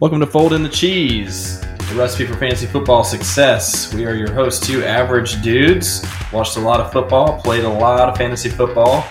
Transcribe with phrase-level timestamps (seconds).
[0.00, 3.92] Welcome to Fold in the Cheese, the recipe for fantasy football success.
[3.92, 6.06] We are your hosts, two average dudes.
[6.32, 9.04] Watched a lot of football, played a lot of fantasy football,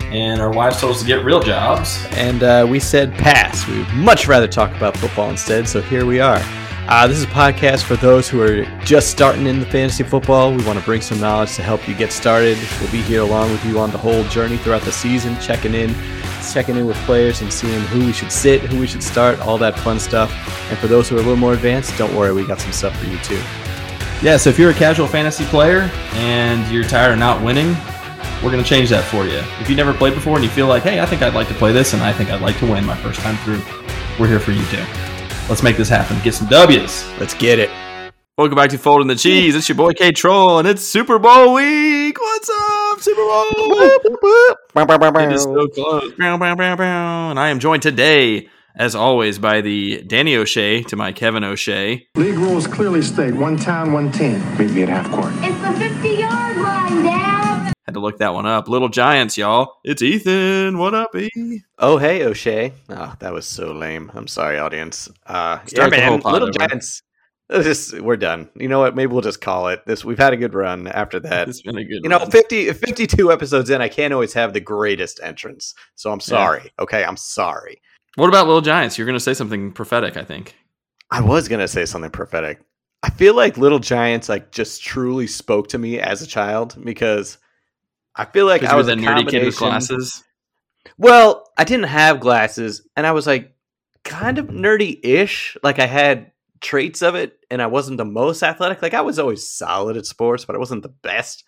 [0.00, 2.04] and our wives told us to get real jobs.
[2.14, 3.68] And uh, we said pass.
[3.68, 6.40] We'd much rather talk about football instead, so here we are.
[6.88, 10.52] Uh, this is a podcast for those who are just starting in the fantasy football.
[10.52, 12.58] We want to bring some knowledge to help you get started.
[12.80, 15.94] We'll be here along with you on the whole journey throughout the season, checking in,
[16.52, 19.58] checking in with players and seeing who we should sit, who we should start, all
[19.58, 20.30] that fun stuff.
[20.70, 22.98] And for those who are a little more advanced, don't worry, we got some stuff
[22.98, 23.40] for you too.
[24.22, 27.74] Yeah, so if you're a casual fantasy player and you're tired of not winning,
[28.42, 29.42] we're going to change that for you.
[29.60, 31.54] If you never played before and you feel like, hey, I think I'd like to
[31.54, 33.60] play this and I think I'd like to win my first time through,
[34.18, 34.84] we're here for you too.
[35.48, 36.18] Let's make this happen.
[36.22, 37.08] Get some W's.
[37.18, 37.70] Let's get it.
[38.42, 39.54] Welcome back to Fold in the Cheese.
[39.54, 42.20] It's your boy K Troll, and it's Super Bowl week.
[42.20, 43.52] What's up, Super Bowl?
[43.54, 46.12] it is so close.
[46.18, 52.08] And I am joined today, as always, by the Danny O'Shea to my Kevin O'Shea.
[52.16, 54.40] League rules clearly state one town, one team.
[54.58, 55.32] Meet me at half court.
[55.36, 57.72] It's the 50 yard line, Dad.
[57.86, 58.66] Had to look that one up.
[58.66, 59.76] Little Giants, y'all.
[59.84, 60.78] It's Ethan.
[60.78, 61.62] What up, E?
[61.78, 62.72] Oh, hey, O'Shea.
[62.88, 64.10] Oh, that was so lame.
[64.14, 65.08] I'm sorry, audience.
[65.24, 66.50] Uh, yeah, Start the man, Little over.
[66.50, 67.04] Giants.
[67.52, 68.48] Just we're done.
[68.54, 68.96] You know what?
[68.96, 70.04] Maybe we'll just call it this.
[70.04, 71.48] We've had a good run after that.
[71.48, 72.30] It's been a good You know, run.
[72.30, 75.74] 50, 52 episodes in, I can't always have the greatest entrance.
[75.94, 76.72] So I'm sorry.
[76.78, 77.80] Okay, I'm sorry.
[78.16, 78.98] What about Little Giants?
[78.98, 80.56] You're going to say something prophetic, I think.
[81.12, 82.62] I was gonna say something prophetic.
[83.02, 87.36] I feel like Little Giants like just truly spoke to me as a child because
[88.16, 90.24] I feel like I was a nerdy kid with glasses.
[90.96, 93.54] Well, I didn't have glasses, and I was like
[94.04, 95.58] kind of nerdy-ish.
[95.62, 96.31] Like I had
[96.62, 98.80] traits of it, and I wasn't the most athletic.
[98.80, 101.44] Like I was always solid at sports, but I wasn't the best.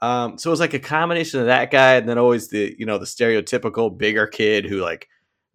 [0.00, 2.86] Um, so it was like a combination of that guy, and then always the you
[2.86, 5.08] know the stereotypical bigger kid who like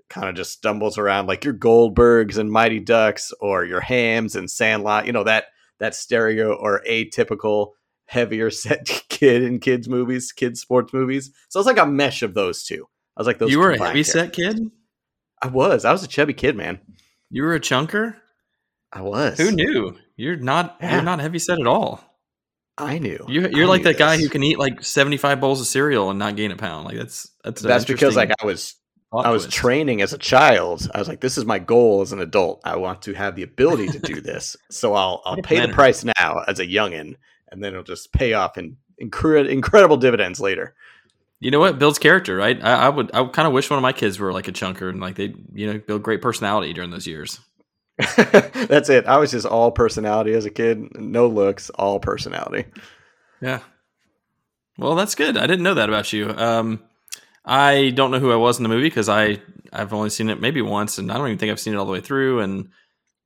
[0.10, 4.50] kind of just stumbles around like your Goldbergs and Mighty Ducks or your Hams and
[4.50, 5.06] Sandlot.
[5.06, 5.46] You know that
[5.80, 7.72] that stereo or atypical
[8.06, 11.32] heavier set kid in kids movies, kids sports movies.
[11.50, 12.88] So it's like a mesh of those two.
[13.16, 13.52] I was like those.
[13.52, 14.12] You were a heavy characters.
[14.12, 14.60] set kid?
[15.42, 15.86] I was.
[15.86, 16.80] I was a chubby kid, man.
[17.30, 18.16] You were a chunker?
[18.94, 19.38] I was.
[19.40, 19.98] Who knew?
[20.16, 20.94] You're not Yeah.
[20.96, 22.04] you're not heavy set at all.
[22.78, 23.24] I knew.
[23.28, 24.26] You, you're I like knew that guy this.
[24.26, 26.86] who can eat like 75 bowls of cereal and not gain a pound.
[26.86, 28.76] Like that's that's That's because like I was
[29.12, 29.56] I was twist.
[29.58, 30.90] training as a child.
[30.94, 32.62] I was like, this is my goal as an adult.
[32.66, 34.56] I want to have the ability to do this.
[34.72, 37.16] So I'll I'll pay the price now as a youngin,
[37.52, 40.74] and then it'll just pay off in incre- incredible dividends later.
[41.40, 41.78] You know what?
[41.78, 42.58] Builds character, right?
[42.64, 43.12] I, I would.
[43.14, 45.36] I kind of wish one of my kids were like a chunker and like they,
[45.54, 47.40] you know, build great personality during those years.
[48.18, 49.06] That's it.
[49.06, 50.98] I was just all personality as a kid.
[51.00, 52.66] No looks, all personality.
[53.42, 53.60] Yeah.
[54.78, 55.38] Well, that's good.
[55.38, 56.30] I didn't know that about you.
[56.32, 56.82] Um,
[57.46, 59.40] I don't know who I was in the movie because I
[59.72, 61.86] I've only seen it maybe once, and I don't even think I've seen it all
[61.86, 62.40] the way through.
[62.40, 62.70] And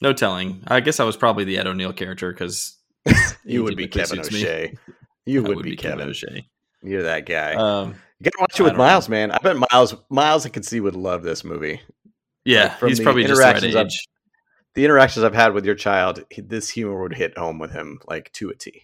[0.02, 0.64] no telling.
[0.68, 2.78] I guess I was probably the Ed O'Neill character because
[3.46, 4.76] You would be Kevin O'Shea.
[5.26, 6.10] You would, be, Kevin.
[6.10, 6.48] O'Shea.
[6.84, 7.54] You're that guy.
[7.54, 8.86] Um, you gotta watch it with don't know.
[8.86, 9.32] Miles, man.
[9.32, 11.82] I bet Miles Miles I can see would love this movie.
[12.46, 14.08] yeah, Like, he's probably just the right age.
[14.78, 18.32] The interactions I've had with your child, this humor would hit home with him like
[18.34, 18.84] to a T.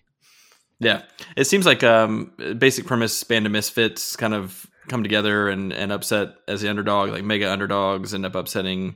[0.80, 1.04] Yeah,
[1.38, 5.92] it seems like um, basic premise band of misfits kind of come together and, and
[5.92, 8.96] upset as the underdog, like mega underdogs end up upsetting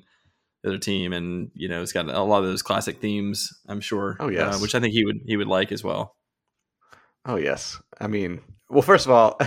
[0.63, 3.53] the other team, and you know it's got a lot of those classic themes.
[3.67, 4.17] I'm sure.
[4.19, 4.55] Oh, yes.
[4.55, 6.15] uh, which I think he would he would like as well.
[7.27, 7.79] Oh yes.
[8.01, 9.39] I mean, well, first of all,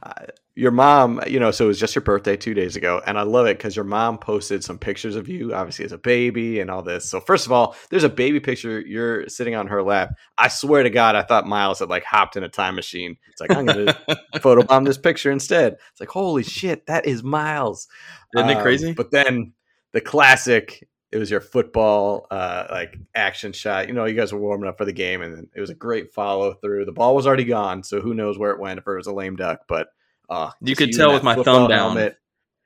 [0.56, 3.22] your mom, you know, so it was just your birthday two days ago, and I
[3.22, 6.70] love it because your mom posted some pictures of you, obviously as a baby and
[6.70, 7.08] all this.
[7.10, 8.80] So first of all, there's a baby picture.
[8.80, 10.10] You're sitting on her lap.
[10.38, 13.16] I swear to God, I thought Miles had like hopped in a time machine.
[13.30, 13.94] It's like I'm gonna
[14.36, 15.74] photobomb this picture instead.
[15.90, 17.88] It's like holy shit, that is Miles.
[18.36, 18.92] Isn't it Um, crazy?
[18.92, 19.52] But then
[19.92, 20.86] the classic.
[21.14, 23.86] It was your football uh, like action shot.
[23.86, 26.12] You know, you guys were warming up for the game, and it was a great
[26.12, 26.84] follow through.
[26.86, 29.12] The ball was already gone, so who knows where it went if it was a
[29.12, 29.60] lame duck.
[29.68, 29.88] But
[30.28, 31.70] uh, You could tell with my thumb down.
[31.70, 32.16] helmet,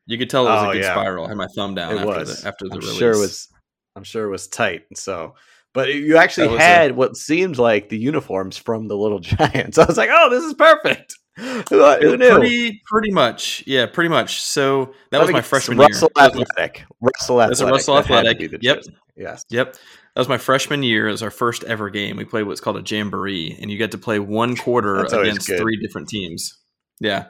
[0.06, 0.95] You could tell it was Oh, a good yeah.
[0.95, 1.27] spiral.
[1.27, 2.41] I had my thumb down It after was.
[2.43, 2.97] the after the I'm release.
[2.99, 3.49] sure it was.
[3.97, 4.85] I'm sure it was tight.
[4.94, 5.35] So,
[5.75, 9.77] but you actually had what seemed like the uniforms from the Little Giants.
[9.77, 11.15] I was like, oh, this is perfect.
[11.70, 12.37] Who, who knew?
[12.37, 14.43] Pretty pretty much, yeah, pretty much.
[14.43, 16.26] So that was my freshman Russell year.
[16.26, 16.85] Athletic.
[17.00, 17.50] Russell Athletic.
[17.50, 18.62] That's a Russell That Athletic.
[18.62, 18.82] Yep.
[19.17, 19.44] Yes.
[19.49, 19.75] Yep.
[19.75, 21.06] That was my freshman year.
[21.06, 22.17] It was our first ever game.
[22.17, 25.61] We played what's called a jamboree, and you get to play one quarter against good.
[25.61, 26.58] three different teams.
[26.99, 27.26] Yeah.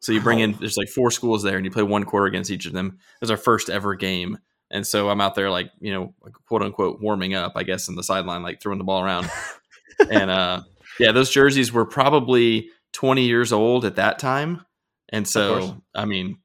[0.00, 2.50] So you bring in there's like four schools there, and you play one quarter against
[2.50, 2.98] each of them.
[2.98, 4.38] It was our first ever game,
[4.72, 7.88] and so I'm out there like you know like, quote unquote warming up, I guess,
[7.88, 9.30] in the sideline, like throwing the ball around.
[10.10, 10.62] and uh,
[10.98, 14.64] yeah, those jerseys were probably 20 years old at that time,
[15.10, 16.38] and so I mean,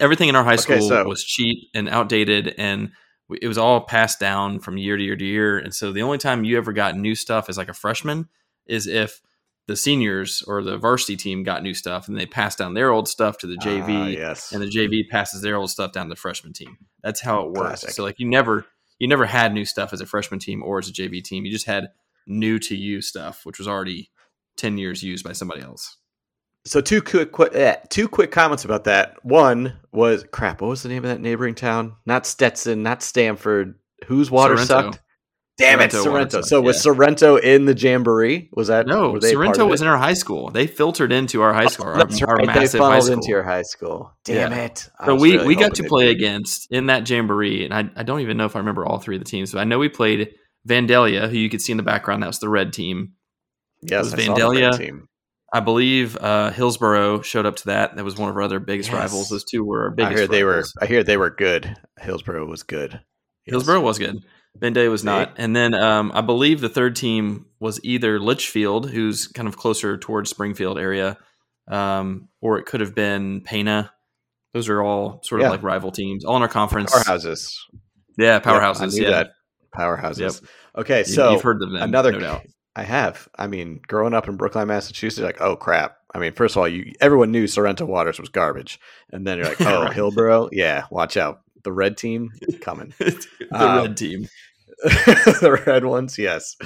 [0.00, 2.92] everything in our high Okay, school so- was cheap and outdated, and
[3.40, 5.58] it was all passed down from year to year to year.
[5.58, 8.28] And so the only time you ever got new stuff as like a freshman
[8.66, 9.20] is if
[9.66, 13.08] the seniors or the varsity team got new stuff and they passed down their old
[13.08, 14.52] stuff to the Ah, JV yes.
[14.52, 16.76] and the JV passes their old stuff down to the freshman team.
[17.02, 17.80] That's how it works.
[17.80, 17.90] Classic.
[17.90, 18.66] So like you never
[18.98, 21.46] you never had new stuff as a freshman team or as a JV team.
[21.46, 21.88] You just had
[22.26, 24.10] new to you stuff, which was already
[24.56, 25.96] ten years used by somebody else.
[26.66, 29.22] So two quick, quick eh, two quick comments about that.
[29.24, 30.60] One was crap.
[30.62, 31.96] What was the name of that neighboring town?
[32.06, 33.74] Not Stetson, not Stanford.
[34.06, 34.92] Whose water Sorrento.
[34.92, 35.00] sucked?
[35.56, 36.36] Damn it, Sorrento water Sorrento.
[36.38, 36.80] sucked, So was yeah.
[36.82, 38.48] Sorrento in the jamboree?
[38.54, 40.50] Was that No, Sorrento was in our high school.
[40.50, 42.46] They filtered into our high school, our, That's our right.
[42.48, 43.12] They massive high school.
[43.14, 44.12] into your high school.
[44.24, 44.64] Damn Yeah.
[44.64, 44.88] it.
[44.98, 46.16] I So we, really we got to play win.
[46.16, 49.16] against in that jamboree, and I, I don't even know if I remember all three
[49.16, 50.34] of the teams, but I know we played
[50.66, 52.22] Vandalia, who you could see in the background.
[52.22, 53.12] That was the red team.
[53.84, 54.76] Yes, was I Vandalia.
[54.76, 55.08] team.
[55.52, 57.94] I believe uh, Hillsboro showed up to that.
[57.96, 58.98] That was one of our other biggest Yes.
[58.98, 59.28] rivals.
[59.28, 60.12] Those two were our biggest.
[60.12, 60.64] I hear they were.
[60.80, 61.76] I hear they were good.
[62.00, 62.92] Hillsboro was good.
[63.46, 63.52] Yes.
[63.52, 64.24] Hillsboro was good.
[64.58, 65.34] Vandalia was not.
[65.36, 69.96] And then um, I believe the third team was either Litchfield, who's kind of closer
[69.96, 71.18] towards Springfield area,
[71.70, 73.92] um, or it could have been Pana.
[74.54, 75.50] Those are all sort of Yeah.
[75.50, 76.92] like rival teams, all in our conference.
[76.94, 77.52] powerhouses.
[78.16, 78.80] Yeah, Yep, powerhouses.
[78.80, 79.30] I knew yeah, that.
[79.76, 80.18] Powerhouses.
[80.42, 80.50] Yep.
[80.78, 81.82] Okay, so you've heard of them.
[81.82, 82.42] another no doubt.
[82.76, 83.28] I have.
[83.36, 85.96] I mean, growing up in Brookline, Massachusetts, like, oh crap.
[86.14, 88.80] I mean, first of all, you everyone knew Sorrento Waters was garbage,
[89.10, 89.92] and then you're like, oh, Right.
[89.92, 92.30] Hillsboro, yeah, watch out, the red team
[92.60, 94.28] coming, the Um, red team.
[94.84, 96.56] the red ones, yes.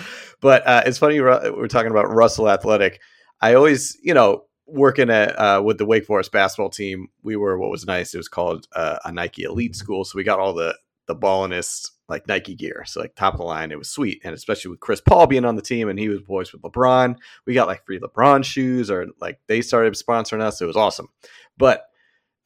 [0.41, 3.01] But uh, it's funny we're talking about Russell Athletic.
[3.41, 7.59] I always, you know, working at uh, with the Wake Forest basketball team, we were
[7.59, 8.15] what was nice.
[8.15, 10.75] It was called uh, a Nike Elite School, so we got all the
[11.07, 12.85] the ballinest like Nike gear.
[12.87, 15.45] So like top of the line, it was sweet, and especially with Chris Paul being
[15.45, 17.17] on the team, and he was boys with LeBron.
[17.47, 20.61] We got like free LeBron shoes, or like they started sponsoring us.
[20.61, 21.09] It was awesome.
[21.57, 21.85] But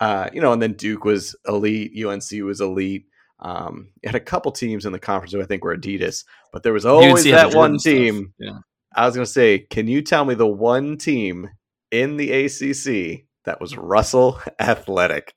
[0.00, 3.06] uh, you know, and then Duke was elite, UNC was elite.
[3.38, 6.62] Um, you had a couple teams in the conference who I think were Adidas, but
[6.62, 8.34] there was always UNC had the that one team.
[8.38, 8.58] Yeah.
[8.94, 11.50] I was going to say, can you tell me the one team
[11.90, 15.34] in the ACC that was Russell Athletic?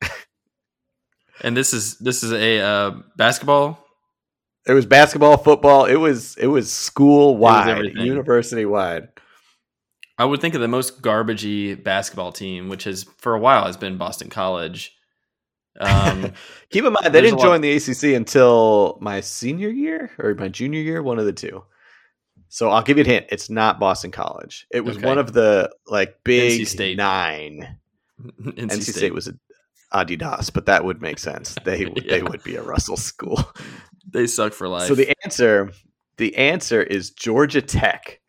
[1.41, 3.84] And this is this is a uh, basketball.
[4.67, 5.85] It was basketball, football.
[5.85, 9.09] It was it was school wide, university wide.
[10.17, 13.77] I would think of the most garbagey basketball team, which has for a while has
[13.77, 14.95] been Boston College.
[15.79, 16.31] Um,
[16.71, 20.79] Keep in mind, they didn't join the ACC until my senior year or my junior
[20.79, 21.63] year, one of the two.
[22.47, 23.25] So I'll give you a hint.
[23.29, 24.65] It's not Boston College.
[24.71, 25.05] It was Okay.
[25.05, 26.97] one of the like big NC State.
[26.97, 27.77] nine.
[28.41, 29.29] NC, NC State, was
[29.93, 31.55] Adidas, but that would make sense.
[31.65, 33.43] They they would be a Russell school.
[34.09, 34.87] They suck for life.
[34.87, 35.71] So the answer,
[36.17, 38.19] the answer is Georgia Tech.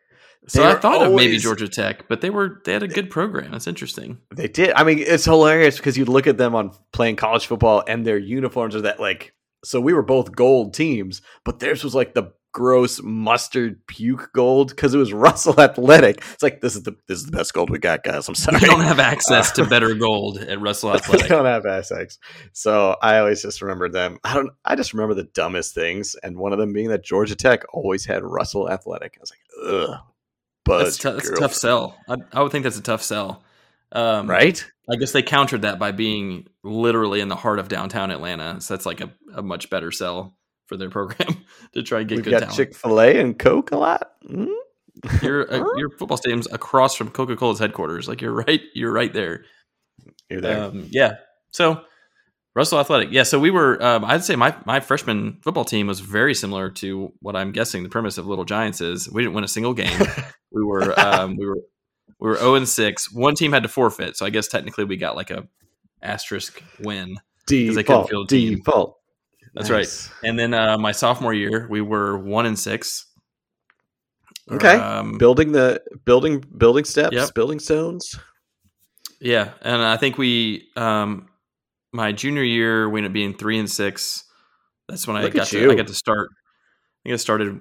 [0.49, 2.89] So they I were thought of maybe Georgia Tech, but they were they had a
[2.89, 3.51] good program.
[3.51, 4.19] That's interesting.
[4.35, 4.73] They did.
[4.73, 8.19] I mean, it's hilarious because you look at them on playing college football and their
[8.19, 9.35] uniforms are that like.
[9.65, 14.71] So we were both gold teams, but theirs was like the gross mustard puke gold
[14.71, 16.25] because it was Russell Athletic.
[16.33, 18.27] It's like this is the this is the best gold we got, guys.
[18.27, 18.61] I'm sorry.
[18.63, 21.25] We don't have access to better gold at Russell Athletic.
[21.25, 22.17] we don't have access.
[22.55, 24.19] So I always just remember them.
[24.25, 24.51] I don't.
[24.65, 28.07] I just remember the dumbest things, and one of them being that Georgia Tech always
[28.07, 29.19] had Russell Athletic.
[29.19, 29.99] I was like, ugh.
[30.65, 31.99] But That's, tou- that's a tough sell.
[32.09, 33.45] I, I would think that's a tough sell.
[33.93, 34.65] Um, right?
[34.91, 38.63] I guess they countered that by being literally in the heart of downtown Atlanta.
[38.63, 40.37] So that's like a, a much better sell
[40.67, 41.45] for their program
[41.75, 42.55] to try and get We've good got.
[42.55, 44.13] Chick Fil A and Coke a lot.
[44.29, 44.53] Mm?
[45.23, 48.09] your uh, your football stadium's across from Coca Cola's headquarters.
[48.09, 49.45] Like you're right, you're right there.
[50.31, 50.65] You're there.
[50.65, 51.17] Um, yeah.
[51.51, 51.83] So
[52.55, 53.11] Russell Athletic.
[53.13, 53.25] Yeah.
[53.25, 53.83] So we were.
[53.83, 57.83] Um, I'd say my my freshman football team was very similar to what I'm guessing
[57.83, 59.11] the premise of Little Giants is.
[59.11, 60.01] We didn't win a single game.
[60.51, 60.99] we were.
[60.99, 61.59] Um, we were.
[62.19, 63.13] We were 0 and 6.
[63.13, 65.47] One team had to forfeit, so I guess technically we got like a
[66.03, 67.19] asterisk win.
[67.75, 68.09] they couldn't default.
[68.09, 68.57] field a team.
[68.57, 68.97] Default.
[69.57, 70.11] That's Nice.
[70.23, 70.29] right.
[70.29, 73.07] And then uh, my sophomore year, we were one and six.
[74.51, 74.75] Okay.
[74.77, 77.35] Um, Building the building building steps, Yep.
[77.35, 78.17] building stones.
[79.19, 81.29] Yeah, and I think we, um,
[81.93, 84.25] my junior year, we ended up being three and six.
[84.89, 85.71] That's when I got to.
[85.73, 86.29] I got to start.
[86.31, 87.61] I think I started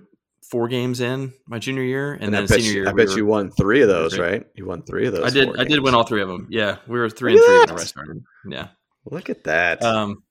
[0.51, 2.89] four games in my junior year, and, And, then I bet senior you, year.
[2.89, 4.45] I we bet were- you won three of those, right?
[4.53, 5.23] You won three of those.
[5.23, 5.57] I did.
[5.59, 6.47] I did win all three of them.
[6.51, 8.23] Yeah, we were three Look and three whenever I started.
[8.49, 8.67] Yeah.
[9.09, 9.81] Look at that.
[9.81, 10.23] Um,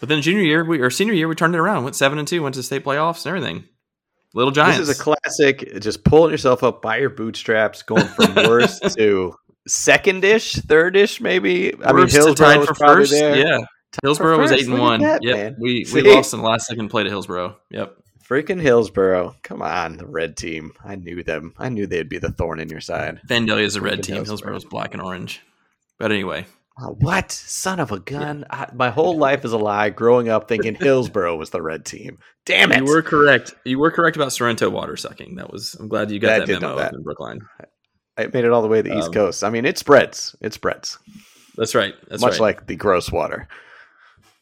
[0.00, 1.84] but then junior year, we or senior year, we turned it around.
[1.84, 2.42] Went seven and two.
[2.42, 3.64] Went to the state playoffs and everything.
[4.34, 4.78] Little Giants.
[4.78, 5.80] This is a classic.
[5.80, 9.34] Just pulling yourself up by your bootstraps, going from worst to
[9.66, 11.74] second-ish, third-ish, maybe.
[11.74, 13.10] I mean, Worst Hillsboro tied was for first.
[13.12, 13.36] there.
[13.36, 13.58] Yeah,
[14.04, 14.62] Hillsboro was first.
[14.62, 15.00] eight and Look one.
[15.00, 15.56] that, yep, man.
[15.58, 16.02] we See?
[16.02, 17.56] we lost in the last second play to Hillsboro.
[17.70, 17.96] Yep.
[18.24, 19.34] Freaking Hillsboro!
[19.42, 20.70] Come on, the red team.
[20.84, 21.52] I knew them.
[21.58, 23.20] I knew they'd be the thorn in your side.
[23.28, 24.14] Vandalia is a red Freaking team.
[24.24, 24.52] Hillsborough.
[24.52, 25.40] Hillsboro is black and orange.
[25.98, 26.46] But anyway,
[26.78, 28.46] What son of a gun?
[28.48, 29.90] I, my whole life is a lie.
[29.90, 32.18] Growing up thinking Hillsboro was the red team.
[32.46, 32.78] Damn it!
[32.78, 33.54] You were correct.
[33.64, 35.34] You were correct about Sorrento water sucking.
[35.36, 35.74] That was.
[35.78, 36.94] I'm glad you got I that memo that.
[36.94, 37.40] in Brookline.
[38.16, 39.44] I made it all the way to the East Um, Coast.
[39.44, 40.34] I mean, it spreads.
[40.40, 40.98] It spreads.
[41.56, 41.94] That's right.
[42.08, 42.40] That's Much right.
[42.40, 43.48] like the gross water.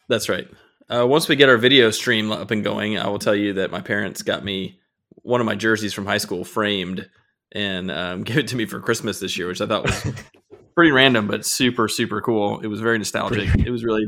[0.09, 0.47] That's right.
[0.89, 3.71] Uh, once we get our video stream up and going, I will tell you that
[3.71, 4.79] my parents got me
[5.23, 7.09] one of my jerseys from high school framed
[7.53, 10.13] and um, gave it to me for Christmas this year, which I thought was
[10.79, 12.61] pretty random, but super, super cool.
[12.61, 13.53] It was very nostalgic.
[13.67, 14.07] it was really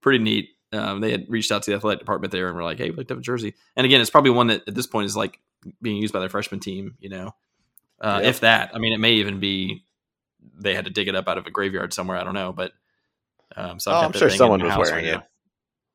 [0.00, 0.48] pretty neat.
[0.72, 2.96] Um, they had reached out to the athletic department there and were like, "Hey, we
[2.96, 5.38] looked up a jersey." And again, it's probably one that at this point is like
[5.82, 6.94] being used by their freshman team.
[7.00, 7.34] You know,
[8.00, 8.28] uh, Yep.
[8.30, 8.70] if that.
[8.74, 9.84] I mean, it may even be
[10.58, 12.16] they had to dig it up out of a graveyard somewhere.
[12.16, 12.72] I don't know, but
[13.54, 15.12] um, so Oh, I'm sure someone was wearing right it.
[15.18, 15.22] now.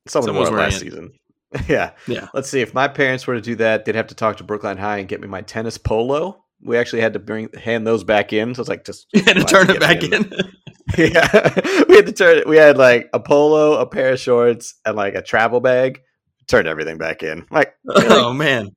[0.07, 1.13] Someone, Someone was wore it last wearing season.
[1.67, 1.91] yeah.
[2.07, 2.27] Yeah.
[2.33, 2.61] Let's see.
[2.61, 5.07] If my parents were to do that, they'd have to talk to Brookline High and
[5.09, 6.43] get me my tennis polo.
[6.63, 8.53] We actually had to bring hand those back in.
[8.55, 10.31] So it's like just You had to turn it back me in.
[10.97, 11.53] yeah,
[11.87, 12.47] we had to turn it.
[12.47, 16.01] We had like a polo, a pair of shorts, and like a travel bag.
[16.47, 17.45] Turned everything back in.
[17.49, 18.69] Like, oh man.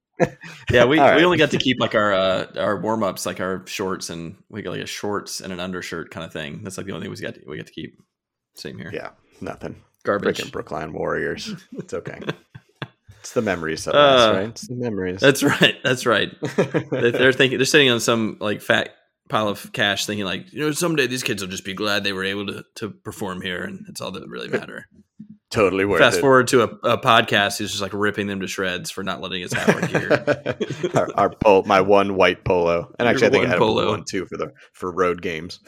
[0.70, 1.16] Yeah, we, right.
[1.16, 4.36] we only got to keep like our uh, our warm ups, like our shorts, and
[4.48, 6.62] we got like a shorts and an undershirt kind of thing.
[6.62, 7.98] That's like the only thing we got to, we got to keep.
[8.54, 8.90] Same here.
[8.94, 9.10] yeah,
[9.40, 9.82] nothing.
[10.04, 10.38] Garbage.
[10.38, 11.52] Freaking Brookline Warriors.
[11.72, 12.20] It's okay.
[13.24, 14.48] It's the memories of Uh, us, right?
[14.50, 15.18] It's the memories.
[15.20, 15.74] That's right.
[15.82, 16.30] That's right.
[16.90, 18.90] They- They're thinking they're sitting on some like fat
[19.30, 22.12] pile of cash, thinking like you know someday these kids will just be glad they
[22.12, 24.86] were able to to perform here, and it's all that really matter.
[25.50, 26.04] totally worth it.
[26.04, 26.20] Fast it.
[26.20, 29.42] forward to a, a podcast who's just like ripping them to shreds for not letting
[29.42, 30.56] us have our gear.
[30.94, 33.60] our, our pol- my one white polo, and Your actually, I think I had a
[33.60, 33.90] blue polo.
[33.92, 35.60] one too for the for road games.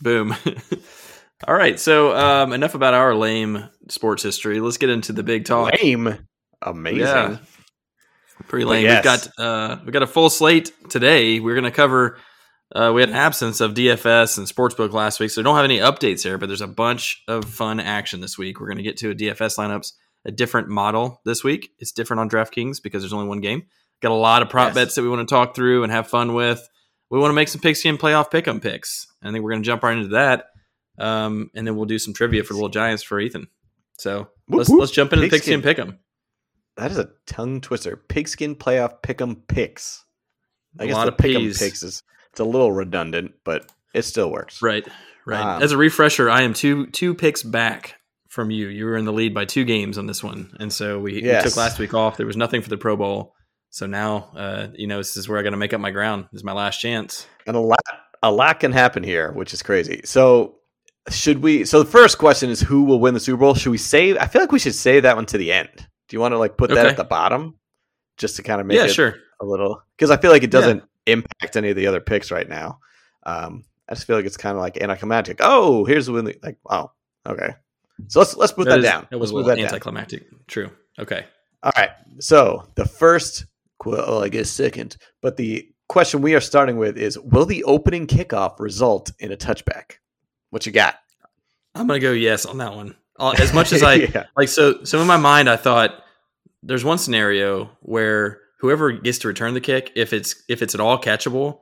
[0.00, 0.34] Boom.
[1.46, 1.78] All right.
[1.78, 4.58] So um, enough about our lame sports history.
[4.60, 5.72] Let's get into the big talk.
[5.80, 6.26] Lame,
[6.62, 7.00] amazing.
[7.00, 7.36] Yeah.
[8.46, 8.84] Pretty lame.
[8.84, 8.96] yes.
[8.98, 11.40] We've got uh, we got a full slate today.
[11.40, 12.18] We're going to cover.
[12.74, 15.64] Uh, we had an absence of DFS and sportsbook last week, so we don't have
[15.64, 16.38] any updates there.
[16.38, 18.60] But there's a bunch of fun action this week.
[18.60, 19.92] We're going to get to a DFS lineups,
[20.24, 21.70] a different model this week.
[21.78, 23.64] It's different on DraftKings because there's only one game.
[24.00, 24.74] Got a lot of prop Yes.
[24.74, 26.66] bets that we want to talk through and have fun with.
[27.10, 29.06] We want to make some pigskin playoff pick'em picks.
[29.22, 30.44] I think we're going to jump right into that,
[30.98, 33.48] um, and then we'll do some trivia for the Little Giants for Ethan.
[33.98, 34.80] So Whoop, let's whoop.
[34.80, 35.62] let's jump into Pigskin.
[35.62, 35.98] pick'em.
[36.78, 37.96] That is a tongue twister.
[37.96, 40.04] Pigskin playoff pick'em picks.
[40.78, 44.02] I A guess lot the of pick'em picks is it's a little redundant, but it
[44.02, 44.62] still works.
[44.62, 44.86] Right,
[45.26, 45.56] right.
[45.56, 47.96] Um, As a refresher, I am two two picks back
[48.28, 48.68] from you.
[48.68, 51.20] You were in the lead by two games on this one, and so we, we
[51.42, 52.16] took last week off.
[52.16, 53.34] There was nothing for the Pro Bowl,
[53.70, 56.26] so now uh, you know this is where I got to make up my ground.
[56.30, 57.26] This is my last chance.
[57.46, 57.80] And a lot
[58.22, 60.02] a lot can happen here, which is crazy.
[60.04, 60.56] So
[61.10, 63.54] should we so the first question is who will win the Super Bowl?
[63.54, 65.88] Should we save I feel like we should save that one to the end.
[66.08, 66.88] Do you want to like put that Okay.
[66.90, 67.56] at the bottom?
[68.16, 69.14] Just to kind of make yeah, it sure.
[69.40, 72.48] a little because I feel like it doesn't impact any of the other picks right
[72.48, 72.80] now.
[73.24, 75.38] Um, I just feel like it's kind of like anticlimactic.
[75.40, 76.32] Oh, here's the win.
[76.42, 76.90] Like, oh,
[77.26, 77.54] okay.
[78.08, 79.06] So let's let's put that, is- down.
[79.10, 79.64] It was Let's a little that down.
[79.66, 80.26] anticlimactic.
[80.48, 80.70] True.
[80.98, 81.26] Okay.
[81.62, 81.90] All right.
[82.20, 83.46] So the first,
[83.84, 88.06] well, I guess second, but the question we are starting with is: Will the opening
[88.08, 89.98] kickoff result in a touchback?
[90.50, 90.96] What you got?
[91.74, 92.96] I'm gonna go yes on that one.
[93.18, 94.26] Uh, As much as I yeah.
[94.36, 96.02] like, so so in my mind, I thought
[96.62, 100.80] there's one scenario where whoever gets to return the kick, if it's if it's at
[100.80, 101.60] all catchable,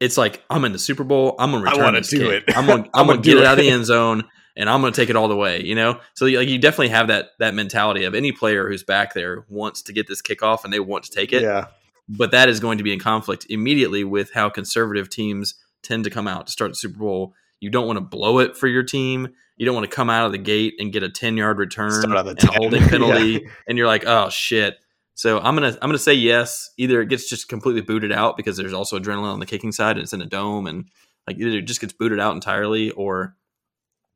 [0.00, 1.36] it's like I'm in the Super Bowl.
[1.38, 2.44] I'm gonna I return wanna this do kick.
[2.48, 2.56] it.
[2.56, 4.24] I'm gonna I'm I'm, gonna gonna get it out of the end zone,
[4.56, 5.62] and I'm gonna take it all the way.
[5.62, 9.14] You know, so like you definitely have that that mentality of any player who's back
[9.14, 11.66] there wants to get this kickoff and they want to take it yeah.
[12.08, 16.10] but that is going to be in conflict immediately with how conservative teams tend to
[16.10, 17.34] come out to start the Super Bowl.
[17.62, 19.28] You don't want to blow it for your team.
[19.56, 21.92] You don't want to come out of the gate and get a 10 yard return
[21.92, 22.50] and 10.
[22.50, 23.50] a holding penalty Yeah.
[23.68, 24.78] and you're like, "Oh shit."
[25.14, 26.70] So I'm going to I'm to say yes.
[26.76, 29.96] Either it gets just completely booted out because there's also adrenaline on the kicking side
[29.96, 30.88] and it's in a dome and
[31.28, 33.36] like either it just gets booted out entirely or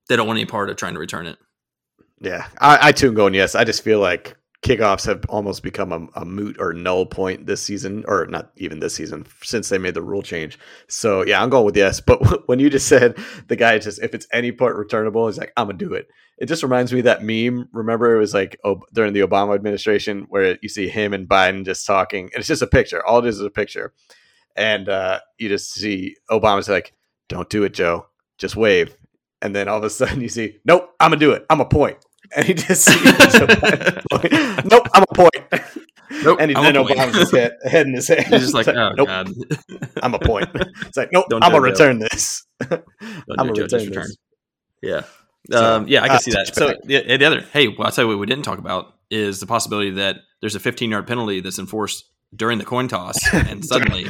[0.08, 1.38] they don't want any part of trying to return it.
[2.20, 3.54] Yeah, I, I too am going yes.
[3.54, 7.62] I just feel like kickoffs have almost become a, a moot or null point this
[7.62, 10.58] season, or not even this season since they made the rule change.
[10.88, 12.00] So yeah, I'm going with yes.
[12.00, 15.52] But when you just said the guy just if it's any part returnable, he's like
[15.56, 16.08] I'm gonna do it.
[16.38, 17.68] It just reminds me that meme.
[17.72, 21.64] Remember, it was like oh, during the Obama administration where you see him and Biden
[21.64, 23.06] just talking, and it's just a picture.
[23.06, 23.94] All it is is a picture,
[24.56, 26.92] and uh, you just see Obama's like,
[27.28, 28.06] "Don't do it, Joe.
[28.36, 28.96] Just wave."
[29.40, 31.46] And then all of a sudden you see, "Nope, I'm gonna do it.
[31.48, 31.98] I'm a point."
[32.34, 32.88] And he just
[34.64, 35.34] nope, I'm a point.
[36.22, 36.74] Nope, and he, then.
[36.74, 38.26] Obama's just head, head in his hand.
[38.26, 39.30] He's just like, It's "Oh nope, god."
[40.02, 40.48] I'm a point.
[40.54, 42.44] It's like, nope, Don't I'm gonna return this.
[42.60, 42.82] Don't
[43.38, 44.16] I'm gonna return this.
[44.82, 45.02] Yeah.
[45.50, 46.50] So, um, yeah, I can uh, see that.
[46.54, 49.38] So the, the other, hey, well, I'll tell you what we didn't talk about is
[49.38, 52.04] the possibility that there's a 15 yard penalty that's enforced
[52.34, 54.06] during the coin toss, and suddenly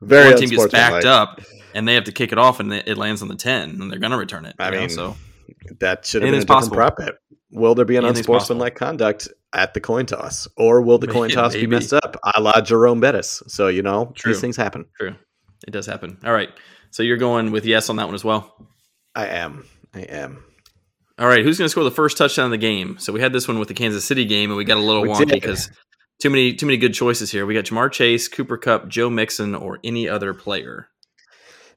[0.00, 1.40] Very one team gets backed up
[1.74, 3.98] and they have to kick it off, and it lands on the 10, and they're
[3.98, 4.54] going to return it.
[4.58, 5.16] I you know, mean, so
[5.80, 6.76] That should have been a possible.
[6.76, 7.14] prop bet.
[7.54, 11.30] Will there be an Anything's unsportsmanlike conduct at the coin toss, or will the coin
[11.30, 13.42] toss be messed up, a la Jerome Bettis?
[13.46, 14.32] So you know True.
[14.32, 14.86] these things happen.
[14.98, 15.14] True.
[15.66, 16.18] It does happen.
[16.24, 16.50] All right.
[16.90, 18.68] So you're going with yes on that one as well.
[19.14, 19.64] I am.
[19.94, 20.44] I am.
[21.18, 21.44] All right.
[21.44, 22.98] Who's going to score the first touchdown of the game?
[22.98, 25.02] So we had this one with the Kansas City game, and we got a little
[25.02, 25.70] We wonky because
[26.20, 27.46] too many too many good choices here.
[27.46, 30.88] We got Ja'Marr Chase, Cooper Kupp, Joe Mixon, or any other player.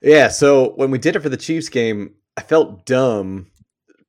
[0.02, 0.30] Yeah.
[0.30, 3.48] So when we did it for the Chiefs game, I felt dumb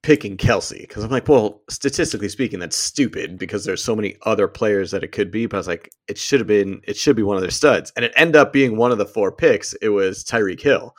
[0.02, 4.48] picking Kelce because I'm like, well, statistically speaking, that's stupid because there's so many other
[4.48, 5.46] players that it could be.
[5.46, 7.92] But I was like, it should have been, it should be one of their studs,
[7.96, 9.74] and it ended up being one of the four picks.
[9.74, 10.94] It was Tyreek Hill.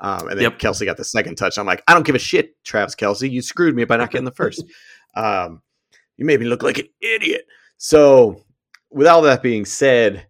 [0.00, 0.58] Um, and then Yep.
[0.58, 1.56] Kelce got the second touch.
[1.56, 3.30] I'm like, I don't give a shit, Travis Kelce.
[3.30, 4.64] You screwed me by not getting the first.
[5.16, 5.62] Um,
[6.16, 7.46] you made me look like an idiot.
[7.76, 8.42] So,
[8.90, 10.26] with all that being said,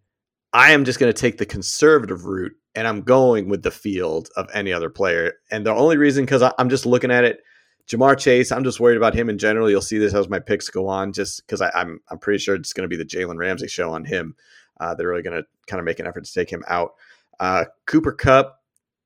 [0.52, 4.28] I am just going to take the conservative route and I'm going with the field
[4.36, 5.34] of any other player.
[5.50, 7.40] And the only reason, because I'm just looking at it,
[7.88, 9.68] Ja'Marr Chase, I'm just worried about him in general.
[9.68, 12.72] You'll see this as my picks go on, just because I'm I'm pretty sure it's
[12.72, 14.34] going to be the Jalen Ramsey show on him.
[14.80, 16.94] Uh, they're really going to kind of make an effort to take him out.
[17.38, 18.60] Uh, Cooper Kupp,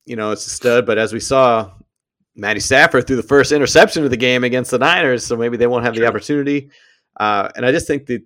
[0.06, 1.72] you know, it's a stud, but as we saw,
[2.36, 5.66] Matty Stafford threw the first interception of the game against the Niners, so maybe they
[5.66, 6.70] won't have the opportunity.
[7.18, 8.22] Uh, and I just think that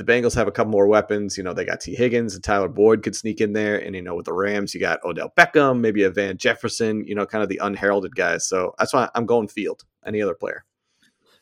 [0.00, 1.36] the Bengals have a couple more weapons.
[1.36, 3.76] You know, they got Tee Higgins and Tyler Boyd could sneak in there.
[3.76, 7.14] And, you know, with the Rams, you got Odell Beckham, maybe a Van Jefferson, you
[7.14, 8.46] know, kind of the unheralded guys.
[8.46, 9.84] So that's why I'm going field.
[10.06, 10.64] Any other player.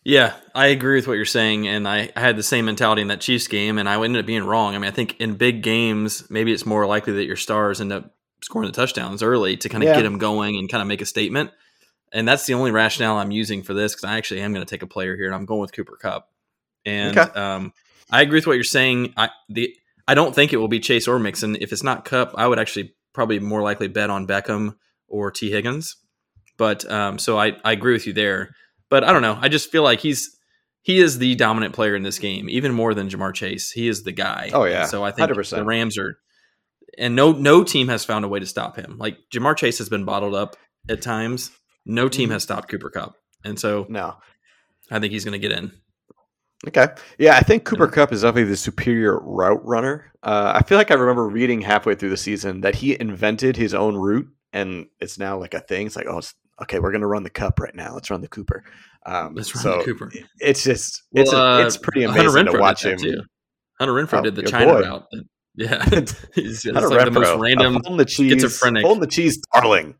[0.02, 3.08] Yeah, I agree with what you're saying, and I, I had the same mentality in
[3.08, 4.74] that Chiefs game, and I ended up being wrong.
[4.74, 7.92] I mean, I think in big games, maybe it's more likely that your stars end
[7.92, 9.96] up scoring the touchdowns early to kind of Yeah.
[9.96, 11.50] get them going and kind of make a statement.
[12.12, 14.70] And that's the only rationale I'm using for this because I actually am going to
[14.70, 16.30] take a player here, and I'm going with Cooper Kupp.
[16.86, 17.30] And Okay.
[17.38, 17.72] um,
[18.10, 19.14] I agree with what you're saying.
[19.16, 19.74] I the
[20.06, 21.56] I don't think it will be Chase or Mixon.
[21.60, 24.74] If it's not Kupp, I would actually probably more likely bet on Beckham
[25.08, 25.96] or Tee Higgins.
[26.56, 28.50] But um, so I, I agree with you there.
[28.90, 29.38] But I don't know.
[29.40, 30.34] I just feel like he's
[30.82, 33.70] he is the dominant player in this game, even more than Ja'Marr Chase.
[33.70, 34.50] He is the guy.
[34.54, 34.86] Oh, yeah.
[34.86, 35.50] So I think 100%.
[35.50, 36.16] the Rams are,
[36.96, 38.96] and no no team has found a way to stop him.
[38.98, 40.56] Like Ja'Marr Chase has been bottled up
[40.88, 41.50] at times.
[41.84, 42.32] No team Mhm.
[42.32, 44.16] has stopped Cooper Kupp, and so No.
[44.90, 45.72] I think he's going to get in.
[46.66, 46.88] Okay.
[47.18, 50.12] Yeah, I think Cooper Kupp is definitely the superior route runner.
[50.22, 53.74] Uh, I feel like I remember reading halfway through the season that he invented his
[53.74, 55.86] own route, and it's now like a thing.
[55.86, 57.94] It's like, oh, it's, okay, we're going to run the Kupp right now.
[57.94, 58.64] Let's run the Cooper.
[59.06, 60.10] Um, Let's run so the Cooper.
[60.40, 62.98] It's just, it's, Well, a, uh, it's pretty amazing Renfrow to watch him.
[62.98, 63.22] too.
[63.78, 64.80] Hunter Renfrow Oh, did the China boy.
[64.82, 65.04] route.
[65.54, 65.84] Yeah,
[66.36, 67.76] he's, Hunter like the most random.
[67.76, 68.84] a holding the cheese, schizophrenic.
[68.84, 69.96] holding the cheese, darling.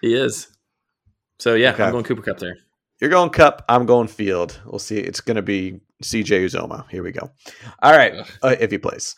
[0.00, 0.46] He is.
[1.40, 1.82] So yeah, Okay.
[1.82, 2.54] I'm going Cooper Kupp there.
[3.00, 3.64] You're going Kupp.
[3.68, 4.60] I'm going Field.
[4.64, 4.98] We'll see.
[4.98, 6.88] It's going to be CJ Uzomah.
[6.90, 7.30] Here we go.
[7.82, 9.14] All right, uh, if he plays.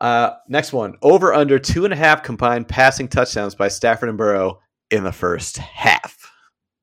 [0.00, 4.18] Uh, next one: over under two and a half combined passing touchdowns by Stafford and
[4.18, 6.16] Burrow in the first half.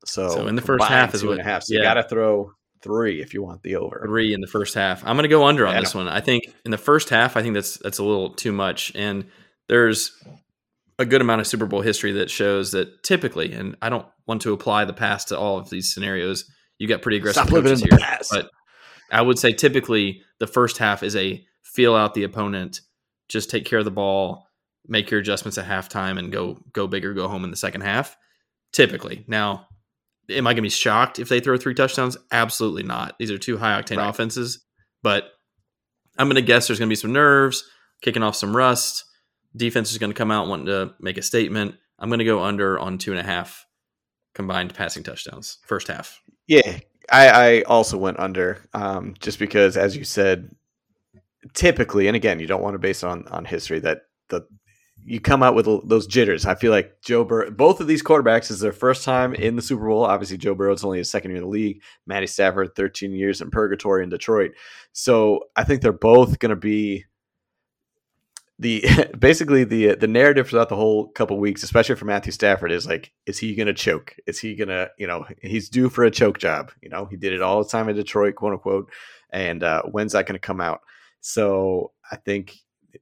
[0.06, 1.64] So, So in the first half is two and a half.
[1.64, 4.04] So you got to throw three if you want the over.
[4.06, 5.02] three in the first half.
[5.06, 5.80] I'm going to go under on Yeah.
[5.80, 6.10] this one.
[6.10, 8.92] I think in the first half, I think that's that's a little too much.
[8.96, 9.26] And
[9.70, 10.12] there's
[11.00, 14.42] a good amount of Super Bowl history that shows that typically, and I don't want
[14.42, 16.44] to apply the past to all of these scenarios.
[16.80, 18.32] You got pretty aggressive Stop coaches in the here, past.
[18.32, 18.50] but
[19.14, 22.82] I would say typically the first half is a feel out the opponent,
[23.30, 24.48] just take care of the ball,
[24.88, 27.82] make your adjustments at halftime, and go go big or go home in the second
[27.82, 28.18] half.
[28.72, 29.68] Typically, now
[30.30, 32.18] am I going to be shocked if they throw three touchdowns?
[32.32, 33.16] Absolutely not.
[33.20, 34.10] These are two high octane Right.
[34.10, 34.66] offenses,
[35.02, 35.26] but
[36.18, 37.64] I'm going to guess there's going to be some nerves,
[38.02, 39.06] kicking off some rust.
[39.56, 41.76] Defense is going to come out wanting to make a statement.
[42.00, 43.66] I'm going to go under on two and a half
[44.34, 46.20] combined passing touchdowns first half.
[46.48, 46.80] Yeah,
[47.12, 50.56] I, I also went under, um, just because, as you said,
[51.54, 54.48] typically, and again, you don't want to base on on history that the
[55.06, 56.46] you come out with those jitters.
[56.46, 59.62] I feel like Joe Burrow, both of these quarterbacks is their first time in the
[59.62, 60.06] Super Bowl.
[60.06, 61.82] Obviously, Joe Burrow Burrow's only his second year in the league.
[62.06, 64.52] Matty Stafford, 13 years in purgatory in Detroit.
[64.94, 67.06] So I think they're both going to be
[68.60, 68.84] the
[69.20, 73.12] basically the the narrative throughout the whole couple weeks, especially for Matthew Stafford, is like,
[73.26, 74.16] is he going to choke?
[74.28, 76.72] Is he going to, you know, he's due for a choke job.
[76.82, 78.92] You know, he did it all the time in Detroit, quote unquote.
[79.32, 80.82] And uh, when's that going to come out?
[81.22, 82.56] So I think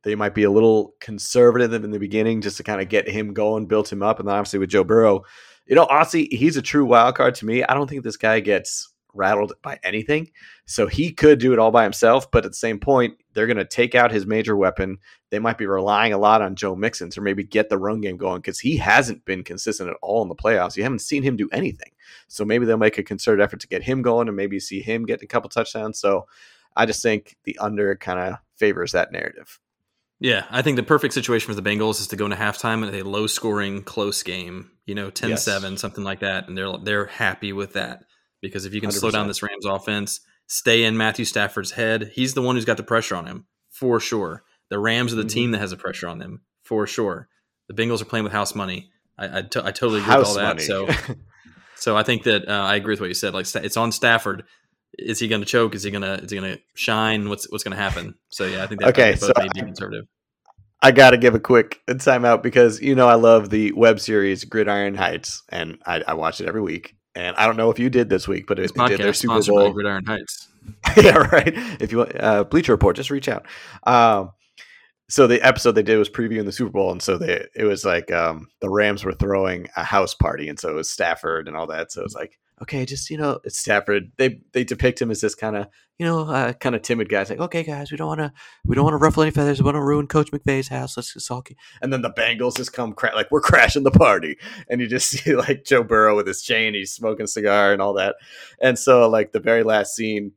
[0.03, 3.33] they might be a little conservative in the beginning just to kind of get him
[3.33, 5.23] going, build him up, and then obviously with Joe Burrow,
[5.65, 7.63] you know, honestly, he's a true wild card to me.
[7.63, 10.31] I don't think this guy gets rattled by anything.
[10.65, 13.57] So he could do it all by himself, but at the same point, they're going
[13.57, 14.97] to take out his major weapon.
[15.31, 18.17] They might be relying a lot on Joe Mixon to maybe get the run game
[18.17, 20.75] going because he hasn't been consistent at all in the playoffs.
[20.75, 21.91] You haven't seen him do anything.
[22.27, 25.05] So maybe they'll make a concerted effort to get him going and maybe see him
[25.05, 25.97] get a couple touchdowns.
[25.99, 26.27] So
[26.75, 29.59] I just think the under kind of favors that narrative.
[30.19, 32.93] Yeah, I think the perfect situation for the Bengals is to go into halftime in
[32.93, 36.47] a low scoring, close game, you know, 10 7, something like that.
[36.47, 38.03] And they're they're happy with that.
[38.41, 39.13] because if you can slow 100%.
[39.13, 42.83] down this Rams offense, stay in Matthew Stafford's head, he's the one who's got the
[42.83, 44.43] pressure on him for sure.
[44.71, 45.29] The Rams are the Mhm.
[45.29, 47.27] team that has the pressure on them for sure.
[47.67, 48.89] The Bengals are playing with house money.
[49.17, 50.61] I, I, to- I totally agree with all House that.
[50.61, 50.87] So,
[51.75, 53.33] so I think that uh, I agree with what you said.
[53.33, 54.45] Like it's on Stafford.
[54.97, 55.75] Is he going to choke?
[55.75, 57.29] Is he going to is he going to shine?
[57.29, 58.15] What's what's going to happen?
[58.29, 60.05] So yeah, I think that Okay, so may be I- conservative.
[60.83, 64.43] I got to give a quick timeout because you know I love the web series
[64.45, 66.95] Gridiron Heights, and I, I watch it every week.
[67.13, 69.43] And I don't know if you did this week, but it, it did their Super
[69.43, 69.71] Bowl.
[69.73, 70.47] Gridiron Heights.
[70.97, 71.53] yeah, right.
[71.79, 73.45] If you want uh, Bleacher Report, just reach out.
[73.83, 74.31] Um,
[75.11, 77.83] so the episode they did was previewing the Super Bowl, and so they it was
[77.83, 81.57] like um, the Rams were throwing a house party, and so it was Stafford and
[81.57, 81.91] all that.
[81.91, 84.11] So it's like okay, just you know, it's Stafford.
[84.17, 87.21] They they depict him as this kind of you know uh, kind of timid guy.
[87.21, 88.31] It's like okay, guys, we don't want to
[88.65, 89.59] we don't want to ruffle any feathers.
[89.59, 90.95] We want to ruin Coach McVay's house.
[90.95, 91.41] Let's just all.
[91.41, 91.57] Keep...
[91.81, 94.37] And then the Bengals just come cra- like we're crashing the party,
[94.69, 97.81] and you just see like Joe Burrow with his chain, he's smoking a cigar and
[97.81, 98.15] all that.
[98.61, 100.31] And so like the very last scene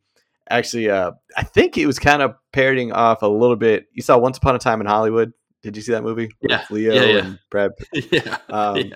[0.51, 4.19] actually uh i think it was kind of parodying off a little bit you saw
[4.19, 6.65] once upon a time in hollywood did you see that movie With Yeah.
[6.71, 7.19] leo Yeah, yeah.
[7.25, 7.71] and brad
[8.11, 8.39] yeah.
[8.49, 8.95] um Yeah.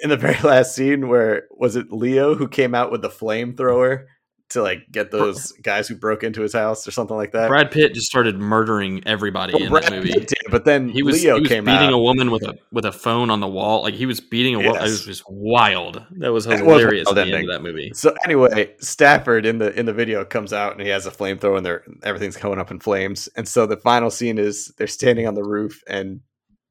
[0.00, 4.06] in the very last scene where was it leo who came out with the flamethrower
[4.50, 7.70] to like get those guys who broke into his house or something like that Brad
[7.70, 10.12] Pitt just started murdering everybody Well, in Brad that movie.
[10.12, 12.54] Did, but then He was, leo he was came beating out a woman with a
[12.70, 13.82] with a phone on the wall.
[13.82, 14.76] Like he was beating a woman.
[14.76, 16.04] It was just wild.
[16.18, 17.92] That was That was hilarious at the end of that movie.
[17.94, 21.58] So anyway, Stafford in the in the video comes out and he has a flamethrower
[21.86, 23.28] and everything's going up in flames.
[23.36, 26.20] And so the final scene is they're standing on the roof and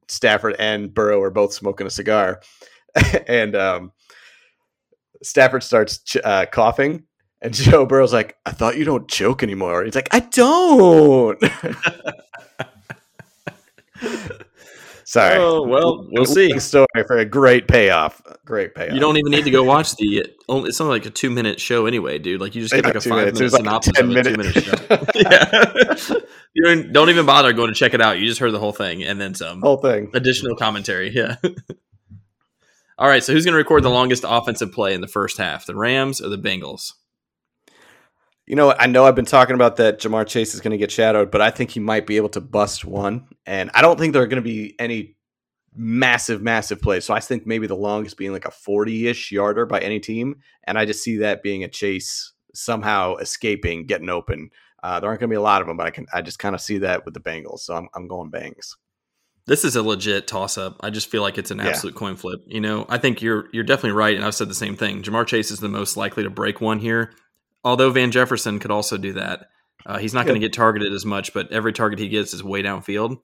[0.07, 2.41] Stafford and Burrow are both smoking a cigar,
[3.27, 3.91] and um,
[5.21, 7.03] Stafford starts ch- uh, coughing.
[7.43, 9.83] And Joe Burrow's like, I thought you don't choke anymore.
[9.83, 11.39] He's like, I don't.
[15.05, 15.35] Sorry.
[15.37, 16.57] Oh well, we'll see.
[16.59, 18.19] Story for a great payoff.
[18.45, 18.93] Great payoff.
[18.95, 20.25] You don't even need to go watch the.
[20.49, 22.41] It's only like a two minute show anyway, dude.
[22.41, 23.39] Like you just get like a five minutes.
[23.39, 24.73] Minute was like a 10 of a two minute- show.
[25.15, 26.15] yeah,
[26.55, 28.17] you don't, don't even bother going to check it out.
[28.17, 30.09] You just heard the whole thing and then some whole thing.
[30.15, 31.11] additional commentary.
[31.13, 31.35] Yeah.
[32.97, 35.65] All right, so who's going to record the longest offensive play in the first half?
[35.65, 36.93] The Rams or the Bengals?
[38.45, 40.91] You know, I know I've been talking about that Ja'Marr Chase is going to get
[40.91, 43.27] shadowed, but I think he might be able to bust one.
[43.45, 45.15] And I don't think there are going to be any
[45.73, 47.05] massive, massive plays.
[47.05, 50.35] So I think maybe the longest being like a 40 ish yarder by any team.
[50.65, 54.49] And I just see that being a chase somehow escaping, getting open.
[54.83, 56.37] Uh, there aren't going to be a lot of them, but I can, I just
[56.39, 57.59] kind of see that with the Bengals.
[57.59, 58.75] So I'm, I'm going bangs.
[59.45, 60.77] This is a legit toss up.
[60.81, 61.67] I just feel like it's an Yeah.
[61.67, 62.41] absolute coin flip.
[62.45, 65.03] You know, I think you're you're definitely right, and I've said the same thing.
[65.03, 67.11] Ja'Marr Chase is the most likely to break one here,
[67.63, 69.47] although Van Jefferson could also do that.
[69.85, 72.43] Uh, he's not going to get targeted as much, but every target he gets is
[72.43, 73.17] way downfield.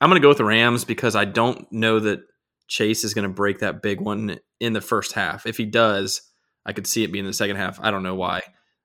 [0.00, 2.20] I'm going to go with the Rams because I don't know that
[2.68, 5.44] Chase is going to break that big one in the first half.
[5.46, 6.22] If he does,
[6.64, 7.80] I could see it being the second half.
[7.82, 8.42] I don't know why,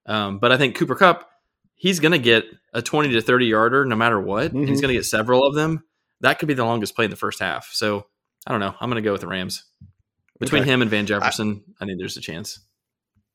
[0.07, 1.29] um, but I think Cooper Kupp
[1.75, 4.53] he's going to get a 20 to 30 yarder no matter what.
[4.53, 5.83] and He's going to get several of them.
[6.21, 7.69] That could be the longest play in the first half.
[7.73, 8.05] So
[8.47, 8.73] I don't know.
[8.79, 9.65] I'm going to go with the Rams.
[10.39, 10.71] Between Okay.
[10.71, 12.59] him and Van Jefferson, I, think there's a chance.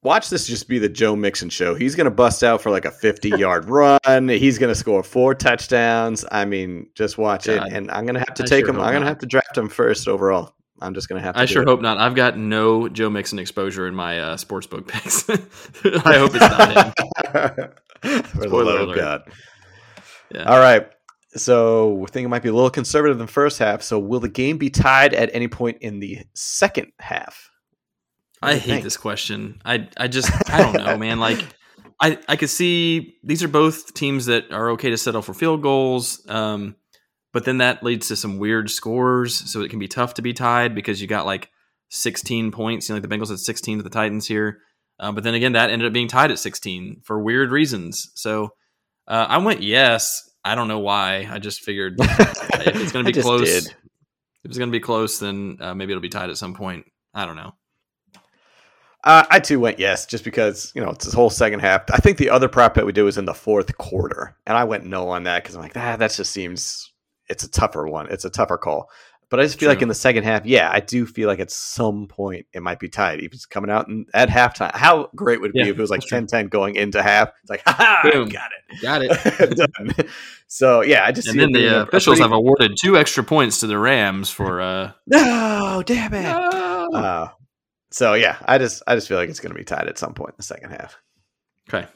[0.03, 1.75] Watch this just be the Joe Mixon show.
[1.75, 4.29] He's going to bust out for like a 50 yard run.
[4.29, 6.25] He's going to score four touchdowns.
[6.31, 7.67] I mean, just watch God.
[7.67, 7.73] it.
[7.73, 8.81] And I'm going to have to I take sure him.
[8.81, 10.55] I'm going to have to draft him first overall.
[10.81, 11.41] I'm just going to have to.
[11.41, 11.69] I sure it.
[11.69, 11.99] hope not.
[11.99, 15.29] I've got no Joe Mixon exposure in my uh, sportsbook picks.
[16.07, 18.25] I hope it's not him.
[18.45, 18.97] Spoiler alert.
[18.97, 19.23] God.
[20.33, 20.45] Yeah.
[20.45, 20.89] All right.
[21.35, 23.83] So we think it might be a little conservative in the first half.
[23.83, 27.51] So will the game be tied at any point in the second half?
[28.43, 28.85] I hate think?
[28.85, 29.61] this question.
[29.65, 31.19] I I just I don't know, man.
[31.19, 31.45] Like
[32.01, 35.63] I I could see these are both teams that are okay to settle for field
[35.63, 36.25] goals.
[36.29, 36.77] Um,
[37.33, 40.33] but then that leads to some weird scores, so it can be tough to be
[40.33, 41.51] tied because you got like
[41.91, 42.89] 16 points.
[42.89, 44.61] You know, like the Bengals had 16 to the Titans here.
[45.01, 48.11] Uh, but then again, that ended up being tied at 16 for weird reasons.
[48.15, 48.51] So
[49.07, 50.29] uh, I went yes.
[50.45, 51.29] I don't know why.
[51.31, 53.67] I just figured if it's going to be close, did.
[53.67, 56.87] if it's going to be close, then uh, maybe it'll be tied at some point.
[57.15, 57.53] I don't know.
[59.05, 61.83] Uh, I too went yes, just because you know it's this whole second half.
[61.93, 64.65] I think the other prop bet we did was in the fourth quarter, and I
[64.65, 66.93] went no on that because I'm like, ah, that just seems
[67.29, 68.09] it's a tougher one.
[68.11, 68.91] It's a tougher call.
[69.31, 71.51] But I just feel like in the second half, yeah, I do feel like at
[71.51, 73.21] some point it might be tied.
[73.21, 75.81] If it's coming out in, at halftime, how great would it Yeah, be if it
[75.83, 77.29] was like that's 10-10 going into half?
[77.43, 78.81] It's like, ha got it.
[78.81, 80.09] Got it.
[80.51, 83.23] So yeah, I just And see then the uh, officials pretty- have awarded two extra
[83.23, 84.63] points to the Rams for.
[84.63, 86.25] Uh, no, damn it.
[86.25, 87.29] Uh,
[87.91, 90.15] so yeah, I just I just feel like it's going to be tied at some
[90.15, 90.97] point in the second half.
[91.69, 91.89] okay.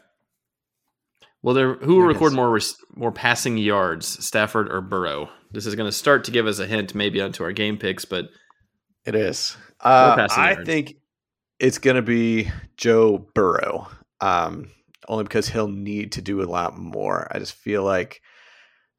[1.43, 1.75] Well, there.
[1.75, 2.59] Who will record more
[2.95, 5.29] more passing yards, Stafford or Burrow?
[5.51, 8.05] This is going to start to give us a hint, maybe onto our game picks.
[8.05, 8.29] But
[9.05, 9.57] It is.
[9.81, 10.67] Uh, I yards.
[10.67, 10.95] think
[11.59, 13.89] it's going to be Joe Burrow.
[14.21, 14.71] Um,
[15.09, 17.27] only because he'll need to do a lot more.
[17.33, 18.23] I just feel like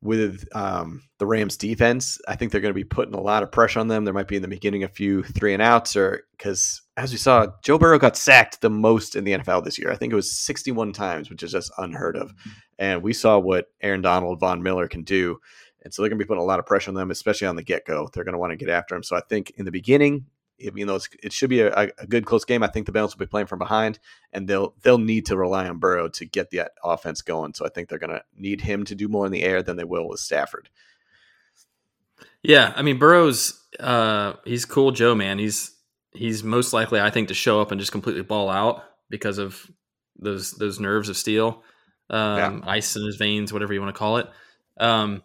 [0.01, 3.53] with um, the Rams defense, I think they're going to be putting a lot of
[3.53, 4.03] pressure on them.
[4.03, 7.17] There might be in the beginning a few three and outs, or because as we
[7.17, 9.91] saw, Joe Burrow got sacked the most in the NFL this year.
[9.91, 12.34] I think it was 61 times, which is just unheard of.
[12.77, 15.39] And we saw what Aaron Donald, Von Miller can do.
[15.84, 17.56] And so they're going to be putting a lot of pressure on them, especially on
[17.56, 18.10] the get go.
[18.13, 19.03] They're going to want to get after him.
[19.03, 20.25] So I think in the beginning,
[20.60, 23.25] even though it should be a, a, good close game, I think the Bengals will
[23.25, 23.99] be playing from behind,
[24.32, 27.53] and they'll they'll need to rely on Burrow to get the offense going.
[27.53, 29.77] So I think they're going to need him to do more in the air than
[29.77, 30.69] they will with Stafford.
[32.43, 35.39] Yeah, I mean Burrow's uh, he's cool, Joe man.
[35.39, 35.75] He's
[36.15, 39.69] he's most likely, I think, to show up and just completely ball out because of
[40.17, 41.63] those those nerves of steel,
[42.10, 42.60] um, yeah.
[42.63, 44.30] ice in his veins, whatever you want to call it.
[44.80, 45.23] Um,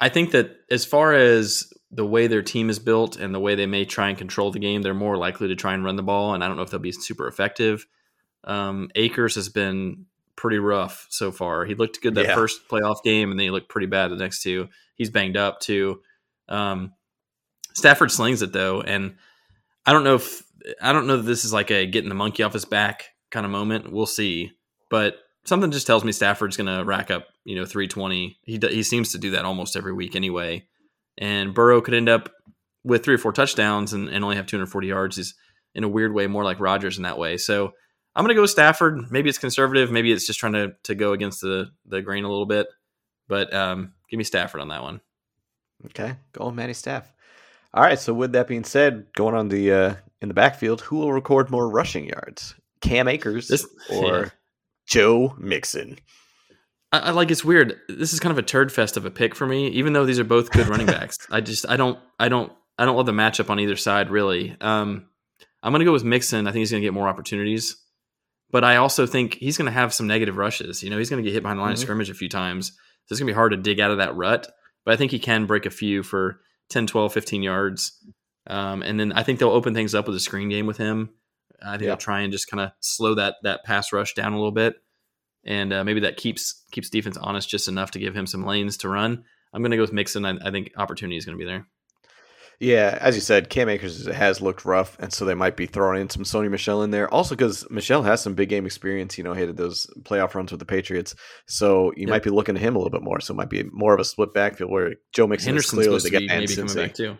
[0.00, 3.54] I think that as far as the way their team is built and the way
[3.54, 6.02] they may try and control the game, they're more likely to try and run the
[6.02, 6.34] ball.
[6.34, 7.86] And I don't know if they'll be super effective.
[8.44, 11.64] Um, Akers has been pretty rough so far.
[11.64, 12.34] He looked good that yeah.
[12.34, 14.68] first playoff game, and then he looked pretty bad the next two.
[14.94, 16.02] He's banged up too.
[16.48, 16.92] Um,
[17.74, 19.16] Stafford slings it though, and
[19.88, 20.42] I don't know if
[20.82, 23.46] I don't know that this is like a getting the monkey off his back kind
[23.46, 23.90] of moment.
[23.92, 24.52] We'll see,
[24.90, 28.38] but something just tells me Stafford's going to rack up you know 320.
[28.42, 30.66] He he seems to do that almost every week anyway
[31.18, 32.30] and Burrow could end up
[32.84, 35.16] with three or four touchdowns and, and only have 240 yards.
[35.16, 35.34] He's
[35.74, 37.36] in a weird way more like Rodgers in that way.
[37.36, 37.72] So
[38.14, 39.10] I'm going to go with Stafford.
[39.10, 39.90] Maybe it's conservative.
[39.90, 42.68] Maybe it's just trying to, to go against the, the grain a little bit.
[43.26, 45.00] But um, give me Stafford on that one.
[45.86, 47.12] Okay, go with Matty Staff.
[47.74, 47.98] All right.
[47.98, 51.50] So with that being said, going on the uh, in the backfield, who will record
[51.50, 52.54] more rushing yards?
[52.80, 54.28] Cam Akers this, or yeah.
[54.86, 55.98] Joe Mixon?
[56.92, 57.78] I, I, like it's weird.
[57.88, 60.18] This is kind of a turd fest of a pick for me, even though these
[60.18, 61.18] are both good running backs.
[61.30, 64.56] I just I don't I don't I don't love the matchup on either side really.
[64.60, 65.06] Um,
[65.62, 66.46] I'm gonna go with Mixon.
[66.46, 67.76] I think he's gonna get more opportunities,
[68.50, 70.82] but I also think he's gonna have some negative rushes.
[70.82, 71.80] You know, he's gonna get hit behind the line mm-hmm.
[71.80, 74.16] of scrimmage a few times, so it's gonna be hard to dig out of that
[74.16, 74.48] rut.
[74.84, 77.92] But I think he can break a few for 10, 12, 15 yards.
[78.46, 81.10] Um, and then I think they'll open things up with a screen game with him.
[81.62, 81.88] I think yeah.
[81.88, 84.76] they'll try and just kind of slow that that pass rush down a little bit
[85.44, 88.76] and uh, maybe that keeps keeps defense honest just enough to give him some lanes
[88.78, 89.24] to run.
[89.52, 90.24] I'm going to go with Mixon.
[90.24, 91.66] I, I think opportunity is going to be there.
[92.60, 96.00] Yeah, as you said, Cam Akers has looked rough, and so they might be throwing
[96.00, 97.08] in some Sony Michel in there.
[97.08, 100.50] Also, because Michel has some big game experience, you know, he had those playoff runs
[100.50, 101.14] with the Patriots,
[101.46, 102.08] so you yep.
[102.08, 103.20] might be looking at him a little bit more.
[103.20, 106.00] So it might be more of a split backfield where Joe Mixon Henderson's is clearly
[106.00, 106.38] the guy.
[106.38, 107.16] Maybe coming back too.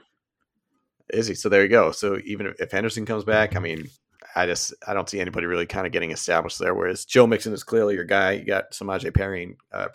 [1.11, 1.35] Is he?
[1.35, 1.93] So there you go.
[1.93, 3.87] So even if Henderson comes back, I mean,
[4.35, 6.75] I just I don't see anybody really kind of getting established there.
[6.75, 8.33] Whereas Joe Mixon is clearly your guy.
[8.33, 9.87] You got Samaje Perine, uh,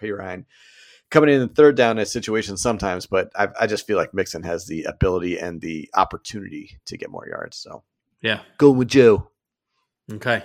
[1.14, 4.66] coming in third down in situations sometimes, but I, I just feel like Mixon has
[4.66, 7.56] the ability and the opportunity to get more yards.
[7.56, 7.84] So
[8.22, 9.30] yeah, going with Joe.
[10.12, 10.44] Okay.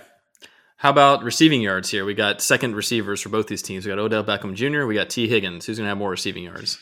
[0.77, 2.05] How about receiving yards here?
[2.05, 3.85] We got second receivers for both these teams.
[3.85, 4.85] We got Odell Beckham Jr.
[4.85, 5.65] We got Tee Higgins.
[5.65, 6.79] Who's going to have more receiving yards?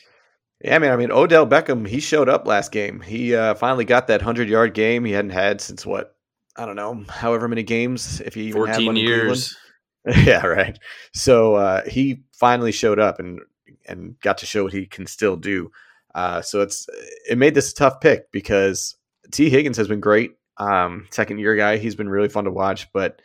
[0.64, 3.02] Yeah, I mean, I mean, Odell Beckham, he showed up last game.
[3.02, 6.16] He uh, finally got that hundred yard game he hadn't had since what
[6.56, 9.56] I don't know, however many games, if he even 14 had one years.
[10.06, 10.78] yeah, right.
[11.14, 13.40] So uh, he finally showed up and
[13.88, 15.72] and got to show what he can still do.
[16.16, 16.88] Uh, so it's
[17.30, 18.96] it made this a tough pick because
[19.32, 20.32] Tee Higgins has been great.
[20.58, 22.92] Um, second year guy, he's been really fun to watch.
[22.92, 23.22] But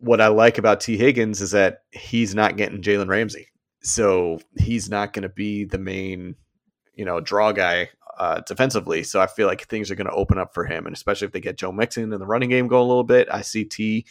[0.00, 3.48] what I like about Tee Higgins is that he's not getting Jalen Ramsey,
[3.82, 6.34] so he's not going to be the main,
[6.94, 9.02] you know, draw guy uh, defensively.
[9.04, 11.32] So I feel like things are going to open up for him, and especially if
[11.32, 14.06] they get Joe Mixon and the running game going a little bit, I see T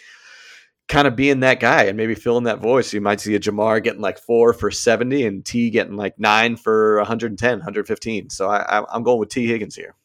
[0.91, 2.93] kind of being that guy and maybe filling that voice.
[2.93, 6.57] You might see a Ja'Marr getting like four for 70 and T getting like nine
[6.57, 8.29] for 110, 115.
[8.29, 9.95] So I, I'm going with Tee Higgins here.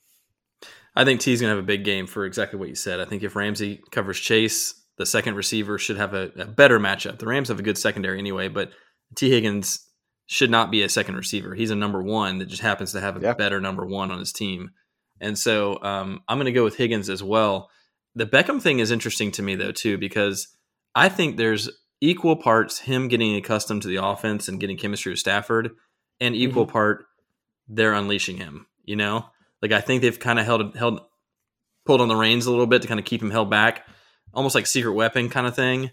[0.95, 3.01] I think T's going to have a big game for exactly what you said.
[3.01, 7.19] I think if Ramsey covers Chase, the second receiver should have a, a better matchup.
[7.19, 8.71] The Rams have a good secondary anyway, but
[9.17, 9.85] Tee Higgins
[10.27, 11.57] should not be a second receiver.
[11.57, 13.35] He's a number one that just happens to have a yeah.
[13.35, 14.71] better number one on his team.
[15.21, 17.71] And so um, I'm going to go with Higgins as well.
[18.15, 20.56] The Beckham thing is interesting to me though too because
[20.97, 25.21] I think there's equal parts him getting accustomed to the offense and getting chemistry with
[25.21, 25.71] Stafford,
[26.21, 26.73] and equal mm-hmm.
[26.73, 27.05] part
[27.69, 28.67] they're unleashing him.
[28.85, 29.27] You know,
[29.63, 31.01] like I think they've kind of held held
[31.85, 33.87] pulled on the reins a little bit to kind of keep him held back,
[34.35, 35.91] almost like secret weapon kind of thing.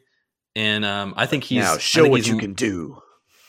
[0.56, 3.02] And um, I think he's now show what you can do.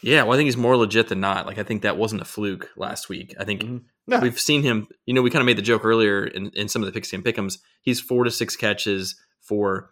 [0.03, 1.47] Yeah, well, I think he's more legit than not.
[1.47, 3.35] Like, I think that wasn't a fluke last week.
[3.41, 3.79] I think mm-hmm.
[4.07, 4.21] no.
[4.21, 4.87] we've seen him.
[5.07, 7.11] You know, we kind of made the joke earlier in, in some of the picks
[7.15, 7.59] and pickums.
[7.81, 9.89] He's four to six catches for,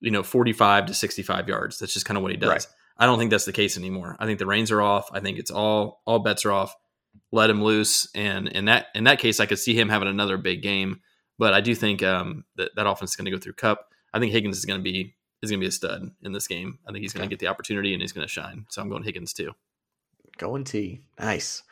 [0.00, 1.78] you know, forty-five to sixty-five yards.
[1.78, 2.48] That's just kind of what he does.
[2.48, 2.66] Right.
[2.96, 4.16] I don't think that's the case anymore.
[4.18, 5.08] I think the reins are off.
[5.12, 6.74] I think it's all all bets are off.
[7.32, 10.36] Let him loose, and in that in that case, I could see him having another
[10.36, 11.00] big game.
[11.38, 13.86] But I do think um, that that offense is going to go through Kupp.
[14.12, 16.48] I think Higgins is going to be is going to be a stud in this
[16.48, 16.78] game.
[16.86, 18.66] I think he's going to get the opportunity and he's going to shine.
[18.70, 19.52] So I'm going Higgins too.
[20.36, 21.02] Going T.
[21.18, 21.62] Nice.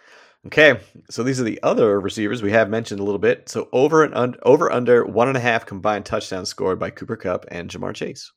[0.46, 0.78] Okay,
[1.11, 3.48] so these are the other receivers we have mentioned a little bit.
[3.48, 7.16] So over and un- over under one and a half combined touchdowns scored by Cooper
[7.16, 8.30] Kupp and Ja'Marr Chase.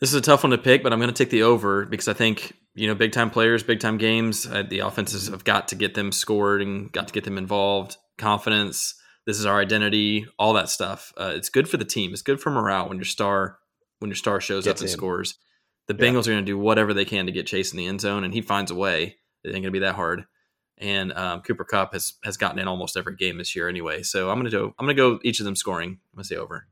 [0.00, 2.08] This is a tough one to pick, but I'm going to take the over because
[2.08, 4.46] I think you know big time players, big time games.
[4.46, 7.96] Uh, the offenses have got to get them scored and got to get them involved.
[8.16, 8.94] Confidence.
[9.26, 10.26] This is our identity.
[10.38, 11.12] All that stuff.
[11.16, 12.12] Uh, it's good for the team.
[12.12, 13.58] It's good for morale when your star
[13.98, 14.96] when your star shows Gets up and in.
[14.96, 15.36] scores.
[15.88, 16.00] The Yeah.
[16.00, 18.24] Bengals are going to do whatever they can to get Chase in the end zone,
[18.24, 19.16] and he finds a way.
[19.44, 20.24] It ain't going to be that hard.
[20.80, 24.02] And um, Cooper Kupp has has gotten in almost every game this year anyway.
[24.02, 24.74] So I'm to go.
[24.78, 25.98] I'm to go each of them scoring.
[26.12, 26.66] I'm to say over.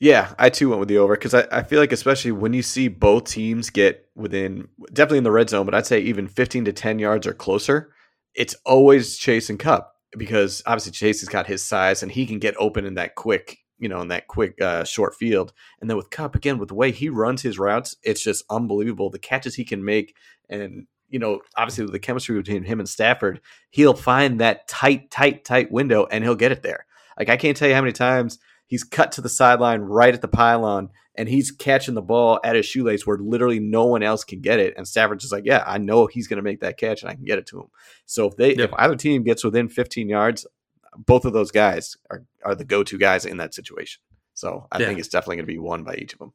[0.00, 2.62] Yeah, I too went with the over because I, I feel like especially when you
[2.62, 6.64] see both teams get within definitely in the red zone, but I'd say even 15
[6.66, 7.92] to 10 yards or closer,
[8.34, 12.38] it's always Chase and Kupp because obviously Chase has got his size and he can
[12.38, 15.52] get open in that quick, you know, in that quick uh, short field.
[15.80, 19.10] And then with Kupp again, with the way he runs his routes, it's just unbelievable.
[19.10, 20.16] The catches he can make
[20.48, 25.12] and you know, obviously with the chemistry between him and Stafford, he'll find that tight,
[25.12, 26.86] tight, tight window and he'll get it there.
[27.16, 30.22] Like I can't tell you how many times he's cut to the sideline right at
[30.22, 34.24] the pylon and he's catching the ball at his shoelace where literally no one else
[34.24, 34.74] can get it.
[34.76, 37.14] And Stafford's just like, yeah, I know he's going to make that catch and I
[37.14, 37.66] can get it to him.
[38.06, 38.70] So if they, Yep.
[38.70, 40.48] if either team gets within 15 yards,
[40.96, 44.02] both of those guys are, are the go-to guys in that situation.
[44.32, 44.86] So I Yeah.
[44.88, 46.32] think it's definitely going to be won by each of them.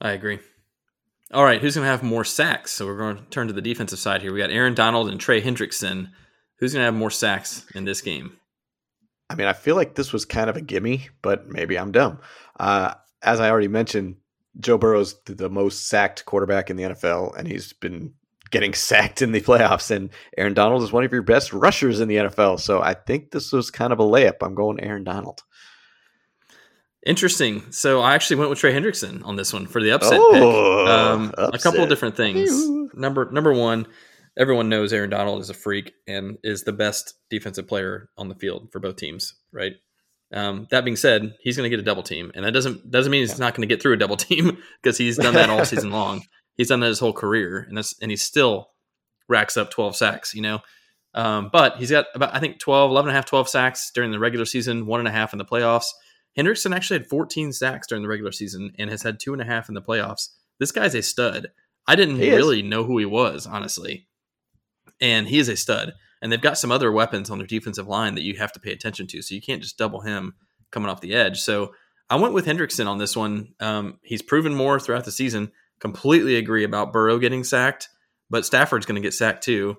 [0.00, 0.38] I agree.
[1.32, 2.72] All right, who's going to have more sacks?
[2.72, 4.32] So we're going to turn to the defensive side here.
[4.32, 6.10] We got Aaron Donald and Trey Hendrickson.
[6.58, 8.36] Who's going to have more sacks in this game?
[9.30, 12.18] I mean, I feel like this was kind of a gimme, but maybe I'm dumb.
[12.58, 14.16] Uh, as I already mentioned,
[14.58, 18.12] Joe Burrow's the- the most sacked quarterback in the NFL, and he's been
[18.50, 19.92] getting sacked in the playoffs.
[19.92, 22.58] And Aaron Donald is one of your best rushers in the NFL.
[22.58, 24.38] So I think this was kind of a layup.
[24.42, 25.42] I'm going Aaron Donald.
[27.06, 27.70] Interesting.
[27.72, 30.42] So I actually went with Trey Hendrickson on this one for the upset Oh, pick.
[30.90, 32.50] Um, a couple of different things.
[32.50, 32.90] Ew.
[32.94, 33.86] Number number one,
[34.38, 38.34] everyone knows Aaron Donald is a freak and is the best defensive player on the
[38.34, 39.72] field for both teams, right?
[40.32, 43.10] Um, that being said, he's going to get a double team, and that doesn't doesn't
[43.10, 45.64] mean he's not going to get through a double team because he's done that all
[45.64, 46.22] season long.
[46.56, 48.68] He's done that his whole career, and that's and he still
[49.28, 50.60] racks up 12 sacks, you know.
[51.14, 54.10] Um, but he's got about I think 12, 11 and a half, 12 sacks during
[54.12, 55.86] the regular season, one and a half in the playoffs.
[56.38, 59.44] Hendrickson actually had 14 sacks during the regular season and has had two and a
[59.44, 60.28] half in the playoffs.
[60.58, 61.48] This guy's a stud.
[61.86, 62.36] I didn't He is.
[62.36, 64.06] really know who he was, honestly.
[65.00, 65.94] And he is a stud.
[66.22, 68.72] And they've got some other weapons on their defensive line that you have to pay
[68.72, 69.22] attention to.
[69.22, 70.34] So you can't just double him
[70.70, 71.40] coming off the edge.
[71.40, 71.72] So
[72.10, 73.54] I went with Hendrickson on this one.
[73.58, 75.50] Um, he's proven more throughout the season.
[75.80, 77.88] Completely agree about Burrow getting sacked,
[78.28, 79.78] but Stafford's going to get sacked too.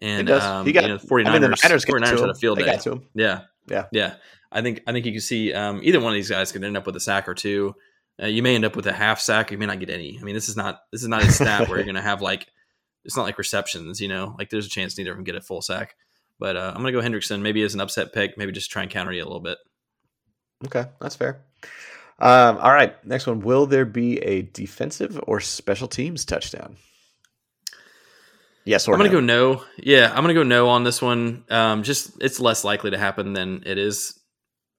[0.00, 0.42] And he does.
[0.42, 2.58] um, he got you know, 49ers, mean, the Niners, got 49ers to had a field
[2.58, 2.78] They day.
[2.78, 3.08] to him.
[3.14, 3.40] Yeah.
[3.66, 3.86] Yeah.
[3.92, 4.14] Yeah.
[4.50, 6.76] I think I think you can see um, either one of these guys could end
[6.76, 7.74] up with a sack or two.
[8.22, 9.50] Uh, you may end up with a half sack.
[9.50, 10.18] You may not get any.
[10.20, 12.20] I mean, this is not this is not a stat where you're going to have
[12.20, 12.46] like
[13.04, 14.00] it's not like receptions.
[14.00, 15.96] You know, like there's a chance neither of them get a full sack.
[16.38, 18.36] But uh, I'm going to go Hendrickson maybe as an upset pick.
[18.36, 19.58] Maybe just try and counter you a little bit.
[20.66, 21.42] Okay, that's fair.
[22.18, 23.40] Um, all right, next one.
[23.40, 26.76] Will there be a defensive or special teams touchdown?
[28.64, 29.20] Yes or I'm going no?
[29.20, 29.64] to go no.
[29.78, 31.44] Yeah, I'm going to go no on this one.
[31.50, 34.18] Um, just it's less likely to happen than it is.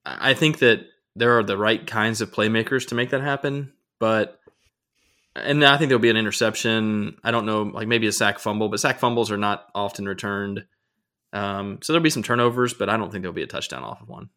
[0.04, 3.72] I I think that there are the right kinds of playmakers to make that happen,
[4.00, 4.40] but
[5.36, 7.16] and I think there'll be an interception.
[7.24, 10.64] I don't know, like maybe a sack fumble, but sack fumbles are not often returned.
[11.32, 14.00] Um, so there'll be some turnovers, but I don't think there'll be a touchdown off
[14.00, 14.30] of one.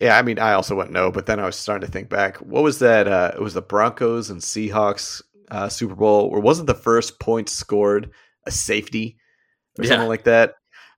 [0.00, 2.36] Yeah, I mean, I also went no, but then I was starting to think back.
[2.36, 3.08] What was that?
[3.08, 7.48] Uh, it was the Broncos and Seahawks uh, Super Bowl, or wasn't the first point
[7.48, 8.10] scored
[8.46, 9.16] a safety
[9.78, 9.90] or Yeah.
[9.90, 10.54] something like that?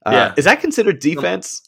[0.07, 0.35] Uh, Yeah.
[0.37, 1.63] Is that considered defense?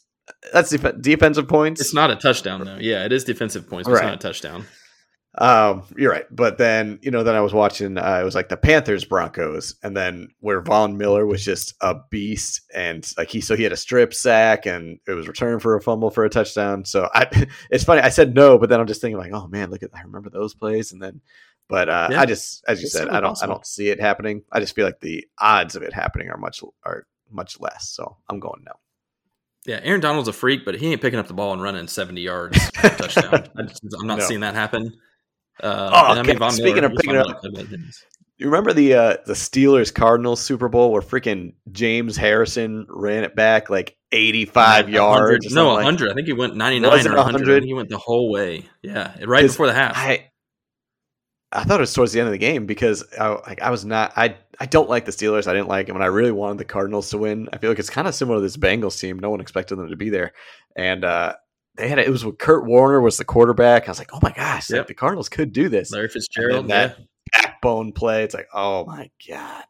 [0.53, 1.81] That's def- defensive points.
[1.81, 2.77] It's not a touchdown though.
[2.79, 4.65] Yeah, it is defensive points, but it's not a touchdown.
[5.35, 6.25] Um, you're right.
[6.29, 9.75] But then, you know, then I was watching, uh, it was like the Panthers Broncos,
[9.81, 13.71] and then where Von Miller was just a beast, and like he, so he had
[13.71, 16.85] a strip sack, and it was returned for a fumble for a touchdown.
[16.85, 17.27] So I,
[17.71, 18.01] it's funny.
[18.01, 20.29] I said no, but then I'm just thinking like, oh man, look at, I remember
[20.29, 21.19] those plays, and then,
[21.67, 22.21] but uh, Yeah.
[22.21, 23.41] I just, as you said, I don't.
[23.41, 24.43] I don't see it happening.
[24.51, 27.89] I just feel like the odds of it happening are much, are much less.
[27.89, 28.73] So I'm going no.
[29.65, 32.19] Yeah, Aaron Donald's a freak, but he ain't picking up the ball and running 70
[32.21, 33.47] yards for a touchdown.
[33.57, 34.25] I just, I'm not No.
[34.25, 34.93] seeing that happen.
[35.61, 36.49] Uh, Oh, and I mean, okay.
[36.49, 37.79] Speaking Miller, of picking up- to look at.
[38.37, 43.35] You remember the uh, the Steelers Cardinals Super Bowl where freaking James Harrison ran it
[43.35, 45.45] back like 85 yards?
[45.45, 46.11] No, something like- 100.
[46.11, 47.15] I think he went 99 or 100.
[47.15, 47.63] 100?
[47.63, 48.67] he went the whole way.
[48.81, 49.93] Yeah, right before the half.
[49.95, 50.29] I
[51.51, 53.85] I thought it was towards the end of the game because I, like I was
[53.85, 55.45] not I I don't like the Steelers.
[55.47, 57.47] I didn't like them, and I really wanted the Cardinals to win.
[57.53, 59.19] I feel like it's kind of similar to this Bengals team.
[59.19, 60.33] No one expected them to be there,
[60.75, 61.35] and uh,
[61.75, 63.87] they had it was with Kurt Warner was the quarterback.
[63.87, 65.91] I was like, oh my gosh, like, the Cardinals could do this.
[65.91, 66.67] Larry Fitzgerald.
[66.67, 66.95] then yeah.
[66.95, 69.63] that backbone play, it's like, oh my god.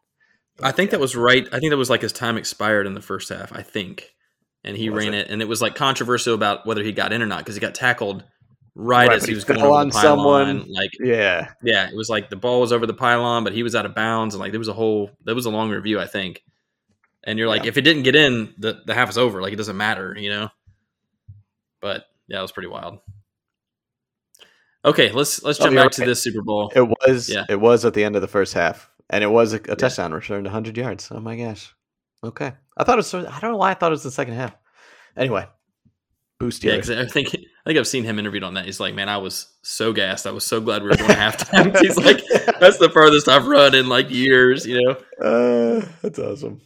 [0.62, 1.46] I think that was right.
[1.52, 3.52] I think that was like his time expired in the first half.
[3.52, 4.14] I think,
[4.62, 5.26] and he ran it?
[5.26, 5.30] it?
[5.30, 7.74] and it was like controversial about whether he got in or not because he got
[7.74, 8.22] tackled
[8.74, 10.02] right, Right, as he was going on the pylon.
[10.02, 10.72] someone.
[10.72, 13.74] Like, Yeah, yeah, it was like the ball was over the pylon, but he was
[13.74, 16.06] out of bounds, and like there was a whole there was a long review, I
[16.06, 16.42] think.
[17.24, 17.68] And you're like, Yeah.
[17.68, 19.40] if it didn't get in, the the half is over.
[19.40, 20.50] Like it doesn't matter, you know.
[21.84, 23.00] But yeah, it was pretty wild.
[24.86, 26.72] Okay, let's let's jump you're back to this Super Bowl.
[26.74, 27.28] it was.
[27.28, 27.44] Yeah.
[27.50, 30.14] It was at the end of the first half, and it was a, a touchdown
[30.14, 31.10] return to 100 yards.
[31.10, 31.74] Oh my gosh.
[32.24, 33.14] Okay, I thought it was.
[33.14, 34.56] I don't know why I thought it was the second half.
[35.14, 35.46] Anyway,
[36.40, 36.78] boost Yeah, you.
[36.78, 38.64] because I think I think I've seen him interviewed on that.
[38.64, 40.26] He's like, "Man, I was so gassed.
[40.26, 42.22] I was so glad we were going to halftime." He's like,
[42.60, 44.92] "That's the furthest I've run in like years," you know.
[45.22, 46.62] Uh, that's awesome.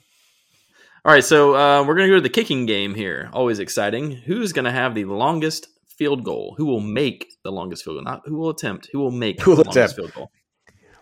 [1.04, 3.30] All right, so uh, we're gonna go to the kicking game here.
[3.32, 4.10] Always exciting.
[4.10, 6.54] Who's gonna have the longest field goal?
[6.58, 8.04] Who will make the longest field goal?
[8.04, 8.88] Not who will attempt.
[8.92, 10.30] Who will make Who will the longest field goal?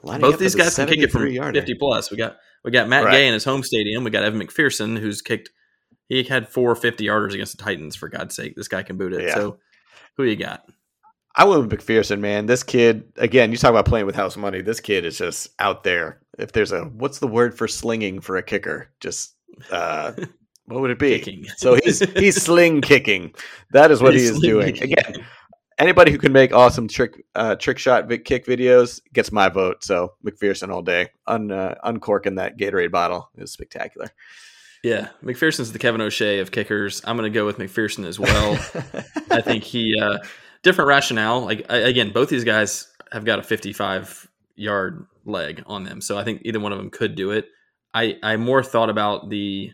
[0.03, 1.61] Lining Both these at the guys can kick it from 73-yarder.
[1.61, 2.11] fifty plus.
[2.11, 3.13] We got we got Matt Right.
[3.13, 4.05] Gay in his home stadium.
[4.05, 5.51] We got Evan McPherson who's kicked.
[6.09, 7.97] He had four 50 yarders against the Titans.
[7.97, 9.23] For God's sake, this guy can boot it.
[9.23, 9.35] Yeah.
[9.35, 9.59] So,
[10.17, 10.65] who you got?
[11.35, 12.47] I went with McPherson, man.
[12.47, 14.63] This kid, again, you talk about playing with house money.
[14.63, 16.21] This kid is just out there.
[16.39, 18.89] If there's a, what's the word for slinging for a kicker?
[19.01, 19.35] Just,
[19.71, 20.13] uh,
[20.67, 21.19] what would it be?
[21.19, 21.47] Kicking.
[21.57, 23.35] So he's he's sling kicking.
[23.73, 24.75] That is what He's he is doing.
[24.75, 24.93] kicking.
[24.93, 25.27] Again,
[25.79, 29.85] anybody who can make awesome trick uh, trick shot vi- kick videos gets my vote.
[29.85, 31.11] So McPherson all day.
[31.27, 34.11] Un, uh, uncorking that Gatorade bottle is spectacular.
[34.83, 37.03] Yeah, McPherson's the Kevin O'Shea of kickers.
[37.05, 38.53] I'm going to go with McPherson as well.
[39.31, 40.19] I think he uh,
[40.63, 41.41] different rationale.
[41.41, 46.17] Like I, again, both these guys have got a 55 yard leg on them, so
[46.17, 47.49] I think either one of them could do it.
[47.97, 49.73] I I more thought about the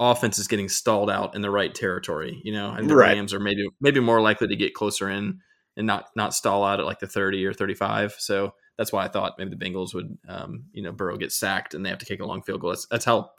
[0.00, 2.40] offense is getting stalled out in the right territory.
[2.44, 3.14] You know, and the Right.
[3.14, 5.40] Rams are maybe maybe more likely to get closer in
[5.76, 8.14] and not not stall out at like the 30 or 35.
[8.18, 11.74] So that's why I thought maybe the Bengals would, um, you know, Burrow get sacked
[11.74, 12.70] and they have to kick a long field goal.
[12.70, 13.30] That's, that's how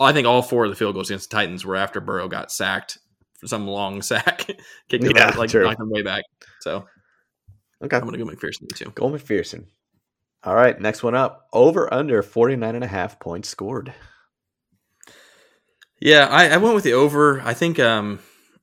[0.00, 2.50] I think all four of the field goals against the Titans were after Burrow got
[2.50, 2.98] sacked
[3.38, 4.46] for some long sack,
[4.88, 5.64] kicked it Yeah, like true.
[5.64, 6.24] knocked him way back.
[6.60, 6.86] So
[7.84, 7.96] okay.
[7.96, 8.90] I'm gonna go McPherson too.
[8.94, 9.66] Go McPherson.
[10.44, 11.48] All right, next one up.
[11.52, 13.92] Over under 49 and a half points scored.
[16.00, 17.40] Yeah, I, I went with the over.
[17.40, 18.20] I think um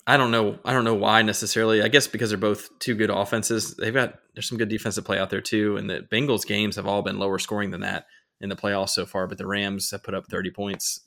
[0.07, 1.81] I don't know I don't know why necessarily.
[1.81, 3.75] I guess because they're both two good offenses.
[3.75, 5.75] They've got there's some good defensive play out there too.
[5.77, 8.05] And the Bengals games have all been lower scoring than that
[8.39, 11.01] in the playoffs so far, but the Rams have put up 30 points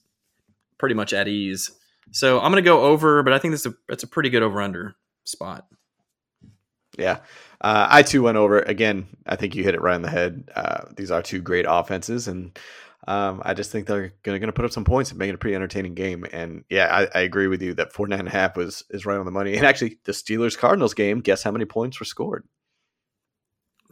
[0.79, 1.71] pretty much at ease.
[2.11, 4.61] So I'm gonna go over, but I think that's a that's a pretty good over
[4.61, 5.67] under spot.
[6.99, 7.21] Yeah.
[7.61, 8.61] Uh, I too went over.
[8.61, 10.49] Again, I think you hit it right on the head.
[10.55, 12.57] Uh, these are two great offenses, and
[13.09, 15.39] um, I just think they're going to put up some points and make it a
[15.39, 16.27] pretty entertaining game.
[16.31, 19.17] And yeah, I, I agree with you that 49 and a half was, is right
[19.17, 19.57] on the money.
[19.57, 22.45] And actually, the Steelers Cardinals game, guess how many points were scored?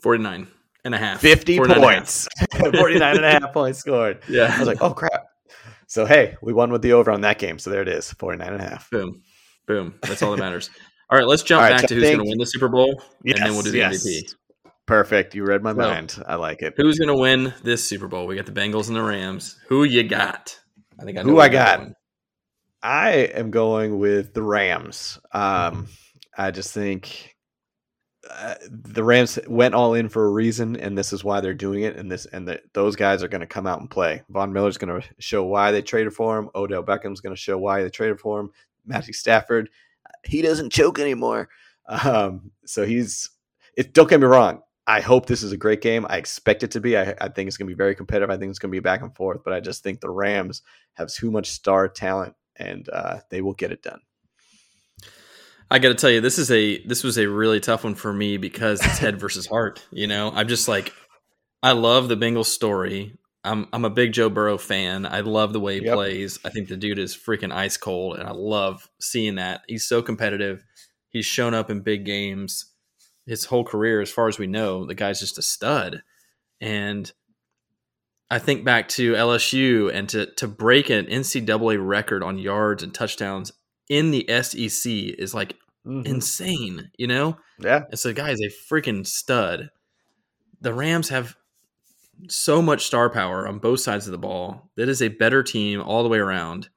[0.03, 0.47] 49
[0.85, 1.21] and a half.
[1.21, 2.29] 50 49 and a points.
[2.79, 4.21] 49 and a half points scored.
[4.29, 4.53] Yeah.
[4.55, 5.29] I was like, oh, crap.
[5.87, 7.59] So, hey, we won with the over on that game.
[7.59, 8.91] So there it is 49 and a half.
[8.91, 9.23] Boom.
[9.67, 9.95] Boom.
[10.03, 10.69] That's all that matters.
[11.11, 12.69] All right, let's jump right, back so to who's think- going to win the Super
[12.69, 14.35] Bowl, and then we'll do the Yes, MVP.
[14.87, 15.35] Perfect.
[15.35, 16.23] You read my So- mind.
[16.27, 16.75] I like it.
[16.77, 18.27] Who's going to win this Super Bowl?
[18.27, 19.57] We got the Bengals and the Rams.
[19.69, 20.59] Who you got?
[21.01, 21.79] I think I know Who I got?
[21.79, 21.95] going.
[22.83, 25.19] I am going with the Rams.
[25.33, 25.89] Um,
[26.37, 27.35] I just think
[28.31, 31.83] uh, the Rams went all in for a reason, and this is why they're doing
[31.83, 31.97] it.
[31.97, 34.23] And this and the, those guys are going to come out and play.
[34.29, 36.49] Von Miller's going to show why they traded for him.
[36.55, 38.51] Odell Beckham's going to show why they traded for him.
[38.85, 39.69] Matthew Stafford,
[40.27, 41.49] he doesn't choke anymore.
[41.89, 43.31] Um, so he's.
[43.77, 44.63] It, don't get me wrong.
[44.87, 46.07] I hope this is a great game.
[46.09, 46.97] I expect it to be.
[46.97, 48.31] I, I think it's going to be very competitive.
[48.31, 49.43] I think it's going to be back and forth.
[49.45, 50.63] But I just think the Rams
[50.95, 54.01] have too much star talent, and uh, they will get it done.
[55.71, 58.13] I got to tell you, this is a this was a really tough one for
[58.13, 59.85] me because it's head versus heart.
[59.91, 60.93] You know, I'm just like,
[61.63, 63.19] I love the Bengals story.
[63.47, 65.07] I'm I'm a big Joe Burrow fan.
[65.07, 65.95] I love the way he Yep.
[65.95, 66.39] plays.
[66.45, 69.63] I think the dude is freaking ice cold, and I love seeing that.
[69.69, 70.65] He's so competitive.
[71.11, 72.73] He's shown up in big games
[73.27, 74.85] his whole career, as far as we know.
[74.87, 76.03] The guy's just a stud,
[76.61, 77.11] and
[78.31, 82.93] I think back to LSU and to to break an NCAA record on yards and
[82.93, 83.53] touchdowns
[83.89, 86.05] in the SEC is like Mhm.
[86.07, 87.39] insane, you know?
[87.61, 89.71] Yeah, And so the guy is a freaking stud.
[90.61, 91.37] The Rams have
[92.29, 94.71] so much star power on both sides of the ball.
[94.77, 96.69] That is a better team all the way around.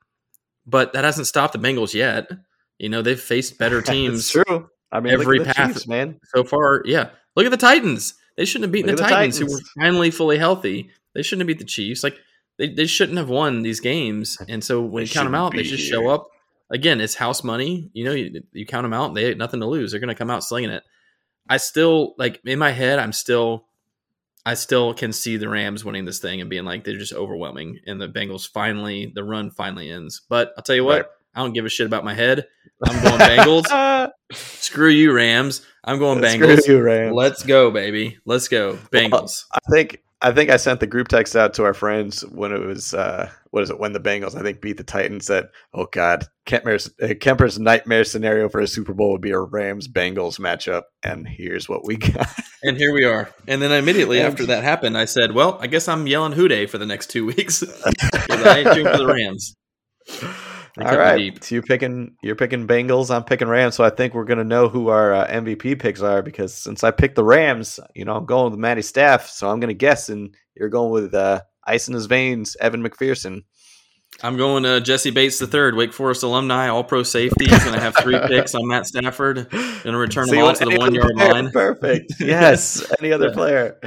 [0.65, 2.29] But that hasn't stopped the Bengals yet.
[2.77, 4.69] You know, they've faced better teams true.
[4.91, 5.73] I mean, every look at the path.
[5.73, 6.19] Chiefs, man.
[6.35, 6.81] so far.
[6.85, 7.09] Yeah.
[7.35, 8.13] Look at the Titans.
[8.37, 10.89] They shouldn't have beaten the, the Titans, who were finally fully healthy.
[11.13, 12.03] They shouldn't have beat the Chiefs.
[12.03, 12.17] Like
[12.57, 14.37] they, they shouldn't have won these games.
[14.47, 15.93] And so when They you count them out, they just here.
[15.93, 16.27] show up
[16.69, 17.89] again, it's house money.
[17.93, 19.91] You know, you, you count them out, they had nothing to lose.
[19.91, 20.83] They're going to come out slinging it.
[21.47, 23.65] I still like in my head, I'm still,
[24.49, 27.81] I still can see the Rams winning this thing and being like they're just overwhelming,
[27.85, 30.23] and the Bengals finally, the run finally ends.
[30.27, 31.05] But I'll tell you what, Right.
[31.35, 32.47] I don't give a shit about my head.
[32.83, 34.09] I'm going Bengals.
[34.31, 35.63] Screw you, Rams.
[35.83, 36.61] I'm going Bengals.
[36.61, 37.13] Screw you, Rams.
[37.13, 38.17] Let's go, baby.
[38.25, 39.43] Let's go, Bengals.
[39.53, 42.65] I think I think I sent the group text out to our friends when it
[42.65, 45.27] was uh, what is it when the Bengals I think beat the Titans.
[45.27, 49.39] that "Oh God, Kemper's, uh, Kemper's nightmare scenario for a Super Bowl would be a
[49.39, 52.27] Rams Bengals matchup." And here's what we got.
[52.61, 53.33] And here we are.
[53.47, 56.65] And then immediately after that happened, I said, "Well, I guess I'm yelling Who Dey
[56.65, 59.55] for the next two weeks 'Cause I ain't cheering for the Rams."
[60.79, 63.13] All right, so you're picking you're picking Bengals.
[63.13, 63.75] I'm picking Rams.
[63.75, 66.91] So I think we're gonna know who our uh, MVP picks are because since I
[66.91, 69.27] picked the Rams, you know I'm going with Matty Staff.
[69.27, 73.43] So I'm gonna guess, and you're going with uh, ice in his veins, Evan McPherson.
[74.23, 77.45] I'm going to Jessie Bates the third, Wake Forest alumni, All Pro safety.
[77.45, 79.49] He's going to have three picks on Matt Stafford.
[79.51, 81.51] Going to return See them all to the one yard player- line.
[81.51, 82.13] Perfect.
[82.19, 82.83] Yes.
[82.99, 83.33] Any other Yeah.
[83.33, 83.79] player?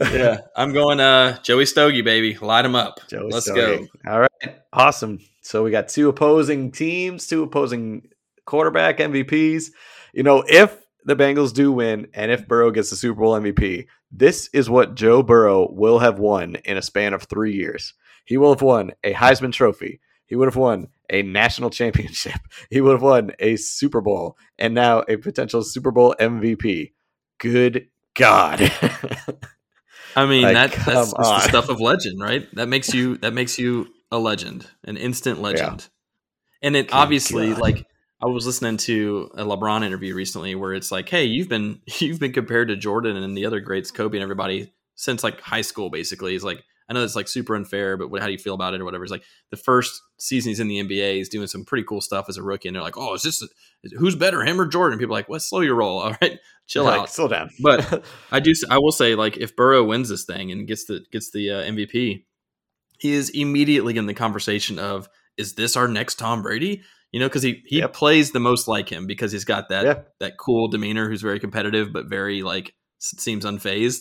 [0.00, 2.36] Yeah, I'm going uh Joey Stogie, baby.
[2.40, 3.00] Light him up.
[3.08, 3.88] Joey Let's Stogie.
[4.04, 4.12] go.
[4.12, 4.56] All right.
[4.72, 5.18] Awesome.
[5.42, 8.02] So we got two opposing teams, two opposing
[8.44, 9.70] quarterback MVPs.
[10.12, 13.86] You know, if the Bengals do win and if Burrow gets the Super Bowl MVP,
[14.10, 17.94] this is what Joe Burrow will have won in a span of three years.
[18.24, 20.00] He will have won a Heisman Trophy.
[20.26, 22.40] He would have won a national championship.
[22.70, 26.92] He would have won a Super Bowl and now a potential Super Bowl MVP.
[27.38, 28.60] Good God.
[30.16, 32.46] I mean, Like, that, that's, the stuff of legend, right?
[32.54, 35.88] That makes you that makes you a legend, an instant legend.
[36.62, 37.58] And it Good obviously God.
[37.58, 37.86] like
[38.22, 42.20] I was listening to a LeBron interview recently where it's like, hey, you've been you've
[42.20, 45.90] been compared to Jordan and the other greats, Kobe and everybody since like high school.
[45.90, 48.54] Basically, he's like, I know it's like super unfair, but what, how do you feel
[48.54, 49.04] about it or whatever?
[49.04, 52.26] It's like the first season he's in the NBA, he's doing some pretty cool stuff
[52.28, 53.42] as a rookie, and they're like, oh, is this
[53.96, 54.98] who's better, him or Jordan?
[54.98, 57.10] People are like, well, slow your roll, all right, chill Like, out.
[57.10, 57.50] Slow down.
[57.62, 58.52] But I do.
[58.68, 61.62] I will say, like, if Burrow wins this thing and gets the gets the uh,
[61.62, 62.24] MVP,
[62.98, 66.82] he is immediately in the conversation of, "Is this our next Tom Brady?"
[67.12, 67.92] You know, because he he Yep.
[67.92, 69.94] plays the most like him because he's got that Yeah.
[70.20, 74.00] that cool demeanor, who's very competitive but very like seems unfazed.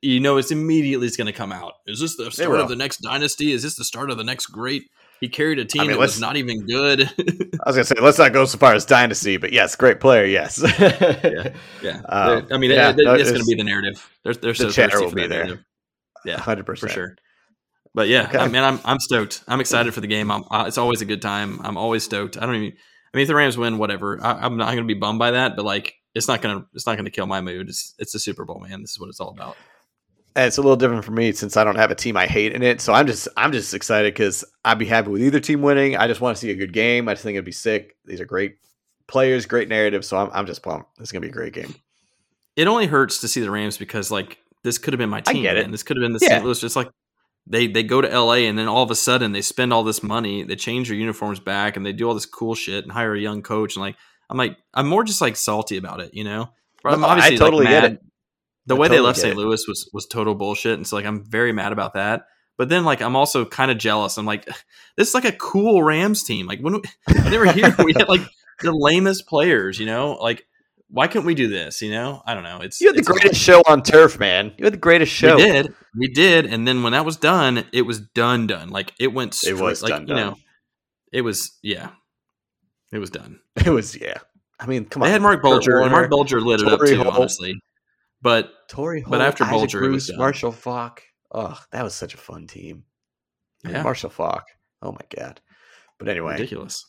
[0.00, 1.72] You know, it's immediately it's going to come out.
[1.86, 3.52] Is this the start of the next dynasty?
[3.52, 4.84] Is this the start of the next great?
[5.20, 7.02] He carried a team mean, that was not even good.
[7.20, 10.24] I was gonna say let's not go so far as dynasty, but yes, great player,
[10.24, 10.60] yes.
[10.78, 12.00] yeah, yeah.
[12.08, 14.08] Um, I mean, yeah, it, it- no, it's gonna be the narrative.
[14.24, 15.44] They're they're so chatter will for be there.
[15.44, 15.64] narrative.
[16.24, 17.16] Yeah, hundred percent for sure.
[17.94, 18.38] But yeah, Okay.
[18.38, 19.44] I mean, I'm I'm stoked.
[19.48, 20.30] I'm excited for the game.
[20.30, 21.60] I'm, uh, it's always a good time.
[21.62, 22.36] I'm always stoked.
[22.36, 22.76] I don't even.
[23.12, 24.18] I mean, if the Rams win, whatever.
[24.24, 25.56] I, I'm not going to be bummed by that.
[25.56, 27.68] But like, it's not gonna it's not gonna kill my mood.
[27.68, 28.80] It's it's the Super Bowl, man.
[28.80, 29.56] This is what it's all about.
[30.34, 32.54] And it's a little different for me since I don't have a team I hate
[32.54, 32.80] in it.
[32.80, 35.94] So I'm just I'm just excited because I'd be happy with either team winning.
[35.98, 37.06] I just want to see a good game.
[37.08, 37.96] I just think it'd be sick.
[38.06, 38.56] These are great
[39.06, 40.06] players, great narrative.
[40.06, 40.88] So I'm I'm just pumped.
[40.98, 41.74] It's gonna be a great game.
[42.56, 45.32] It only hurts to see the Rams because like this could have been my I
[45.32, 45.42] team.
[45.42, 45.62] get it.
[45.64, 45.70] man.
[45.70, 46.28] This could have been the Yeah.
[46.36, 46.44] St.
[46.44, 46.58] Louis.
[46.60, 46.88] Just like
[47.46, 50.02] they they go to LA and then all of a sudden they spend all this
[50.02, 50.42] money.
[50.44, 53.20] They change their uniforms back and they do all this cool shit and hire a
[53.20, 53.76] young coach.
[53.76, 53.96] And like
[54.30, 56.14] I'm like I'm more just like salty about it.
[56.14, 56.50] You know.
[56.82, 58.02] But I'm No, I totally like, get it.
[58.66, 59.32] the I way they left St.
[59.32, 59.36] it.
[59.36, 62.26] Louis was was total bullshit, and so like I'm very mad about that.
[62.58, 64.18] But then like I'm also kind of jealous.
[64.18, 64.46] I'm like,
[64.96, 66.46] this is like a cool Rams team.
[66.46, 66.82] Like when we,
[67.12, 68.22] when they were here, we had like
[68.60, 69.78] the lamest players.
[69.78, 70.46] You know, like
[70.92, 71.80] why couldn't we do this?
[71.80, 72.60] You know, I don't know.
[72.60, 74.52] It's You had the greatest show on turf, man.
[74.58, 75.36] You had the greatest show.
[75.36, 78.68] We did, we did, and then when that was done, it was done, done.
[78.68, 79.32] Like it went.
[79.34, 80.16] Straight, was like, done, You done.
[80.16, 80.36] know,
[81.10, 81.90] it was yeah,
[82.92, 83.40] it was done.
[83.66, 84.18] It was yeah.
[84.60, 85.08] I mean, come on.
[85.08, 85.72] They had Marc Bulger.
[85.72, 87.14] and Warner, Marc Bulger lit it up too, Holt.
[87.14, 87.54] honestly.
[88.20, 90.18] But Torry but after Isaac Bulger, it was Bruce, done.
[90.18, 91.02] Marshall Faulk.
[91.32, 92.84] Oh, that was such a fun team.
[93.64, 93.82] Yeah.
[93.82, 94.44] Marshall Faulk.
[94.82, 95.40] Oh my god.
[95.98, 96.84] But anyway, ridiculous.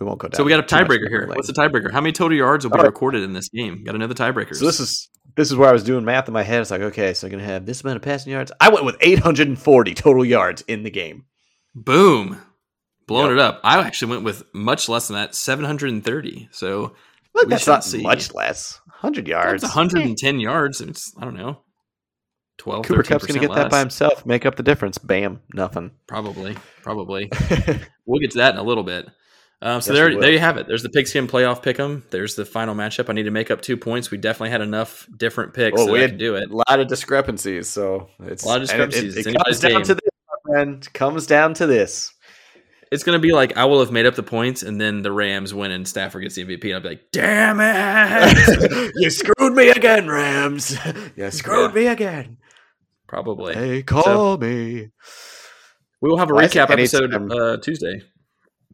[0.00, 0.36] We won't go down.
[0.36, 1.22] So we got a tiebreaker here.
[1.26, 1.34] lane.
[1.36, 1.90] What's the tiebreaker?
[1.90, 2.86] How many total yards will be right.
[2.86, 3.82] recorded in this game?
[3.84, 4.56] Got to know the tiebreakers.
[4.56, 6.60] So this is this is where I was doing math in my head.
[6.60, 8.52] It's like, okay, so I'm gonna have this amount of passing yards.
[8.60, 11.24] I went with 840 total yards in the game.
[11.74, 12.40] boom,
[13.06, 13.32] blowing Yep.
[13.36, 13.60] it up.
[13.64, 16.48] I actually went with much less than that, seven hundred and thirty.
[16.52, 16.94] So
[17.34, 18.02] Look, that's not see.
[18.02, 18.80] much less.
[19.00, 19.62] 100 yards.
[19.62, 20.80] it's one hundred and ten yards.
[20.80, 21.60] And it's I don't know,
[22.58, 24.26] 12, Cooper Kupp's gonna 13% get that by himself.
[24.26, 24.98] Make up the difference.
[24.98, 25.92] Bam, nothing.
[26.06, 27.30] Probably, probably.
[28.06, 29.06] We'll get to that in a little bit.
[29.60, 30.68] Um, so Yes, there, there you have it.
[30.68, 32.08] There's the pigskin playoff pick'em.
[32.10, 33.10] There's the final matchup.
[33.10, 34.10] I need to make up two points.
[34.10, 36.48] We definitely had enough different picks that we had could do it.
[36.50, 37.68] A lot of discrepancies.
[37.68, 39.26] So it's A lot of and it- discrepancies.
[39.26, 39.82] It, it comes down game.
[39.82, 40.92] to this, my friend.
[40.94, 42.12] Comes down to this.
[42.90, 45.52] It's gonna be like I will have made up the points, and then the Rams
[45.52, 49.68] win, and Stafford gets the MVP, and I'll be like, "Damn it!" you screwed me
[49.68, 50.74] again, Rams.
[51.14, 51.80] You screwed Yeah.
[51.82, 52.38] me again.
[53.06, 53.54] Probably.
[53.54, 54.88] Hey, call me.
[56.00, 58.00] We will have a recap episode uh, Tuesday.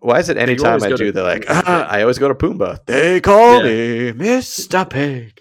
[0.05, 1.47] Why is it anytime I do to- the like?
[1.49, 2.85] "Ah," I always go to Pumbaa.
[2.85, 4.13] They call Yeah.
[4.13, 4.89] me Mr.
[4.89, 5.41] Pig.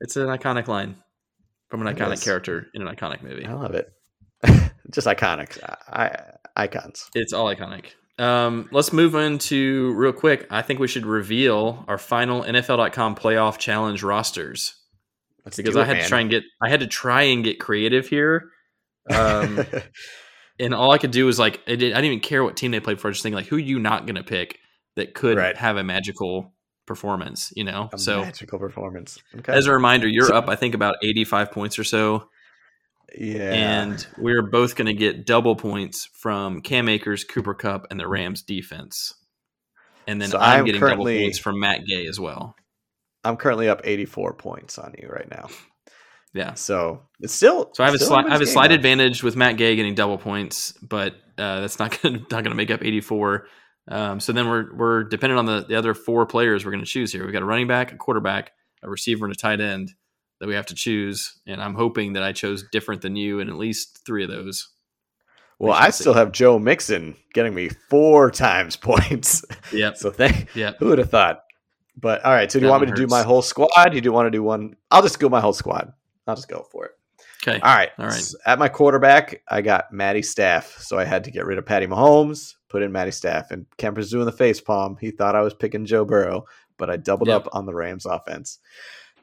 [0.00, 0.96] It's an iconic line
[1.68, 3.46] from an iconic character in an iconic movie.
[3.46, 3.88] I love it.
[4.90, 5.62] Just iconic.
[5.88, 6.18] I,
[6.56, 7.08] icons.
[7.14, 7.84] It's all iconic.
[8.18, 10.48] Um, let's move into real quick.
[10.50, 14.74] I think we should reveal our final NFL.com playoff challenge rosters
[15.44, 18.08] Let's because I had to try and get I had to try and get creative
[18.08, 18.50] here.
[19.08, 19.64] Um,
[20.62, 22.70] and all I could do was like I, did, I didn't even care what team
[22.70, 23.10] they played for.
[23.10, 24.58] Just thinking like who are you not going to pick
[24.96, 25.56] that could Right.
[25.56, 26.52] have a magical
[26.86, 27.52] performance.
[27.56, 29.18] You know, a so magical performance.
[29.38, 29.52] Okay.
[29.52, 32.28] as a reminder, you're So- up I think about 85 points or so.
[33.18, 33.52] yeah.
[33.52, 38.08] and we're both going to get double points from Cam Akers, Cooper Kupp, and the
[38.08, 39.12] Rams defense.
[40.06, 42.56] And then So I'm, I'm getting double points from Matt Gay as well.
[43.24, 45.48] I'm currently up 84 points on you right now.
[46.34, 46.54] Yeah.
[46.54, 47.70] So it's still.
[47.74, 49.76] So I have a slight, I have a women's game, slight advantage with Matt Gay
[49.76, 53.46] getting double points, but uh, that's not going to not going to make up 84.
[53.88, 56.90] Um, so then we're we're dependent on the, the other four players we're going to
[56.90, 57.24] choose here.
[57.24, 58.52] We've got a running back, a quarterback,
[58.82, 59.92] a receiver, and a tight end
[60.40, 61.40] that we have to choose.
[61.46, 64.68] And I'm hoping that I chose different than you in at least three of those.
[65.58, 66.02] Well, I see.
[66.02, 69.44] still have Joe Mixon getting me four times points.
[69.72, 69.96] Yep.
[69.96, 70.54] so thank.
[70.54, 70.78] Yep.
[70.78, 71.42] Who would have thought?
[71.96, 72.50] But all right.
[72.50, 73.94] So do you want me to do my whole squad?
[73.94, 74.76] You do want to do one?
[74.90, 75.92] I'll just go my whole squad.
[76.26, 76.92] I'll just go for it.
[77.42, 77.60] Okay.
[77.60, 77.90] All right.
[77.98, 78.14] All right.
[78.14, 80.76] S- At my quarterback, I got Matty Staff.
[80.78, 83.50] So I had to get rid of Patty Mahomes, put in Matty Staff.
[83.50, 84.96] And Kemper's doing the face palm.
[85.00, 86.44] He thought I was picking Joe Burrow,
[86.78, 87.46] but I doubled Yep.
[87.46, 88.58] up on the Rams offense.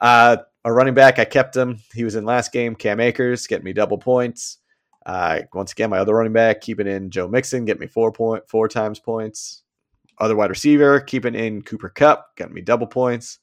[0.02, 1.80] Uh, a running back, I kept him.
[1.93, 2.76] He was in last game.
[2.76, 4.58] Cam Akers, getting me double points.
[5.06, 8.43] Uh, once again, my other running back, keeping in Joe Mixon, get me four point
[8.47, 9.64] four times points.
[10.20, 13.39] Other wide receiver, keeping in Cooper Kupp, got me double points.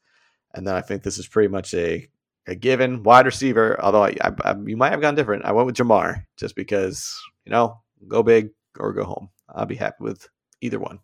[0.55, 2.07] And then I think this is pretty much a
[2.47, 3.81] a given wide receiver.
[3.83, 5.45] Although I, I, I, you might have gone different.
[5.45, 9.31] I went with Ja'Marr just because you know go big or go home.
[9.49, 10.29] I'll be happy with
[10.61, 11.01] either one.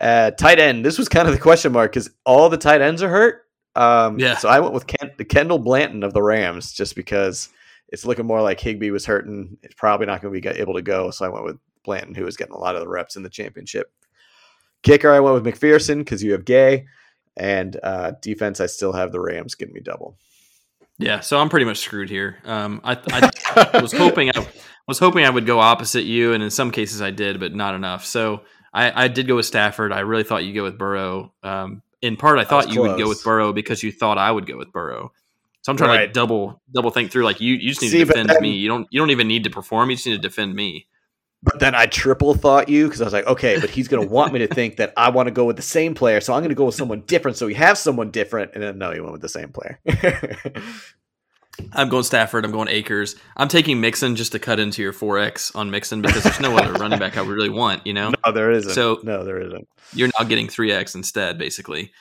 [0.00, 0.84] Uh, tight end.
[0.84, 3.42] This was kind of the question mark because all the tight ends are hurt.
[3.76, 4.36] Um, Yeah.
[4.36, 7.48] So I went with Ken, Kendall Blanton of the Rams just because
[7.88, 9.58] it's looking more like Higbee was hurting.
[9.62, 11.10] It's probably not going to be able to go.
[11.10, 13.30] So I went with Blanton, who was getting a lot of the reps in the
[13.30, 13.92] championship.
[14.82, 16.86] Kicker, I went with McPherson because you have Gay.
[17.36, 20.16] And uh, defense, I still have the Rams getting me double.
[21.02, 22.38] Yeah, so I'm pretty much screwed here.
[22.44, 22.96] Um, I,
[23.74, 24.46] I was hoping I
[24.86, 27.74] was hoping I would go opposite you, and in some cases I did, but not
[27.74, 28.04] enough.
[28.04, 28.42] So
[28.72, 29.92] I, I did go with Stafford.
[29.92, 31.32] I really thought you'd go with Burrow.
[31.42, 34.46] Um, in part, I thought you would go with Burrow because you thought I would
[34.46, 35.12] go with Burrow.
[35.62, 37.24] So I'm trying to like double double think through.
[37.24, 38.52] Like you, you just need See, to defend then- me.
[38.52, 39.90] You don't you don't even need to perform.
[39.90, 40.86] You just need to defend me.
[41.44, 44.08] But then I triple thought you because I was like, okay, but he's going to
[44.12, 46.20] want me to think that I want to go with the same player.
[46.20, 47.36] So I'm going to go with someone different.
[47.36, 48.52] So we have someone different.
[48.54, 49.80] And then no, he went with the same player.
[51.72, 52.44] I'm going Stafford.
[52.44, 53.14] I'm going Akers.
[53.36, 56.72] I'm taking Mixon just to cut into your 4x on Mixon because there's no other
[56.80, 57.86] running back I would really want.
[57.86, 58.12] You know.
[58.24, 58.72] no, there isn't.
[58.72, 59.68] So- no, there isn't.
[59.94, 61.92] you're now getting 3x instead basically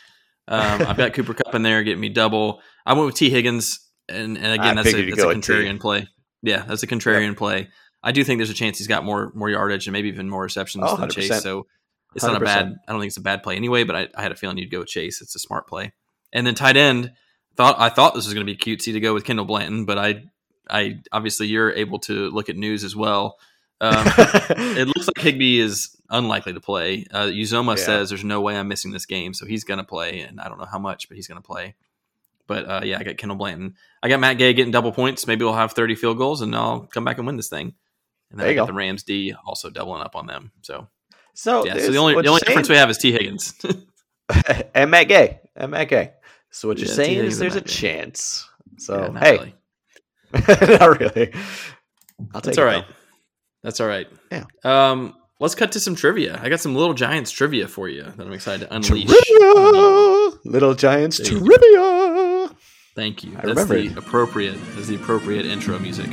[0.48, 3.80] um, i've got cooper kupp in there getting me double i went with tee higgins
[4.10, 5.52] and, and again I that's a, that's a go with T.
[5.54, 6.08] contrarian play
[6.42, 7.70] yeah that's a contrarian play
[8.04, 10.43] i do think there's a chance he's got more more yardage and maybe even more
[10.43, 11.68] receptions Oh, than chase so
[12.16, 14.22] it's not a bad i don't think it's a bad play anyway but I, I
[14.22, 15.93] had a feeling you'd go with chase it's a smart play
[16.34, 17.12] and then tight end
[17.56, 19.97] thought i thought this was going to be cutesy to go with kendall blanton but
[19.97, 20.24] i
[20.70, 23.38] i obviously you're able to look at news as well
[23.84, 27.08] um, it looks like Higbee is unlikely to play.
[27.10, 27.84] Uh, Uzomah Yeah.
[27.84, 30.49] says there's no way I'm missing this game, so he's going to play, and I
[30.49, 31.74] don't know how much, but he's going to play.
[32.45, 33.74] But uh, yeah, I got Kendall Blanton.
[34.04, 35.26] I got Matt Gay getting double points.
[35.26, 37.74] Maybe we'll have 30 field goals, and I'll come back and win this thing.
[38.32, 38.67] And then I you got go.
[38.67, 40.51] the Rams D also doubling up on them.
[40.61, 40.88] So
[41.34, 43.53] so, yeah, so the only the only difference we have is Tee Higgins.
[44.75, 45.39] and Matt Gay.
[45.55, 46.13] And Matt Gay.
[46.49, 47.67] So what you're saying is there's a Gay.
[47.71, 48.47] chance.
[48.77, 49.53] So, Yeah, not hey, really.
[50.77, 51.34] not really.
[52.34, 52.86] I'll take that's all right.
[52.88, 52.93] though.
[53.63, 54.07] That's all right.
[54.32, 54.45] Yeah.
[54.63, 56.39] Um, let's cut to some trivia.
[56.41, 59.07] I got some Little Giants trivia for you that I'm excited to unleash.
[59.07, 60.32] Trivia!
[60.45, 62.49] Little Giants trivia.
[62.95, 63.32] Thank you.
[63.32, 64.57] I That's remember the appropriate.
[64.75, 66.09] That's the appropriate intro music.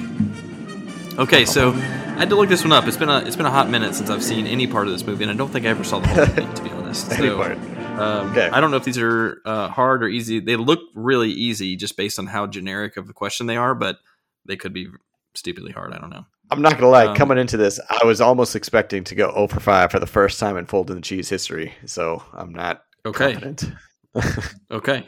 [1.19, 2.87] Okay, so I had to look this one up.
[2.87, 5.05] It's been a it's been a hot minute since I've seen any part of this
[5.05, 7.11] movie, and I don't think I ever saw the whole thing to be honest.
[7.19, 7.57] Any So, part.
[7.99, 8.49] um, Okay.
[8.49, 10.39] I don't know if these are uh, hard or easy.
[10.39, 13.99] They look really easy just based on how generic of a question they are, but
[14.47, 14.87] they could be
[15.35, 15.93] stupidly hard.
[15.93, 16.25] I don't know.
[16.53, 17.07] I'm not gonna lie.
[17.07, 20.07] Um, coming into this, I was almost expecting to go 0 for 5 for the
[20.07, 21.75] first time in Fold in the Cheese history.
[21.85, 23.65] So I'm not Okay, confident.
[24.71, 25.05] okay.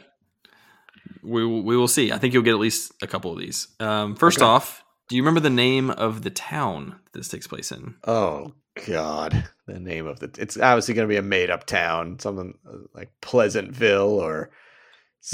[1.23, 2.11] We will- we will see.
[2.11, 3.69] I think you'll get at least a couple of these.
[3.79, 4.45] Um, first Okay.
[4.45, 7.95] off, do you remember the name of the town this takes place in?
[8.05, 8.53] Oh
[8.87, 12.57] God, the name of the it's obviously going to be a made up town, something
[12.65, 14.51] uh, like Pleasantville or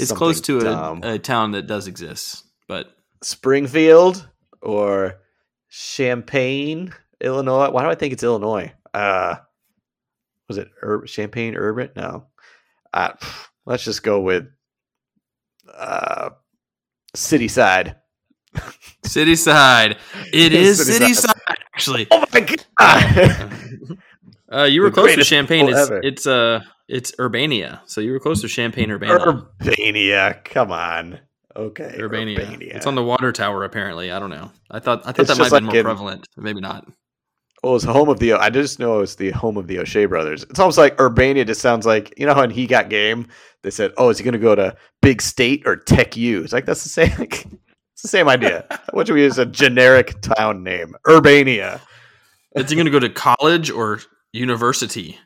[0.00, 2.90] It's close to a, a town that does exist, but
[3.22, 4.28] Springfield
[4.60, 5.20] or
[5.70, 7.70] Champaign, Illinois.
[7.70, 8.72] Why do I think it's Illinois?
[8.92, 9.36] Uh,
[10.48, 11.90] was it Ur- Champaign Urban?
[11.94, 12.26] No.
[12.92, 13.12] Uh,
[13.64, 14.48] let's just go with
[15.72, 16.30] uh,
[17.14, 17.94] City Side.
[19.04, 19.96] City side.
[20.32, 21.30] It Yes, is City city Side.
[21.46, 21.58] side.
[21.74, 22.40] Actually, Oh my
[22.78, 23.98] god!
[24.52, 25.68] uh, you were The close to Champaign.
[25.68, 26.00] It's ever.
[26.02, 27.80] it's uh it's Urbania.
[27.86, 29.48] So you were close to Champaign Urbania.
[29.62, 31.20] Urbania, come on.
[31.56, 32.38] Okay, Urbania.
[32.38, 32.74] Urbania.
[32.76, 33.64] It's on the water tower.
[33.64, 34.50] Apparently, I don't know.
[34.70, 36.28] I thought I thought It's that might just have been more in- prevalent.
[36.36, 36.86] Maybe not.
[37.64, 38.34] Well, it's home of the.
[38.34, 40.44] I just know it's the home of the O'Shea brothers.
[40.44, 41.44] It's almost like Urbania.
[41.46, 43.26] Just sounds like you know how in He Got Game
[43.62, 46.52] they said, "Oh, is he going to go to Big State or Tech U?" It's
[46.52, 47.12] like that's the same.
[47.18, 47.46] Like,
[47.98, 48.64] it's the same idea.
[48.92, 50.94] what should we use a generic town name?
[51.04, 51.80] Urbania.
[52.54, 54.00] Is he going to go to college or
[54.32, 55.18] university?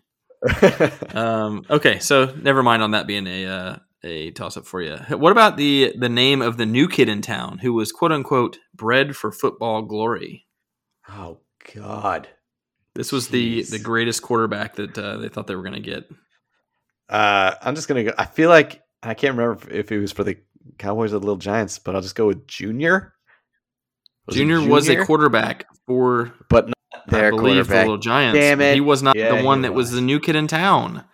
[1.14, 4.96] Um, okay, so never mind on that being a uh, a toss up for you.
[5.10, 8.58] What about the the name of the new kid in town who was quote unquote
[8.74, 10.46] bred for football glory?
[11.10, 11.40] oh
[11.74, 12.26] God.
[12.94, 13.70] This was the Jeez.
[13.70, 16.10] the greatest quarterback that uh, they thought they were going to get.
[17.08, 18.12] Uh, I'm just gonna go.
[18.16, 20.38] I feel like I can't remember if it was for the
[20.78, 23.14] Cowboys or the Little Giants, but I'll just go with Junior.
[24.26, 26.76] Was it Junior, was a quarterback for but not
[27.08, 27.74] their I believe the.
[27.76, 28.38] Little Giants.
[28.38, 28.74] Damn it.
[28.74, 29.92] He was not Yeah, the one that was was.
[29.92, 31.04] the new kid in town.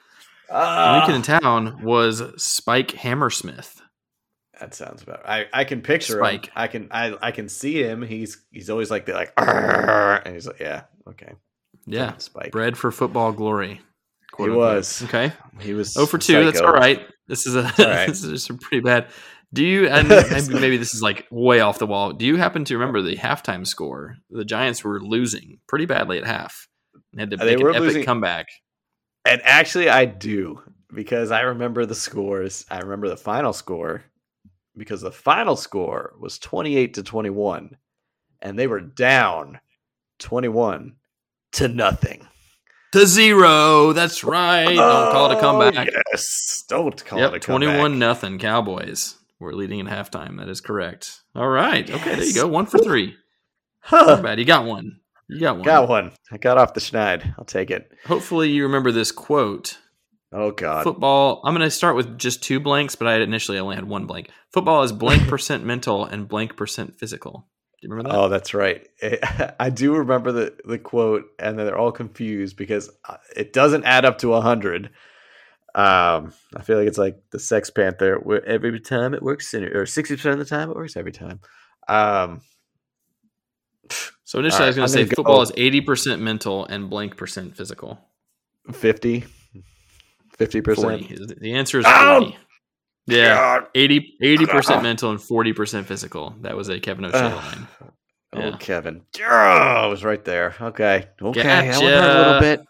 [0.49, 1.01] The Ah.
[1.01, 3.81] new kid in town was Spike Hammersmith.
[4.61, 5.27] That sounds about.
[5.29, 6.47] I I can picture Spike.
[6.47, 6.53] him.
[6.57, 8.03] I can I I can see him.
[8.03, 11.33] He's he's always like the like, and he's like, yeah, okay,
[11.87, 12.51] Yeah, Spike.
[12.51, 13.81] bred for football glory.
[14.37, 14.57] He unquote.
[14.59, 15.03] was.
[15.05, 15.33] okay.
[15.61, 15.97] He was.
[15.97, 16.45] Oh for two.
[16.45, 17.07] That's all right.
[17.29, 17.75] This is a right.
[18.09, 19.09] this is just pretty bad.
[19.55, 22.13] Do you and maybe, maybe this is like way off the wall?
[22.13, 24.17] Do you happen to remember the halftime score?
[24.31, 26.69] The Giants were losing pretty badly at half.
[27.13, 28.47] And had to uh, They make were an epic losing- comeback.
[29.25, 30.63] And actually, I do
[30.95, 32.65] because I remember the scores.
[32.71, 34.05] I remember the final score
[34.77, 37.77] because the final score was twenty eight to twenty one,
[38.41, 39.61] and they were down
[40.19, 40.97] twenty one
[41.53, 42.27] to nothing.
[42.93, 43.93] To zero.
[43.93, 44.75] That's right.
[44.77, 45.89] Don't call it a Oh, comeback.
[46.11, 47.43] Yes, don't call Yep, it a comeback.
[47.67, 49.18] twenty-one nothing Cowboys.
[49.41, 50.39] We're leading at halftime.
[50.39, 51.23] That is correct.
[51.35, 51.89] All right.
[51.89, 52.49] Okay, there you go.
[52.49, 53.17] One for three.
[53.81, 54.05] Huh.
[54.07, 54.39] Not bad.
[54.39, 55.01] You got one.
[55.29, 55.65] You got one.
[55.65, 56.13] Got one.
[56.33, 57.35] I got off the schneid.
[57.39, 57.93] I'll take it.
[58.07, 59.79] Hopefully, you remember this quote.
[60.33, 60.85] Oh God.
[60.85, 61.41] Football.
[61.45, 64.31] I'm going to start with just two blanks, but I initially only had one blank.
[64.53, 67.47] Football is blank percent mental and blank percent physical.
[67.81, 68.19] Do you remember that?
[68.19, 68.87] Oh, that's right.
[69.01, 69.17] Eh,
[69.61, 74.05] I do remember the, the quote, and they're all confused because uh, it doesn't add
[74.05, 74.91] up to a hundred.
[75.79, 78.17] Um, I feel like it's like the Sex Panther.
[78.17, 81.41] Where every time it works, or sixty percent of the time it works every time.
[81.89, 82.41] Um,
[84.25, 87.57] so initially, I was going to say football is 80 percent mental and blank percent
[87.57, 87.99] physical.
[88.73, 89.25] 50
[90.37, 91.41] 50 percent.
[91.41, 92.31] The answer is Oh,
[93.07, 96.35] Yeah, 80 percent mental and 40 percent physical.
[96.43, 97.67] That was a Kevin O'Shea line.
[98.35, 98.57] Oh, Yeah.
[98.59, 99.03] Kevin.
[99.23, 100.55] Oh, I was right there.
[100.61, 101.07] Okay.
[101.23, 101.69] Okay.
[101.71, 102.61] One hurt a little bit.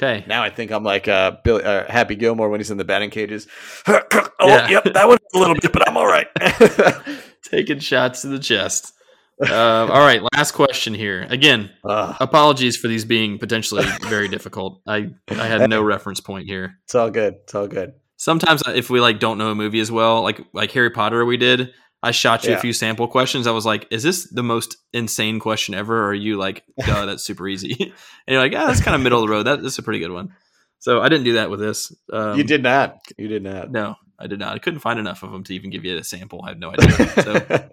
[0.00, 0.24] Okay.
[0.28, 3.10] Now I think I'm like uh, Billy, uh, Happy Gilmore when he's in the batting
[3.10, 3.48] cages.
[3.88, 4.00] oh,
[4.40, 4.68] Yeah.
[4.68, 6.28] yep, that one a little bit, but I'm all right.
[7.42, 8.92] Taking shots to the chest.
[9.40, 11.24] Um, all right, last question here.
[11.30, 14.80] Again, Ugh, apologies for these being potentially very difficult.
[14.86, 16.74] I I had no reference point here.
[16.84, 17.34] it's all good.
[17.44, 17.92] It's all good.
[18.16, 21.36] Sometimes if we like don't know a movie as well, like like Harry Potter, we
[21.36, 21.72] did.
[22.02, 22.58] I shot you Yeah.
[22.58, 23.46] a few sample questions.
[23.46, 27.06] I was like, "Is this the most insane question ever?" Or are you like, "Duh,
[27.06, 27.72] that's super easy"?
[27.80, 27.92] and
[28.28, 29.44] you're like, "Ah, that's kind of middle of the road.
[29.44, 30.32] That, that's a pretty good one."
[30.78, 31.92] So I didn't do that with this.
[32.12, 32.98] Um, you did not.
[33.16, 33.72] You did not.
[33.72, 34.54] No, I did not.
[34.54, 36.40] I couldn't find enough of them to even give you a sample.
[36.44, 36.88] I have no idea.
[37.24, 37.68] So,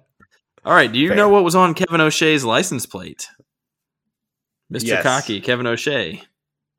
[0.65, 0.91] all right.
[0.91, 1.17] Do you Fair.
[1.17, 3.27] know what was on Kevin O'Shea's license plate?
[4.73, 4.85] Mr.
[4.87, 5.03] Yes.
[5.03, 6.23] Cocky, Kevin O'Shea.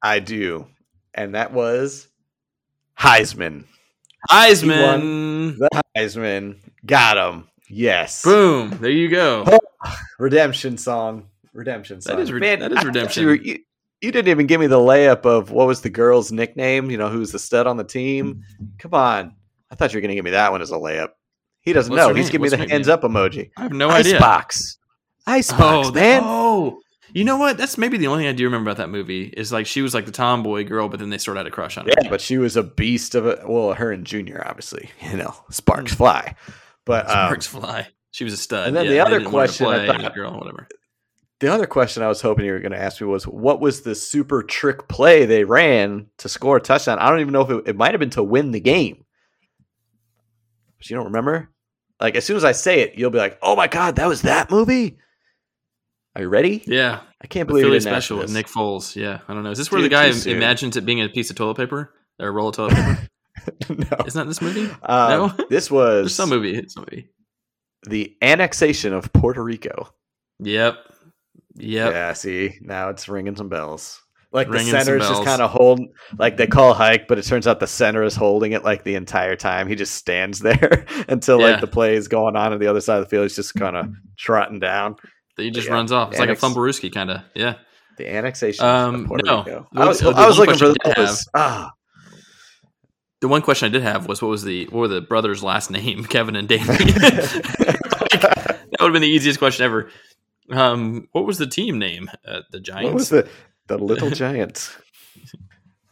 [0.02, 0.66] I do,
[1.14, 2.08] and that was
[2.98, 3.64] Heisman.
[4.28, 5.56] Heisman.
[5.58, 6.56] The Heisman
[6.86, 7.48] got him.
[7.68, 8.22] Yes.
[8.22, 8.70] Boom.
[8.80, 9.58] There you go.
[10.18, 11.28] Redemption song.
[11.52, 12.16] Redemption song.
[12.16, 13.22] That is re- that is redemption.
[13.22, 13.58] You, were- you,
[14.00, 16.90] you didn't even give me the layup of what was the girl's nickname.
[16.90, 18.42] You know, who's the stud on the team.
[18.78, 19.34] Come on.
[19.70, 21.10] I thought you were going to give me that one as a layup.
[21.60, 22.14] He doesn't What's know.
[22.14, 22.32] He's name?
[22.32, 22.94] giving me the hands name?
[22.94, 23.50] up emoji.
[23.56, 24.14] I have no idea.
[24.14, 24.78] Icebox.
[25.26, 26.22] Icebox, Oh, man.
[26.24, 26.80] oh.
[27.12, 27.56] You know what?
[27.56, 29.94] That's maybe the only thing I do remember about that movie is like she was
[29.94, 31.92] like the tomboy girl, but then they sort of had a crush on her.
[32.02, 34.90] Yeah, but she was a beast of a well, her and Junior, obviously.
[35.10, 35.96] You know, sparks hmm.
[35.96, 36.34] fly.
[36.86, 37.12] But um.
[37.12, 37.88] Sparks fly.
[38.12, 38.68] She was a stud.
[38.68, 40.66] and then Yeah, the other didn't want her to question I play, thought- girl, whatever.
[41.40, 43.82] the other question I was hoping you were going to ask me was, what was
[43.82, 46.98] the super trick play they ran to score a touchdown?
[46.98, 49.04] I don't even know if it, it might have been to win the game.
[50.78, 51.50] But you don't remember?
[52.00, 54.22] Like as soon as I say it, you'll be like, "Oh my god, that was
[54.22, 54.98] that movie."
[56.14, 56.62] Are you ready?
[56.66, 58.30] Yeah, I can't believe ask special with.
[58.32, 58.94] Nick Foles.
[58.96, 59.50] Yeah, I don't know.
[59.50, 62.28] Is this where Dude, the guy imagines it being a piece of toilet paper or
[62.28, 62.98] a roll of toilet paper?
[63.68, 63.96] no.
[64.06, 64.70] Isn't that this movie?
[64.82, 65.34] Um, no?
[65.50, 66.56] this was some movie.
[66.56, 67.08] It's movie.
[67.88, 69.88] the annexation of Puerto Rico.
[70.40, 70.76] Yep.
[71.58, 71.92] Yep.
[71.92, 74.00] Yeah, see, now it's ringing some bells.
[74.32, 77.16] Like the Ringing some center is just kind of holding, like they call hike, but
[77.18, 79.66] it turns out the center is holding it like the entire time.
[79.66, 81.52] He just stands there until Yeah.
[81.52, 83.22] like the play is going on on the other side of the field.
[83.24, 83.86] He's just kind of
[84.18, 84.96] trotting down.
[85.36, 85.74] That he just Yeah.
[85.74, 86.10] runs off.
[86.10, 86.42] It's like a Annex-
[86.90, 87.22] kind of.
[87.34, 87.54] Yeah.
[87.96, 89.38] The annexation Um, of Puerto no.
[89.44, 89.68] Rico.
[89.74, 91.16] I was, the- the I was looking for I.
[91.34, 91.70] Ah,
[93.20, 95.70] The one question I did have was what was the what were the brothers' last
[95.70, 96.04] name?
[96.08, 96.64] Kevin and Danny.
[98.08, 99.90] Like, that would have been the easiest question ever.
[100.50, 102.10] Um, what was the team name?
[102.26, 102.84] Uh, the Giants.
[102.86, 103.28] what was the
[103.68, 104.76] the little giants?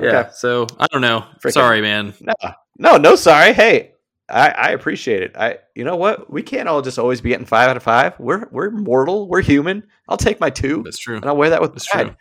[0.01, 0.09] Yeah.
[0.21, 0.31] Okay.
[0.35, 1.25] So I don't know.
[1.43, 2.15] Frickin- Sorry, man.
[2.21, 2.35] No,
[2.79, 3.15] no, no.
[3.15, 3.53] Sorry.
[3.53, 3.93] Hey,
[4.29, 5.37] I, I appreciate it.
[5.37, 6.29] I, you know what?
[6.31, 8.19] We can't all just always be getting five out of five.
[8.19, 9.29] We're we're mortal.
[9.29, 9.85] We're human.
[10.09, 11.15] I'll take my two, That's true.
[11.17, 12.17] and I'll wear that with That's pride.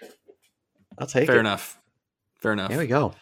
[0.00, 0.08] true.
[0.98, 1.40] I'll take Fair it.
[1.40, 1.76] enough.
[2.40, 2.68] Fair enough.
[2.70, 3.14] There we go.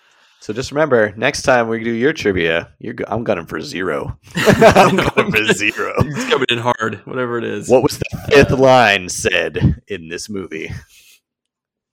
[0.47, 4.17] So just remember, next time we do your trivia, go- I'm gunning for zero.
[4.37, 5.93] I'm gunning for zero.
[6.05, 7.69] He's coming in hard, whatever it is.
[7.69, 10.71] What was the fifth line said in this movie?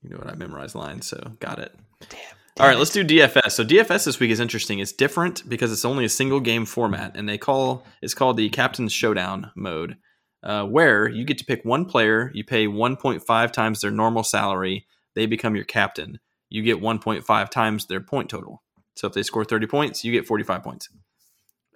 [0.02, 0.28] You know what?
[0.28, 1.74] I memorized lines, so got it.
[2.08, 2.20] Damn.
[2.60, 3.50] All right, let's do DFS.
[3.50, 4.78] So DFS this week is interesting.
[4.78, 8.50] It's different because it's only a single game format, and they call it's called the
[8.50, 9.96] Captain's Showdown mode,
[10.44, 12.30] uh, where you get to pick one player.
[12.32, 14.86] You pay 1.5 times their normal salary.
[15.16, 16.20] They become your captain.
[16.54, 18.62] You get 1.5 times their point total.
[18.94, 20.88] So if they score 30 points, you get 45 points.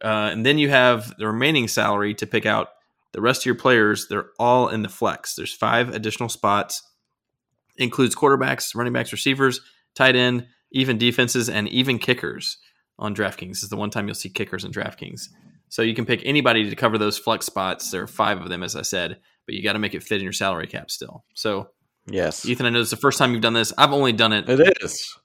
[0.01, 2.69] Uh, and then you have the remaining salary to pick out
[3.13, 4.07] the rest of your players.
[4.07, 5.35] They're all in the flex.
[5.35, 6.85] There's five additional spots.
[7.77, 9.61] Includes quarterbacks, running backs, receivers,
[9.97, 12.59] tight end, even defenses, and even kickers
[13.01, 13.49] on DraftKings.
[13.49, 15.23] This is the one time you'll see kickers in DraftKings.
[15.71, 17.91] So you can pick anybody to cover those flex spots.
[17.91, 20.19] There are five of them, as I said, but you got to make it fit
[20.19, 21.25] in your salary cap still.
[21.35, 21.71] So,
[22.11, 23.73] Yes, Ethan, I know it's the first time you've done this.
[23.79, 25.17] I've only done it it is.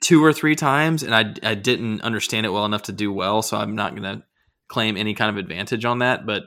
[0.00, 3.42] two or three times, and I, I didn't understand it well enough to do well.
[3.42, 4.22] So I'm not going to
[4.68, 6.24] claim any kind of advantage on that.
[6.26, 6.44] But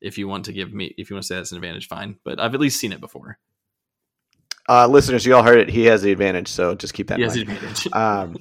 [0.00, 2.16] if you want to give me, if you want to say that's an advantage, fine.
[2.24, 3.38] But I've at least seen it before.
[4.68, 5.70] Uh, listeners, you all heard it.
[5.70, 7.56] He has the advantage, so just keep that He in has the mind.
[7.58, 7.88] advantage.
[7.94, 8.36] Um,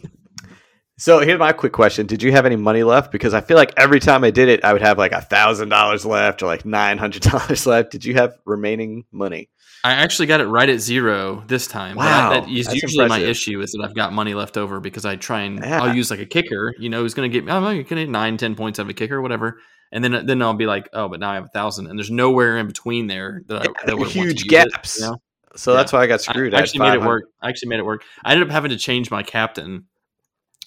[1.00, 3.12] so here's my quick question: Did you have any money left?
[3.12, 5.70] Because I feel like every time I did it, I would have like a thousand
[5.70, 7.92] dollars left or like nine hundred dollars left.
[7.92, 9.50] Did you have remaining money?
[9.84, 11.96] I actually got it right at zero this time.
[11.96, 15.06] Wow, that is that's usually my issue is that I've got money left over because
[15.06, 15.82] I try and Yeah.
[15.82, 18.04] I'll use like a kicker, you know, who's going to get, oh, you're going to
[18.06, 19.60] get nine, 10 points out of a kicker, whatever.
[19.92, 22.12] And then, then I'll be like, oh, but now I have a thousand and there's
[22.12, 25.00] nowhere in between there that I that would huge use it, gaps.
[25.00, 25.22] you know?
[25.56, 25.78] So Yeah.
[25.78, 26.54] that's why I got screwed.
[26.54, 27.24] I actually made it work.
[27.42, 28.04] I actually made it work.
[28.26, 29.86] I ended up having to change my captain,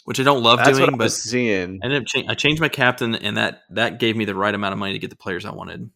[0.05, 1.81] which I don't love That's doing, but seeing.
[1.83, 4.55] I ended up cha- I changed my captain and that, that gave me the right
[4.55, 5.91] amount of money to get the players I wanted.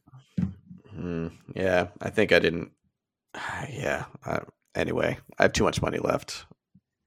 [0.90, 2.72] Hmm, yeah, I think I didn't.
[3.70, 4.04] Yeah.
[4.24, 4.40] I,
[4.74, 6.46] anyway, I have too much money left.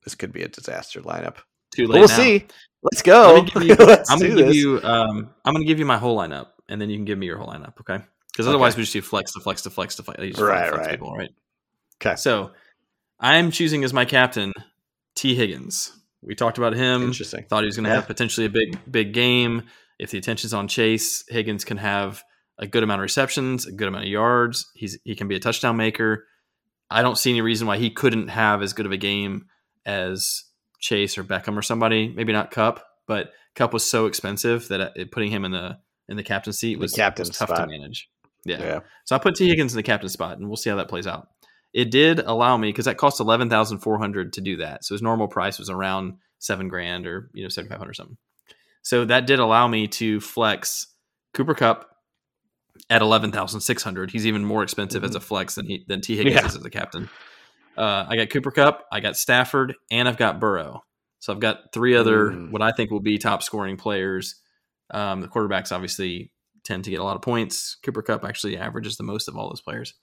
[0.03, 1.37] This could be a disaster lineup.
[1.75, 2.15] Too But late we'll now.
[2.15, 2.45] see.
[2.83, 3.45] Let's go.
[3.59, 4.55] You- Let's I'm gonna give this.
[4.55, 7.25] you um I'm gonna give you my whole lineup and then you can give me
[7.25, 8.03] your whole lineup, okay?
[8.31, 8.81] Because otherwise Okay.
[8.81, 10.21] we just do flex to flex to flex to flex.
[10.21, 10.91] You just Right, flex right.
[10.91, 11.29] People, right.
[12.01, 12.15] Okay.
[12.15, 12.51] So
[13.19, 14.53] I'm choosing as my captain
[15.15, 15.91] Tee Higgins.
[16.21, 17.03] We talked about him.
[17.03, 17.45] Interesting.
[17.49, 17.95] Thought he was gonna Yeah.
[17.95, 19.63] have potentially a big, big game.
[19.99, 22.23] If the attention's on Chase, Higgins can have
[22.59, 24.71] a good amount of receptions, a good amount of yards.
[24.73, 26.25] He's he can be a touchdown maker.
[26.89, 29.47] I don't see any reason why he couldn't have as good of a game
[29.85, 30.43] as
[30.79, 32.07] Chase or Beckham or somebody.
[32.07, 35.77] Maybe not Kupp, but Kupp was so expensive that uh, it, putting him in the
[36.07, 37.67] in the captain seat was, captain was tough spot.
[37.67, 38.09] to manage.
[38.45, 38.59] Yeah.
[38.59, 38.79] Yeah.
[39.05, 41.07] So I put Tee Higgins in the captain spot, and we'll see how that plays
[41.07, 41.27] out.
[41.73, 44.85] It did allow me because that cost eleven thousand four hundred to do that.
[44.85, 48.17] So his normal price was around seven grand or you know seventy five hundred something.
[48.83, 50.87] So that did allow me to flex
[51.33, 51.89] Cooper Kupp
[52.89, 54.11] at eleven thousand six hundred.
[54.11, 56.45] He's even more expensive as a flex than he than Tee Higgins Yeah.
[56.45, 57.09] is as a captain.
[57.77, 60.83] Uh, I got Cooper Kupp, I got Stafford, and I've got Burrow.
[61.19, 62.51] So I've got three other Mm.
[62.51, 64.35] what I think will be top scoring players.
[64.91, 66.31] Um, the quarterbacks obviously
[66.63, 67.77] tend to get a lot of points.
[67.83, 69.93] Cooper Kupp actually averages the most of all those players.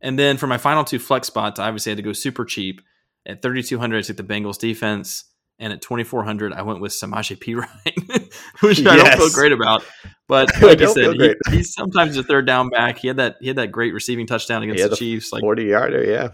[0.00, 2.80] And then for my final two flex spots, I obviously had to go super cheap.
[3.26, 5.24] At 3,200, I took the Bengals defense.
[5.58, 9.82] And at 2,400, I went with Samaje Perine, which I don't feel great about.
[10.28, 12.98] But like I said, he, he's sometimes a third down back.
[12.98, 15.32] He had that he had that great receiving touchdown against the the Chiefs.
[15.32, 16.04] Like Forty yarder.
[16.04, 16.30] Yeah.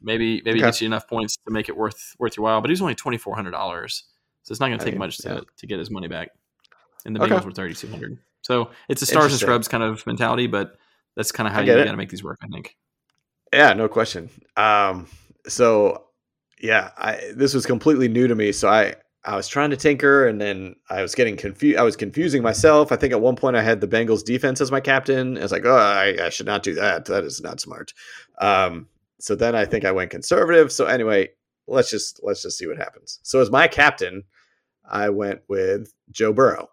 [0.00, 0.66] maybe maybe Okay.
[0.68, 2.60] gets you enough points to make it worth worth your while.
[2.60, 4.04] But he's only twenty four hundred dollars,
[4.42, 5.40] so it's not going to I take mean, much to, yeah.
[5.56, 6.28] to get his money back.
[7.04, 7.34] And the Okay.
[7.34, 10.46] Bengals were thirty two hundred, so it's a stars and scrubs kind of mentality.
[10.46, 10.76] But
[11.16, 12.38] that's kind of how you got to make these work.
[12.42, 12.76] I think.
[13.52, 14.30] Yeah, no question.
[14.56, 15.08] Um,
[15.48, 16.04] so
[16.60, 18.52] yeah, I this was completely new to me.
[18.52, 18.94] So I
[19.24, 21.78] I was trying to tinker, and then I was getting confused.
[21.78, 22.90] I was confusing myself.
[22.90, 25.38] I think at one point I had the Bengals defense as my captain.
[25.38, 27.04] I was like, oh, I, I should not do that.
[27.04, 27.92] That is not smart.
[28.40, 28.88] Um,
[29.20, 30.72] so then I think I went conservative.
[30.72, 31.28] So anyway,
[31.68, 33.20] let's just let's just see what happens.
[33.22, 34.24] So as my captain,
[34.90, 36.68] I went with Joe Burrow.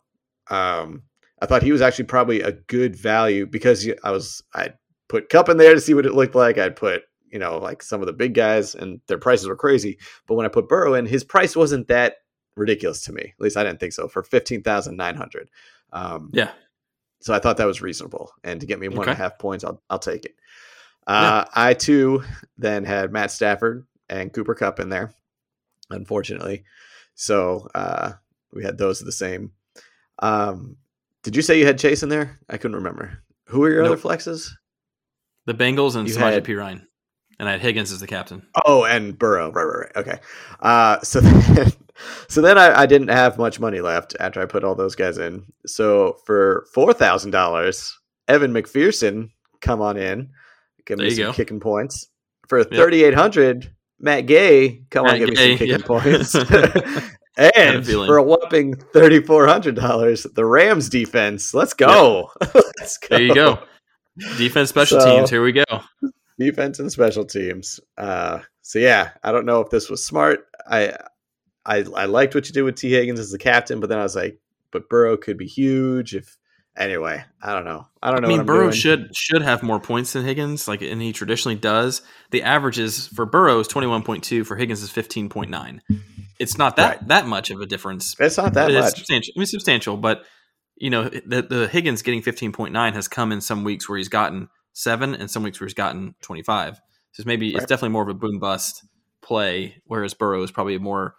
[0.50, 1.04] Um,
[1.41, 4.74] I thought he was actually probably a good value because I was I
[5.08, 6.58] put Kupp in there to see what it looked like.
[6.58, 9.97] I'd put you know, like some of the big guys, and their prices were crazy.
[10.28, 12.16] But when I put Burrow in, his price wasn't that
[12.60, 13.22] ridiculous to me.
[13.22, 14.07] At least I didn't think so.
[14.07, 15.49] For fifteen thousand nine hundred,
[15.93, 16.51] um, Yeah.
[17.22, 18.32] so I thought that was reasonable.
[18.43, 20.36] And to get me one and a half points, I'll I'll take it.
[21.07, 22.24] Uh, I too
[22.57, 25.12] then had Matt Stafford and Cooper Kupp in there,
[25.89, 26.64] unfortunately.
[27.16, 28.12] So uh,
[28.53, 29.51] we had those the same.
[30.20, 30.78] Um,
[31.24, 32.39] did you say you had Chase in there?
[32.49, 33.24] I couldn't remember.
[33.45, 33.93] Who were your Nope.
[33.93, 34.49] other flexes?
[35.45, 36.86] The Bengals and Samaje had- Perine.
[37.39, 38.45] And I had Higgins as the captain.
[38.66, 39.49] Oh, and Burrow.
[39.49, 39.91] Right, right, right.
[39.95, 40.20] Okay.
[40.60, 41.72] Uh, so then,
[42.28, 45.18] so then I, I didn't have much money left after I put all those guys
[45.18, 45.43] in.
[45.66, 47.97] So for four thousand dollars,
[48.28, 49.30] Evan McPherson
[49.62, 50.30] come on in,
[50.86, 51.34] give There me some go.
[51.34, 52.08] kicking points.
[52.47, 55.78] For thirty eight hundred, Matt Gay come on, Matt give me some kicking yeah.
[55.86, 56.36] points.
[57.56, 61.54] and for a whopping thirty four hundred dollars, the Rams defense.
[61.54, 62.32] Let's go.
[62.54, 63.08] Let's go.
[63.10, 63.60] There you go.
[64.38, 65.30] Defense, special So- teams.
[65.30, 65.64] Here we go.
[66.38, 67.80] defense and special teams.
[67.97, 70.45] Uh, so yeah, I don't know if this was smart.
[70.70, 70.95] I,
[71.70, 74.03] I I liked what you did with Tee Higgins as the captain, but then I
[74.03, 74.39] was like,
[74.72, 76.15] but Burrow could be huge.
[76.15, 76.38] If
[76.76, 77.88] anyway, I don't know.
[78.01, 78.28] I don't know.
[78.28, 78.72] I mean, Burrow doing.
[78.74, 82.01] should should have more points than Higgins, like, and he traditionally does.
[82.32, 84.43] The averages for Burrow is twenty one point two.
[84.43, 85.82] For Higgins is fifteen point nine.
[86.39, 87.07] It's not that Right.
[87.09, 88.15] that much of a difference.
[88.20, 88.95] It's not that much.
[88.95, 89.34] substantial.
[89.36, 90.24] I mean, substantial, but
[90.78, 93.97] you know, the, the Higgins getting fifteen point nine has come in some weeks where
[93.97, 96.80] he's gotten seven, and some weeks where he's gotten twenty five.
[97.11, 98.86] So maybe it's definitely more of a boom bust
[99.22, 101.15] play, whereas Burrow is probably more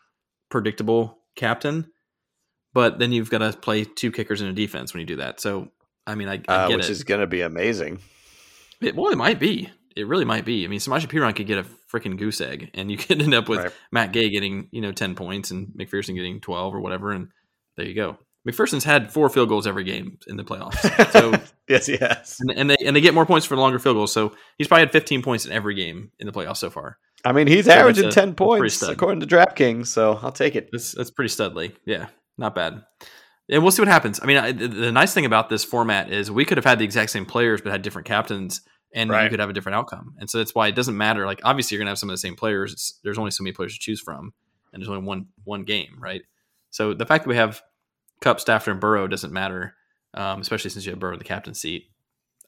[0.51, 1.91] predictable captain.
[2.73, 5.41] But then you've got to play two kickers in a defense when you do that.
[5.41, 5.71] So
[6.07, 6.91] I mean, I, I Uh, which it.
[6.91, 8.01] is going to be amazing.
[8.81, 9.71] It, well, it might be.
[9.97, 10.65] It really might be.
[10.65, 13.49] I mean, Samaje Perine could get a freaking goose egg, and you could end up
[13.49, 13.73] with Right.
[13.91, 17.29] Matt Gay getting you know ten points and McPherson getting twelve or whatever, and
[17.77, 18.17] there you go.
[18.49, 20.79] McPherson's had four field goals every game in the playoffs,
[21.13, 21.33] so
[21.69, 22.39] yes, yes.
[22.41, 24.13] and, and they and they get more points for longer field goals.
[24.13, 26.97] So he's probably had fifteen points in every game in the playoffs so far.
[27.25, 30.71] I mean, he's averaging a- ten points according to DraftKings, so I'll take it.
[30.73, 31.75] That's that's pretty studly.
[31.85, 32.07] Yeah,
[32.39, 32.83] not bad.
[33.51, 34.21] And we'll see what happens.
[34.23, 36.79] I mean, I, the, the nice thing about this format is we could have had
[36.79, 38.61] the exact same players but had different captains,
[38.95, 40.15] and you could have a different outcome.
[40.19, 41.27] And so that's why it doesn't matter.
[41.27, 42.73] Like obviously, you're gonna have some of the same players.
[42.73, 44.33] It's, there's only so many players to choose from,
[44.73, 46.23] and there's only one one game, right?
[46.71, 47.61] So the fact that we have
[48.21, 49.75] Kupp, Stafford, and Burrow doesn't matter,
[50.15, 51.90] um, especially since you have Burrow in the captain seat.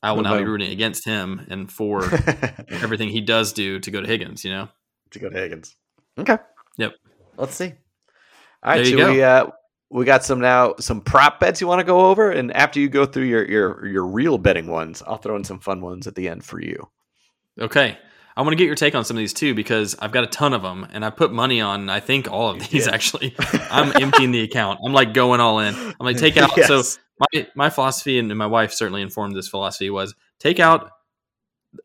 [0.03, 2.03] I will What now be rooting against him and for
[2.68, 4.44] everything he does do to go to Higgins.
[4.44, 4.68] You know,
[5.12, 5.76] to go to Higgins.
[6.18, 6.38] Okay.
[6.78, 6.94] Yep.
[7.36, 7.72] Let's see.
[8.62, 9.12] All right, There you so go.
[9.12, 9.46] we uh
[9.90, 12.88] we got some now some prop bets you want to go over, and after you
[12.88, 16.14] go through your your your real betting ones, I'll throw in some fun ones at
[16.14, 16.88] the end for you.
[17.61, 17.98] Okay.
[18.37, 20.28] I want to get your take on some of these too because I've got a
[20.28, 22.93] ton of them and I put money on I think all of these Yeah.
[22.95, 23.35] actually.
[23.70, 24.80] I'm emptying the account.
[24.85, 25.74] I'm like going all in.
[25.74, 26.83] I'm like take out so
[27.35, 30.91] my my philosophy and my wife certainly informed this philosophy was take out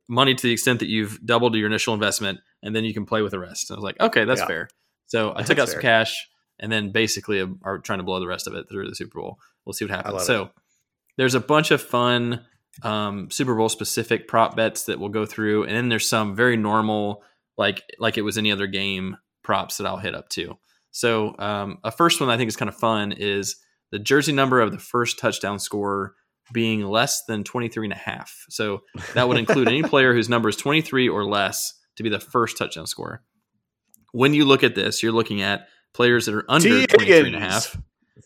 [0.07, 3.21] money to the extent that you've doubled your initial investment and then you can play
[3.21, 3.71] with the rest.
[3.71, 4.47] I was like, okay, that's Yeah.
[4.47, 4.69] fair.
[5.05, 6.27] So I took out That's some cash
[6.59, 9.19] and then basically um, are trying to blow the rest of it through the Super
[9.21, 9.39] Bowl.
[9.65, 10.25] We'll see what happens.
[10.25, 10.49] So
[11.17, 12.45] there's a bunch of fun
[12.83, 16.57] um, Super Bowl specific prop bets that we'll go through, and then there's some very
[16.57, 17.23] normal,
[17.57, 20.57] like like it was any other game props that I'll hit up too.
[20.91, 23.57] So um, a first one I think is kind of fun is
[23.91, 26.15] the jersey number of the first touchdown scorer
[26.51, 28.45] being less than 23 and a half.
[28.49, 28.81] So
[29.13, 32.57] that would include any player whose number is 23 or less to be the first
[32.57, 33.21] touchdown scorer.
[34.11, 36.87] When you look at this, you're looking at players that are under T.
[36.87, 37.77] 23 and a half.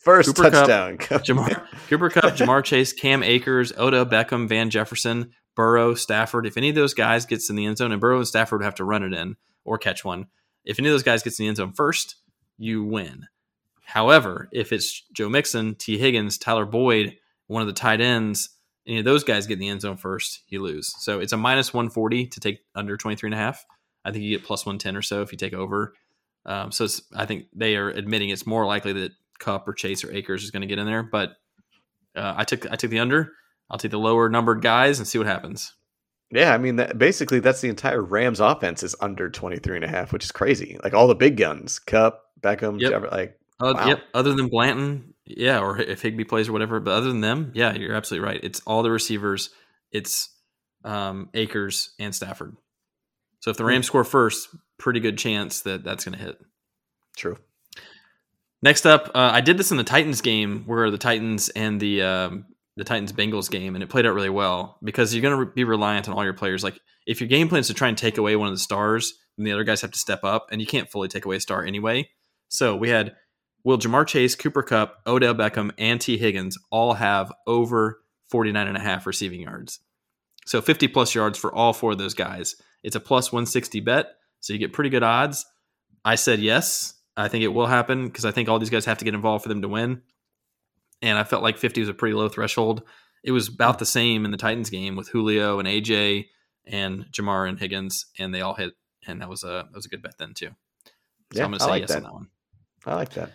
[0.01, 0.97] First Cooper touchdown.
[0.97, 6.47] Ja'Marr Cooper Kupp, Ja'Marr Chase, Cam Akers, Odell Beckham, Van Jefferson, Burrow, Stafford.
[6.47, 8.65] If any of those guys gets in the end zone, and Burrow and Stafford would
[8.65, 10.27] have to run it in or catch one.
[10.65, 12.15] If any of those guys gets in the end zone first,
[12.57, 13.27] you win.
[13.83, 18.49] However, if it's Joe Mixon, Tee Higgins, Tyler Boyd, one of the tight ends,
[18.87, 20.93] any of those guys get in the end zone first, you lose.
[20.99, 23.65] So it's a minus 140 to take under 23 and a half.
[24.03, 25.93] I think you get plus 110 or so if you take over.
[26.45, 29.11] Um, so it's, I think they are admitting it's more likely that
[29.41, 31.03] Kupp or Chase or Akers is going to get in there.
[31.03, 31.31] But
[32.15, 33.33] uh, I took I took the under.
[33.69, 35.73] I'll take the lower numbered guys and see what happens.
[36.33, 39.89] Yeah, I mean, that, basically, that's the entire Rams offense is under 23 and a
[39.89, 40.77] half, which is crazy.
[40.81, 42.91] Like all the big guns, Kupp, Beckham, Yep.
[42.91, 43.87] Jeffer- like, Uh, Wow.
[43.89, 44.03] Yep.
[44.13, 46.79] Other than Blanton, yeah, or if Higbee plays or whatever.
[46.79, 48.39] But other than them, yeah, you're absolutely right.
[48.43, 49.49] It's all the receivers.
[49.91, 50.29] It's
[50.85, 52.55] um, Akers and Stafford.
[53.41, 56.37] So if the Rams score first, pretty good chance that that's going to hit.
[57.17, 57.37] true.
[58.63, 62.03] Next up, uh, I did this in the Titans game where the Titans and the
[62.03, 62.45] um,
[62.77, 65.63] the Titans Bengals game, and it played out really well because you're going to be
[65.63, 66.63] reliant on all your players.
[66.63, 69.13] Like if your game plan is to try and take away one of the stars,
[69.37, 71.39] then the other guys have to step up, and you can't fully take away a
[71.39, 72.09] star anyway.
[72.49, 73.15] So we had
[73.63, 78.77] Will Ja'Marr Chase, Cooper Kupp, Odell Beckham, and Tee Higgins all have over 49 and
[78.77, 79.79] a half receiving yards.
[80.45, 82.55] So 50 plus yards for all four of those guys.
[82.83, 84.07] It's a plus 160 bet,
[84.39, 85.45] so you get pretty good odds.
[86.03, 86.95] I said yes.
[87.21, 89.43] I think it will happen because I think all these guys have to get involved
[89.43, 90.01] for them to win.
[91.01, 92.83] And I felt like 50 was a pretty low threshold.
[93.23, 96.27] It was about the same in the Titans game with Julio and AJ
[96.65, 98.73] and Ja'Marr and Higgins, and they all hit,
[99.07, 100.49] and that was a that was a good bet then too.
[101.33, 101.97] So Yeah, I'm going to say like yes that.
[101.97, 102.27] on that one.
[102.85, 103.31] I like that.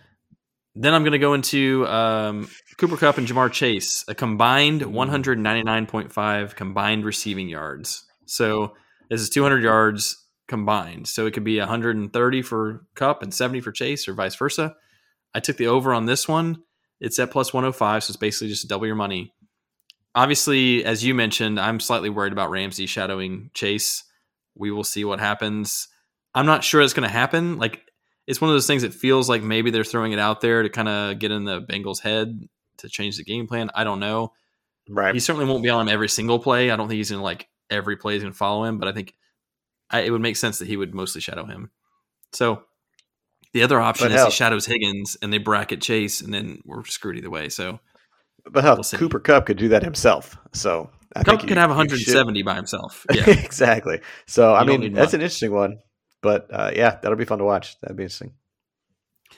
[0.75, 6.55] Then I'm going to go into um, Cooper Kupp and Ja'Marr Chase, a combined 199.5
[6.55, 8.05] combined receiving yards.
[8.25, 8.75] So
[9.09, 11.07] this is 200 yards combined.
[11.07, 14.75] So it could be 130 for Kupp and 70 for Chase, or vice versa.
[15.33, 16.63] I took the over on this one.
[16.99, 19.33] It's at plus 105, so it's basically just double your money.
[20.15, 24.03] Obviously, as you mentioned, I'm slightly worried about Ramsey shadowing Chase.
[24.55, 25.87] We will see what happens.
[26.33, 27.59] I'm not sure it's going to happen.
[27.59, 27.83] Like
[28.25, 30.69] it's one of those things that feels like maybe they're throwing it out there to
[30.69, 33.69] kind of get in the Bengals' head to change the game plan.
[33.75, 34.33] I don't know.
[34.89, 35.13] Right.
[35.13, 36.71] He certainly won't be on him every single play.
[36.71, 38.87] I don't think he's going to like every play is going to follow him, but
[38.87, 39.13] I think
[39.89, 41.71] I, it would make sense that he would mostly shadow him.
[42.33, 42.63] So
[43.53, 46.61] the other option But is hell- he shadows Higgins and they bracket Chase, and then
[46.65, 47.49] we're screwed either way.
[47.49, 47.79] So
[48.49, 48.83] but hell, we'll.
[48.99, 50.37] Cooper Kupp could do that himself.
[50.53, 53.05] So I Kupp could you- have 170 by himself.
[53.13, 53.29] Yeah.
[53.29, 54.01] exactly.
[54.25, 55.79] So I You don't mean, that's an interesting one.
[56.21, 57.79] But uh, yeah, that'll be fun to watch.
[57.81, 58.33] That'd be interesting.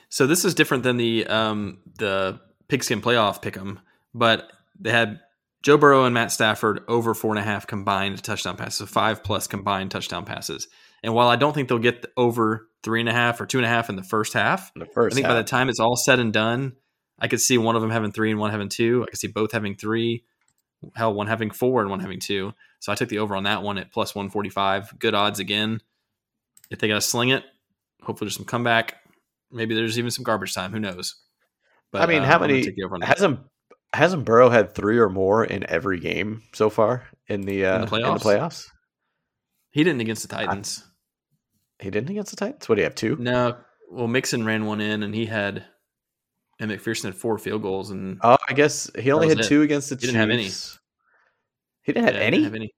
[0.08, 3.78] So this is different than the um, the pigskin playoff pick'em,
[4.14, 5.20] but they had
[5.62, 9.22] Joe Burrow and Matt Stafford over four and a half combined touchdown passes, so five
[9.22, 10.68] plus combined touchdown passes.
[11.02, 13.58] And while I don't think they'll get the over three and a half or two
[13.58, 15.68] and a half in the first half, In the first I think by the time
[15.68, 16.76] it's all said and done,
[17.18, 19.02] I could see one of them having three and one having two.
[19.02, 20.24] I could see both having three,
[20.94, 22.54] hell, one having four and one having two.
[22.78, 24.98] So I took the over on that one at plus 145.
[24.98, 25.80] Good odds again.
[26.70, 27.44] If they got to sling it,
[28.02, 28.96] hopefully there's some comeback.
[29.52, 30.72] Maybe there's even some garbage time.
[30.72, 31.16] Who knows?
[31.90, 33.08] But I mean, uh, how many- take the over on that.
[33.08, 33.40] hasn't
[33.92, 37.80] hasn't Burrow had three or more in every game so far in the uh, In
[37.88, 38.22] the In the playoffs?
[38.22, 38.66] playoffs?
[39.70, 40.84] He didn't against the Titans.
[41.78, 42.68] He didn't against the Titans.
[42.68, 43.16] What do you have two?
[43.18, 43.56] No,
[43.90, 45.64] well, Mixon ran one in, and he had,
[46.58, 49.46] and McPherson had four field goals, and Oh, I guess he only had it.
[49.46, 50.12] two against the He Chiefs.
[50.12, 50.48] didn't have any.
[51.82, 52.36] He didn't have yeah, he any.
[52.38, 52.74] didn't have any.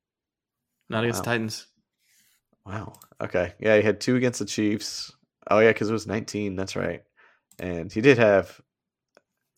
[0.89, 1.67] Not against the Titans.
[2.65, 2.93] Wow.
[3.21, 3.55] Okay.
[3.59, 5.11] Yeah, he had two against the Chiefs.
[5.51, 6.55] Oh yeah, because it was 19.
[6.55, 7.03] That's right.
[7.59, 8.61] And he did have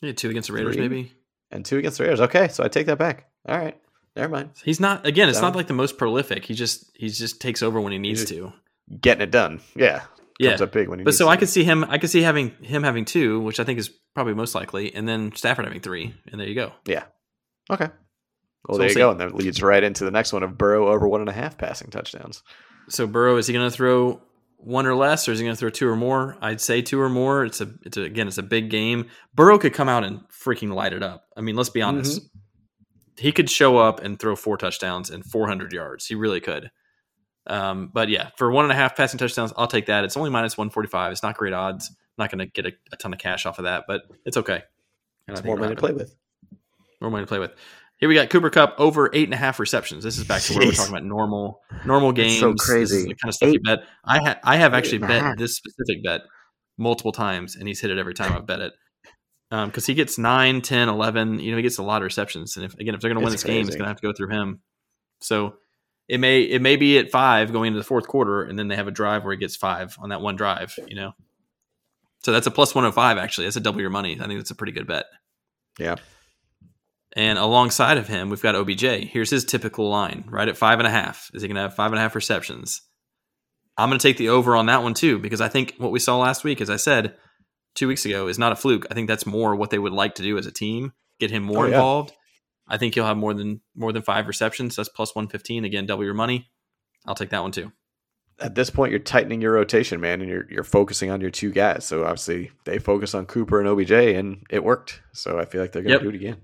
[0.01, 0.89] He had two against the Raiders, Three?
[0.89, 1.13] maybe.
[1.51, 2.21] And two against the Raiders.
[2.21, 3.29] Okay, so I take that back.
[3.47, 3.79] All right.
[4.17, 4.51] Never mind.
[4.65, 5.29] He's not again.
[5.29, 5.51] It's Seven?
[5.53, 6.45] not like the most prolific.
[6.45, 8.53] He just he just takes over when he needs to.
[9.01, 9.61] Getting it done.
[9.75, 10.03] Yeah.
[10.41, 11.85] Yeah, Comes up big when he but needs so I could see him.
[11.85, 15.09] I could see having him having two, which I think is probably most likely, and
[15.09, 16.73] then Stafford having three, and there you go.
[16.87, 17.05] Yeah.
[17.71, 17.85] Okay.
[18.67, 18.99] Well, So there we'll you see.
[18.99, 21.33] go, and that leads right into the next one of Burrow over one and a
[21.33, 22.43] half passing touchdowns.
[22.89, 24.21] So Burrow is he going to throw
[24.65, 26.37] one or less, or is he going to throw two or more?
[26.41, 27.45] I'd say two or more.
[27.45, 29.07] It's a it's a, again it's a big game.
[29.35, 31.27] Burrow could come out and freaking light it up.
[31.37, 32.23] I mean, let's be honest.
[33.17, 36.07] He could show up and throw four touchdowns and 400 yards.
[36.07, 36.71] He really could.
[37.47, 40.03] Um, but yeah, for one and a half passing touchdowns, I'll take that.
[40.03, 41.13] It's only minus 145.
[41.13, 41.95] It's not great odds.
[42.19, 44.63] not going to get a, a ton of cash off of that, but it's okay.
[45.29, 46.17] And It's more money to play with.
[47.01, 47.53] More money to play with.
[47.99, 50.05] Here we got Cooper Kupp over eight and a half receptions.
[50.05, 52.41] This is back to where we're talking about normal normal That's games.
[52.41, 53.05] so This is crazy.
[53.07, 53.79] kind of stuff you Eight- bet.
[54.05, 56.23] I ha- I have actually bet this specific bet
[56.77, 58.73] multiple times, and he's hit it every time I've bet it.
[59.51, 61.39] Um, because he gets 9, 10, 11.
[61.39, 62.57] You know, he gets a lot of receptions.
[62.57, 64.07] And if again, if they're going to win this game, it's going to have to
[64.07, 64.61] go through him.
[65.21, 65.55] So
[66.09, 68.77] it may it may be at five going into the fourth quarter, and then they
[68.77, 70.77] have a drive where he gets five on that one drive.
[70.89, 71.13] You know,
[72.25, 73.17] so that's a plus 105.
[73.19, 74.19] Actually, that's a double your money.
[74.21, 75.05] I think that's a pretty good bet.
[75.79, 75.97] Yeah.
[77.17, 78.83] And alongside of him, we've got OBJ.
[78.83, 81.31] Here's his typical line, right at five and a half.
[81.33, 82.83] Is he going to have five and a half receptions?
[83.77, 85.99] I'm going to take the over on that one too, because I think what we
[86.01, 87.15] saw last week, as I said
[87.75, 88.87] two weeks ago, is not a fluke.
[88.91, 91.43] I think that's more what they would like to do as a team, get him
[91.45, 91.75] more Oh, yeah.
[91.75, 92.13] involved.
[92.67, 94.75] I think he'll have more than more than five receptions.
[94.77, 95.65] That's plus 115.
[95.65, 96.51] Again, double your money.
[97.07, 97.73] I'll take that one too.
[98.41, 101.51] At this point, you're tightening your rotation, man, and you're you're focusing on your two
[101.53, 101.85] guys.
[101.85, 105.03] So obviously, they focus on Cooper and OBJ, and it worked.
[105.13, 106.03] So I feel like they're going to Yep.
[106.03, 106.39] do it again.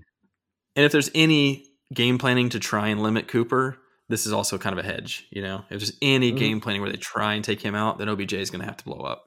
[0.75, 3.77] And if there's any game planning to try and limit Cooper,
[4.09, 5.27] this is also kind of a hedge.
[5.31, 6.37] You know, if there's any Mhm.
[6.37, 8.77] game planning where they try and take him out, then OBJ is going to have
[8.77, 9.25] to blow up.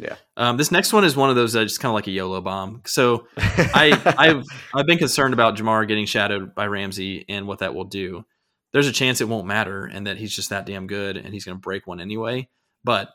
[0.00, 0.14] Yeah.
[0.36, 2.40] Um, this next one is one of those uh, just kind of like a YOLO
[2.40, 2.82] bomb.
[2.86, 7.74] So I, I've I've been concerned about Ja'Marr getting shadowed by Ramsey and what that
[7.74, 8.24] will do.
[8.72, 11.44] There's a chance it won't matter and that he's just that damn good and he's
[11.44, 12.48] going to break one anyway.
[12.84, 13.08] But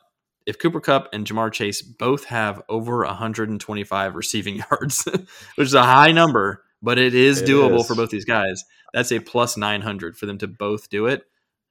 [0.46, 5.04] if Cooper Kupp and Ja'Marr Chase both have over 125 receiving yards,
[5.54, 7.86] which is a high number, but it is It doable is.
[7.86, 8.64] for both these guys.
[8.92, 11.24] That's a plus 900 for them to both do it.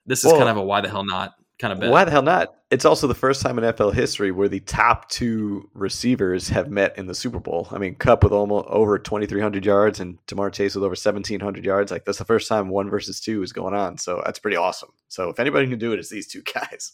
[0.05, 1.89] This is Well- kind of a why the hell not kind of bet.
[1.91, 2.53] Why the hell not?
[2.71, 6.97] It's also the first time in NFL history where the top two receivers have met
[6.97, 7.67] in the Super Bowl.
[7.71, 11.91] I mean, Kupp with almost over 2,300 yards and Ja'Marr Chase with over 1,700 yards.
[11.91, 13.99] Like that's the first time one versus two is going on.
[13.99, 14.89] So that's pretty awesome.
[15.07, 16.93] So if anybody can do it, it's these two guys.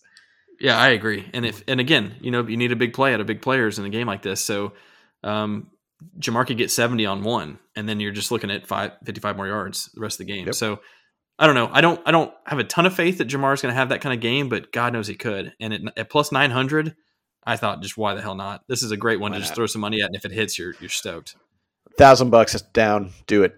[0.60, 1.30] Yeah, I agree.
[1.34, 3.80] And if and again, you know, you need a big play out of big players
[3.80, 4.42] in a game like this.
[4.44, 4.74] So
[5.24, 5.72] um
[6.20, 9.48] Ja'Marr could get 70 on one, and then you're just looking at five, 55 more
[9.48, 10.46] yards the rest of the game.
[10.46, 10.56] Yep.
[10.56, 10.80] So
[11.38, 11.70] I don't know.
[11.72, 14.02] I don't I don't have a ton of faith that Ja'Marr's going to have that
[14.02, 15.54] kind of game, but God knows he could.
[15.60, 16.96] And at, at plus 900,
[17.46, 18.64] I thought just why the hell not?
[18.68, 20.32] This is a great one Why to just throw some money at, and if it
[20.32, 21.36] hits, you're you're stoked.
[21.98, 23.12] Thousand bucks is down.
[23.28, 23.56] Do it.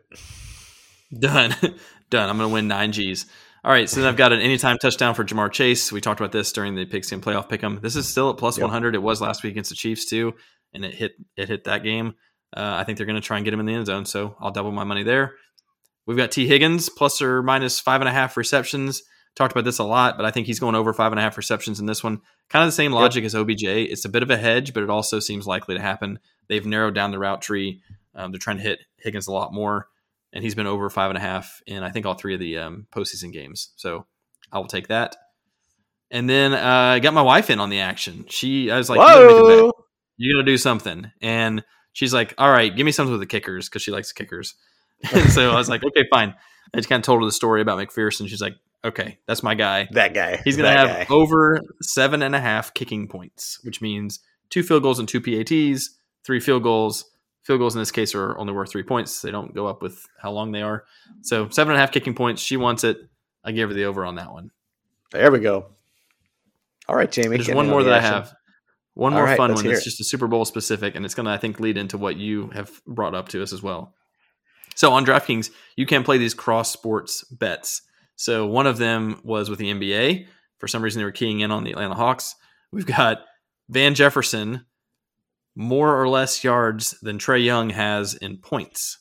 [1.17, 1.55] Done.
[2.09, 2.29] Done.
[2.29, 3.25] I'm going to win nine G's.
[3.63, 3.89] All right.
[3.89, 5.91] So then I've got an anytime touchdown for Ja'Marr Chase.
[5.91, 7.81] We talked about this during the Pigskin playoff pick'em.
[7.81, 8.63] This is still at plus Yep.
[8.63, 8.95] 100.
[8.95, 10.33] It was last week against the Chiefs too,
[10.73, 12.15] and it hit it hit that game.
[12.55, 14.35] Uh, I think they're going to try and get him in the end zone, so
[14.39, 15.35] I'll double my money there.
[16.05, 19.03] We've got Tee Higgins plus or minus five and a half receptions.
[19.35, 21.37] Talked about this a lot, but I think he's going over five and a half
[21.37, 22.21] receptions in this one.
[22.49, 23.63] Kind of the same logic as OBJ.
[23.63, 26.19] It's a bit of a hedge, but it also seems likely to happen.
[26.49, 27.81] They've narrowed down the route tree.
[28.13, 29.87] Um, they're trying to hit Higgins a lot more,
[30.33, 32.57] and he's been over five and a half in I think all three of the
[32.57, 33.71] um, postseason games.
[33.77, 34.05] So
[34.51, 35.15] I will take that.
[36.09, 38.25] And then uh, I got my wife in on the action.
[38.27, 39.63] She, I was like, you gotta make a bet.
[39.63, 39.85] Whoa!
[40.17, 41.09] You gotta do something.
[41.21, 44.55] And she's like, all right, give me something with the kickers because she likes kickers.
[45.13, 46.33] And so I was like, okay, fine.
[46.73, 48.27] I just kind of told her the story about McPherson.
[48.27, 49.87] She's like, okay, that's my guy.
[49.91, 50.41] That guy.
[50.43, 51.13] He's going to have guy.
[51.13, 54.19] over seven and a half kicking points, which means
[54.49, 57.05] two field goals and two PATs, three field goals.
[57.43, 59.21] Field goals in this case are only worth three points.
[59.23, 60.85] They don't go up with how long they are.
[61.21, 62.39] So seven and a half kicking points.
[62.39, 62.97] She wants it.
[63.43, 64.51] I gave her the over on that one.
[65.11, 65.65] There we go.
[66.87, 67.37] All right, Jamie.
[67.37, 68.35] There's one more the that I have.
[68.93, 69.83] One more right, fun one that's it.
[69.83, 72.49] just a Super Bowl specific, and it's going to, I think, lead into what you
[72.49, 73.95] have brought up to us as well.
[74.75, 77.81] So on DraftKings, you can play these cross sports bets.
[78.15, 80.27] So one of them was with the NBA.
[80.59, 82.35] For some reason, they were keying in on the Atlanta Hawks.
[82.71, 83.19] We've got
[83.69, 84.65] Van Jefferson
[85.55, 88.99] more or less yards than Trae Young has in points.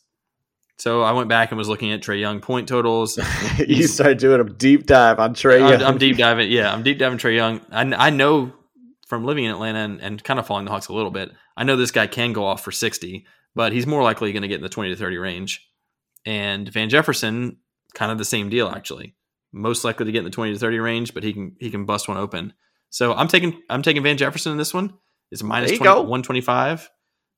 [0.79, 3.19] So I went back and was looking at Trae Young point totals.
[3.59, 5.63] you started doing a deep dive on Trae.
[5.63, 5.83] I'm, Young.
[5.83, 6.51] I'm deep diving.
[6.51, 7.61] Yeah, I'm deep diving Trae Young.
[7.71, 8.53] I, I know
[9.11, 11.33] from living in Atlanta and, and kind of following the Hawks a little bit.
[11.57, 13.27] I know this guy can go off for 60,
[13.57, 15.69] but he's more likely going to get in the 20 to 30 range.
[16.25, 17.57] And Van Jefferson,
[17.93, 19.17] kind of the same deal actually.
[19.53, 21.85] Most likely to get in the 20 to 30 range, but he can he can
[21.85, 22.53] bust one open.
[22.89, 24.95] So I'm taking I'm taking Van Jefferson in this one.
[25.33, 26.91] It's minus There you 20, 125.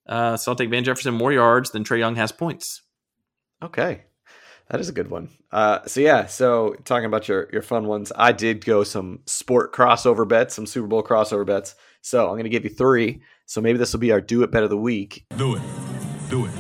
[0.07, 2.83] Uh, so I'll take Van Jefferson more yards than Trae Young has points.
[3.63, 4.03] Okay.
[4.73, 5.29] That is a good one.
[5.51, 9.75] Uh, so yeah, so talking about your your fun ones, I did go some sport
[9.75, 11.75] crossover bets, some Super Bowl crossover bets.
[12.01, 13.21] So I'm going to give you three.
[13.45, 15.27] So maybe this will be our do it bet of the week.
[15.37, 15.63] Do it.
[16.31, 16.53] Do it.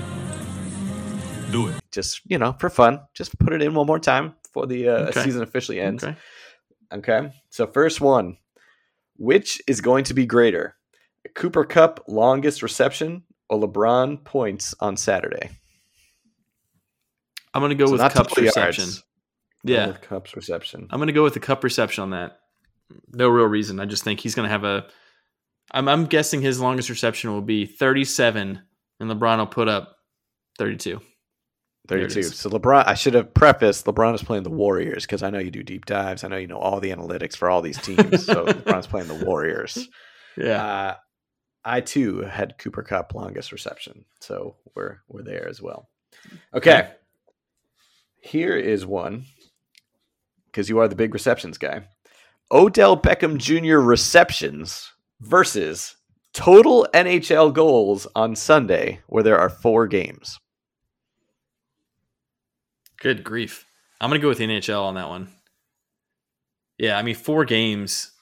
[1.50, 1.74] Do it.
[1.90, 3.00] Just you know, for fun.
[3.14, 5.22] Just put it in one more time before the uh, Okay.
[5.24, 6.04] season officially ends.
[6.04, 6.16] Okay.
[6.92, 7.32] Okay.
[7.48, 8.36] So first one,
[9.16, 10.76] which is going to be greater,
[11.34, 15.48] Cooper Kupp longest reception or LeBron points on Saturday?
[17.54, 18.56] I'm going to go So with Kupp's total yards.
[18.78, 19.02] reception.
[19.64, 19.86] Yeah.
[19.88, 20.88] With Kupp's reception.
[20.90, 22.38] I'm going to go with the Kupp reception on that.
[23.12, 23.80] No real reason.
[23.80, 24.86] I just think he's going to have a.
[25.70, 28.60] I'm, I'm guessing his longest reception will be 37,
[29.00, 29.96] and LeBron will put up
[30.58, 31.00] 32.
[31.88, 32.22] 32.
[32.24, 35.50] So LeBron, I should have prefaced LeBron is playing the Warriors because I know you
[35.50, 36.22] do deep dives.
[36.24, 38.24] I know you know all the analytics for all these teams.
[38.26, 39.88] so LeBron's playing the Warriors.
[40.36, 40.64] Yeah.
[40.64, 40.94] Uh,
[41.64, 45.88] I too had Cooper Kupp longest reception, so we're we're there as well.
[46.54, 46.90] Okay,
[48.22, 49.26] here is one
[50.46, 51.82] because you are the big receptions guy.
[52.50, 53.78] Odell Beckham Jr.
[53.78, 55.96] receptions versus
[56.32, 60.38] total NHL goals on Sunday, where there are four games.
[63.00, 63.66] Good grief.
[64.00, 65.28] I'm going to go with the NHL on that one.
[66.78, 68.12] Yeah, I mean, four games.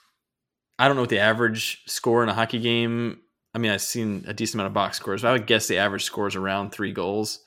[0.78, 3.18] I don't know what the average score in a hockey game.
[3.55, 5.78] I mean, I've seen a decent amount of box scores, but I would guess the
[5.78, 7.40] average score is around three goals.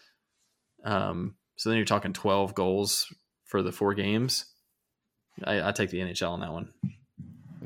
[0.84, 3.13] Um, so then you're talking 12 goals
[3.45, 4.45] for the four games.
[5.43, 6.73] I, I take the NHL on that one.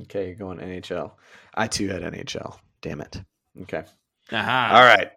[0.04, 1.12] Okay, you're going NHL.
[1.54, 2.58] I too had NHL.
[2.82, 3.22] Damn it.
[3.64, 3.84] Okay.
[4.32, 4.72] Aha.
[4.74, 5.12] All right.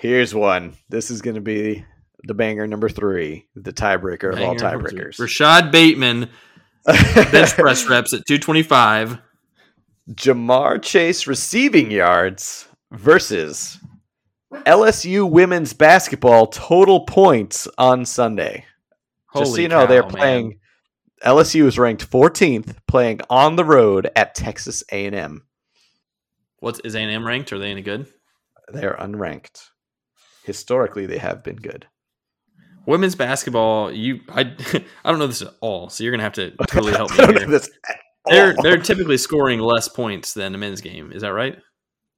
[0.00, 0.76] Here's one.
[0.88, 1.84] This is going to be
[2.24, 5.18] the banger number three, the tiebreaker of all Banger tiebreakers.
[5.18, 6.28] Rashod Bateman,
[6.86, 9.18] bench press reps at 225.
[10.10, 13.78] Ja'Marr Chase receiving yards versus
[14.52, 18.64] LSU women's basketball total points on Sunday.
[19.36, 20.16] Just so you know, they're cow, man.
[20.16, 20.58] playing.
[21.24, 25.42] LSU is ranked 14th, playing on the road at Texas A&M.
[26.58, 27.52] What's A&M ranked?
[27.52, 28.06] Are they any good?
[28.68, 29.68] They're unranked.
[30.44, 31.86] Historically, they have been good.
[32.86, 34.40] Women's basketball, you I
[35.04, 37.46] I don't know this at all, so you're gonna have to totally help me here.
[37.46, 37.70] this
[38.26, 41.12] They're they're typically scoring less points than a men's game.
[41.12, 41.56] Is that right?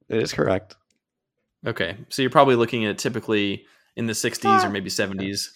[0.09, 0.75] It is correct.
[1.65, 3.65] Okay, so you're probably looking at typically
[3.95, 5.49] in the 60s or maybe 70s,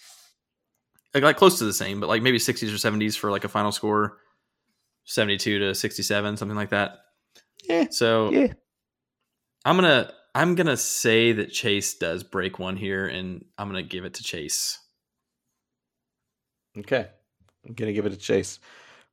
[1.14, 3.48] like, like close to the same, but like maybe 60s or 70s for like a
[3.48, 4.18] final score,
[5.04, 6.98] 72 to 67, something like that.
[7.64, 7.86] Yeah.
[7.90, 8.52] So Yeah.
[9.64, 14.04] I'm gonna I'm gonna say that Chase does break one here, and I'm gonna give
[14.04, 14.78] it to Chase.
[16.78, 17.08] Okay.
[17.66, 18.58] I'm going to give it a chase.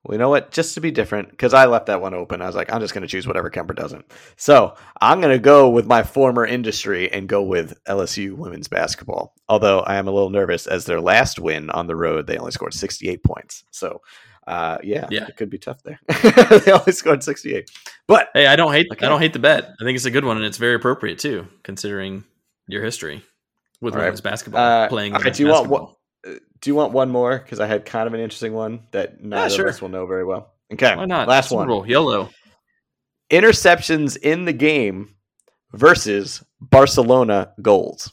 [0.08, 0.52] Well, you know what?
[0.52, 2.94] Just to be different, because I left that one open, I was like, I'm just
[2.94, 4.06] going to choose whatever Kemper doesn't.
[4.38, 9.34] So I'm going to go with my former industry and go with LSU women's basketball.
[9.50, 12.54] Although I am a little nervous as their last win on the road, they only
[12.54, 13.66] scored 68 points.
[13.72, 14.02] So,
[14.48, 15.26] uh, yeah, Yeah.
[15.28, 16.00] it could be tough there.
[16.66, 17.70] they only scored 68.
[18.08, 19.06] But Hey, I don't hate Okay.
[19.06, 19.66] I don't hate the bet.
[19.66, 22.24] I think it's a good one, and it's very appropriate too, considering
[22.66, 23.26] your history
[23.82, 24.06] with All right.
[24.06, 25.12] women's basketball Uh, playing.
[25.12, 27.38] right, do you want what- do you want one more?
[27.38, 29.68] Because I had kind of an interesting one that neither sure.
[29.68, 30.54] of us will know very well.
[30.74, 30.96] Okay.
[30.96, 31.28] Why not?
[31.28, 31.68] Last Super one.
[31.68, 32.30] Bowl, YOLO.
[33.30, 35.16] interceptions in the game
[35.74, 38.12] versus Barcelona goals.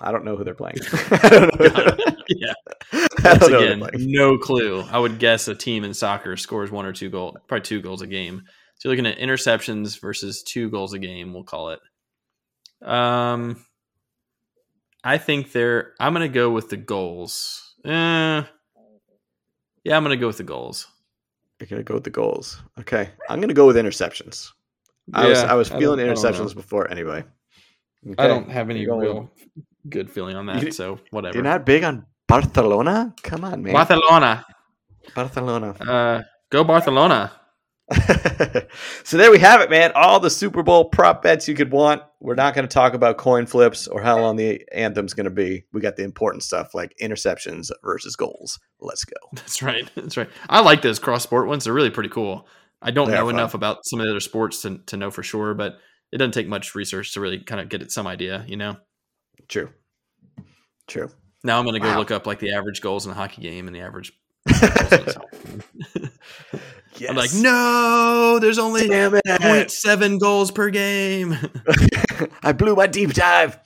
[0.00, 0.76] I don't know who they're playing.
[1.10, 1.96] I don't know.
[2.28, 2.52] yeah.
[3.24, 4.82] I don't know again, no clue.
[4.82, 8.02] I would guess a team in soccer scores one or two goals, probably two goals
[8.02, 8.42] a game.
[8.76, 11.34] So you're looking at interceptions versus two goals a game.
[11.34, 11.80] We'll call it.
[12.80, 13.64] Um,
[15.08, 15.94] I think they're.
[15.98, 17.74] I'm going to go with the goals.
[17.84, 18.42] Eh,
[19.84, 20.86] yeah, I'm going to go with the goals.
[21.60, 22.62] You're gonna go with the goals.
[22.78, 24.52] Okay, I'm gonna go with interceptions.
[25.12, 27.24] I was I was I feeling I interceptions before anyway.
[28.16, 29.30] I don't have any you're going- real
[29.88, 30.62] good feeling on that.
[30.62, 31.34] You- so whatever.
[31.34, 33.12] You're not big on Barcelona?
[33.22, 33.72] Come on, man.
[33.72, 34.46] Barcelona.
[35.16, 35.70] Barcelona.
[35.80, 37.32] Uh, go Barcelona.
[39.04, 39.92] so there we have it, man.
[39.94, 42.02] All the Super Bowl prop bets you could want.
[42.20, 45.30] We're not going to talk about coin flips or how long the anthem's going to
[45.30, 45.64] be.
[45.72, 48.58] We got the important stuff like interceptions versus goals.
[48.80, 49.16] Let's go.
[49.32, 49.88] That's right.
[49.94, 50.28] That's right.
[50.48, 51.64] I like those cross sport ones.
[51.64, 52.46] They're really pretty cool.
[52.82, 55.22] I don't They know enough about some of the other sports to, to know for
[55.22, 55.78] sure, but
[56.12, 58.76] it doesn't take much research to really kind of get at some idea, you know?
[59.48, 59.70] True.
[60.86, 61.10] True.
[61.42, 61.98] Now I'm going to go Wow.
[61.98, 64.12] look up like the average goals in a hockey game and the average.
[66.98, 67.34] goals in a- Yes.
[67.34, 71.36] I'm like, no, there's only 0.7 goals per game.
[72.42, 73.58] I blew my deep dive.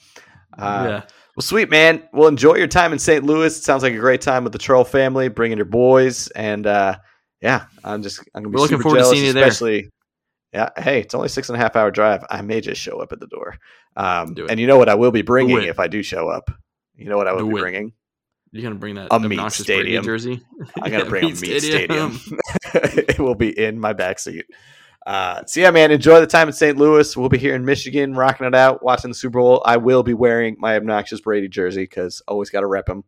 [0.58, 1.02] Uh, yeah.
[1.36, 2.02] Well, sweet man.
[2.12, 3.24] Well, enjoy your time in St.
[3.24, 3.56] Louis.
[3.56, 6.98] It sounds like a great time with the Troll family, bringing your boys, and uh,
[7.40, 9.46] yeah, I'm just I'm gonna be looking forward to jealous, seeing you there.
[9.46, 9.88] especially.
[10.52, 12.22] Yeah, hey, it's only six and a half hour drive.
[12.28, 13.56] I may just show up at the door.
[13.96, 16.50] Um, Do and you know what I will be bringing if I do show up.
[16.96, 17.60] You know what I will Do be it.
[17.62, 17.92] bringing.
[18.52, 20.04] You're going to bring that A meat stadium.
[20.04, 20.42] jersey?
[20.82, 22.20] I'm gonna bring a Meat meat stadium.
[22.74, 24.42] it will be in my backseat.
[25.06, 26.76] Uh, so yeah, man, enjoy the time in St.
[26.76, 27.16] Louis.
[27.16, 29.62] We'll be here in Michigan, rocking it out, watching the Super Bowl.
[29.64, 33.02] I will be wearing my obnoxious Brady jersey because always got to rep him.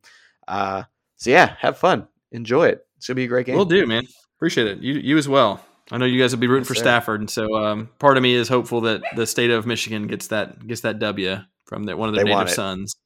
[0.48, 0.84] Uh,
[1.16, 2.84] so yeah, have fun, enjoy it.
[2.96, 3.54] It's gonna be a great game.
[3.56, 4.04] We'll do, man.
[4.38, 4.78] Appreciate it.
[4.78, 5.64] You you as well.
[5.92, 6.80] I know you guys will be rooting Yes, for sir.
[6.82, 10.28] Stafford, and so um, part of me is hopeful that the state of Michigan gets
[10.28, 12.96] that gets that W from their, one of their They native sons.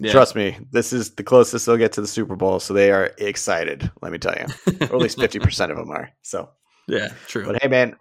[0.00, 0.12] Yeah.
[0.12, 3.10] Trust me, this is the closest they'll get to the Super Bowl, so they are
[3.18, 3.90] excited.
[4.00, 4.46] Let me tell you,
[4.82, 6.10] or at least fifty percent of them are.
[6.22, 6.50] So,
[6.86, 7.44] yeah, true.
[7.44, 7.96] but hey, man,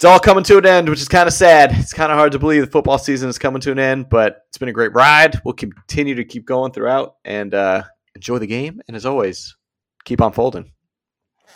[0.00, 1.72] it's all coming to an end, which is kind of sad.
[1.72, 4.44] It's kind of hard to believe the football season is coming to an end, but
[4.48, 5.40] it's been a great ride.
[5.44, 7.82] We'll continue to keep going throughout and uh,
[8.14, 8.80] enjoy the game.
[8.88, 9.56] And as always,
[10.04, 10.72] keep on folding.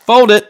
[0.07, 0.47] Fold it.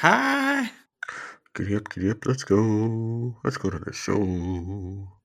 [0.00, 0.70] Hi.
[1.54, 3.36] Giddy up, giddy up, let's go.
[3.44, 5.15] Let's go to the show.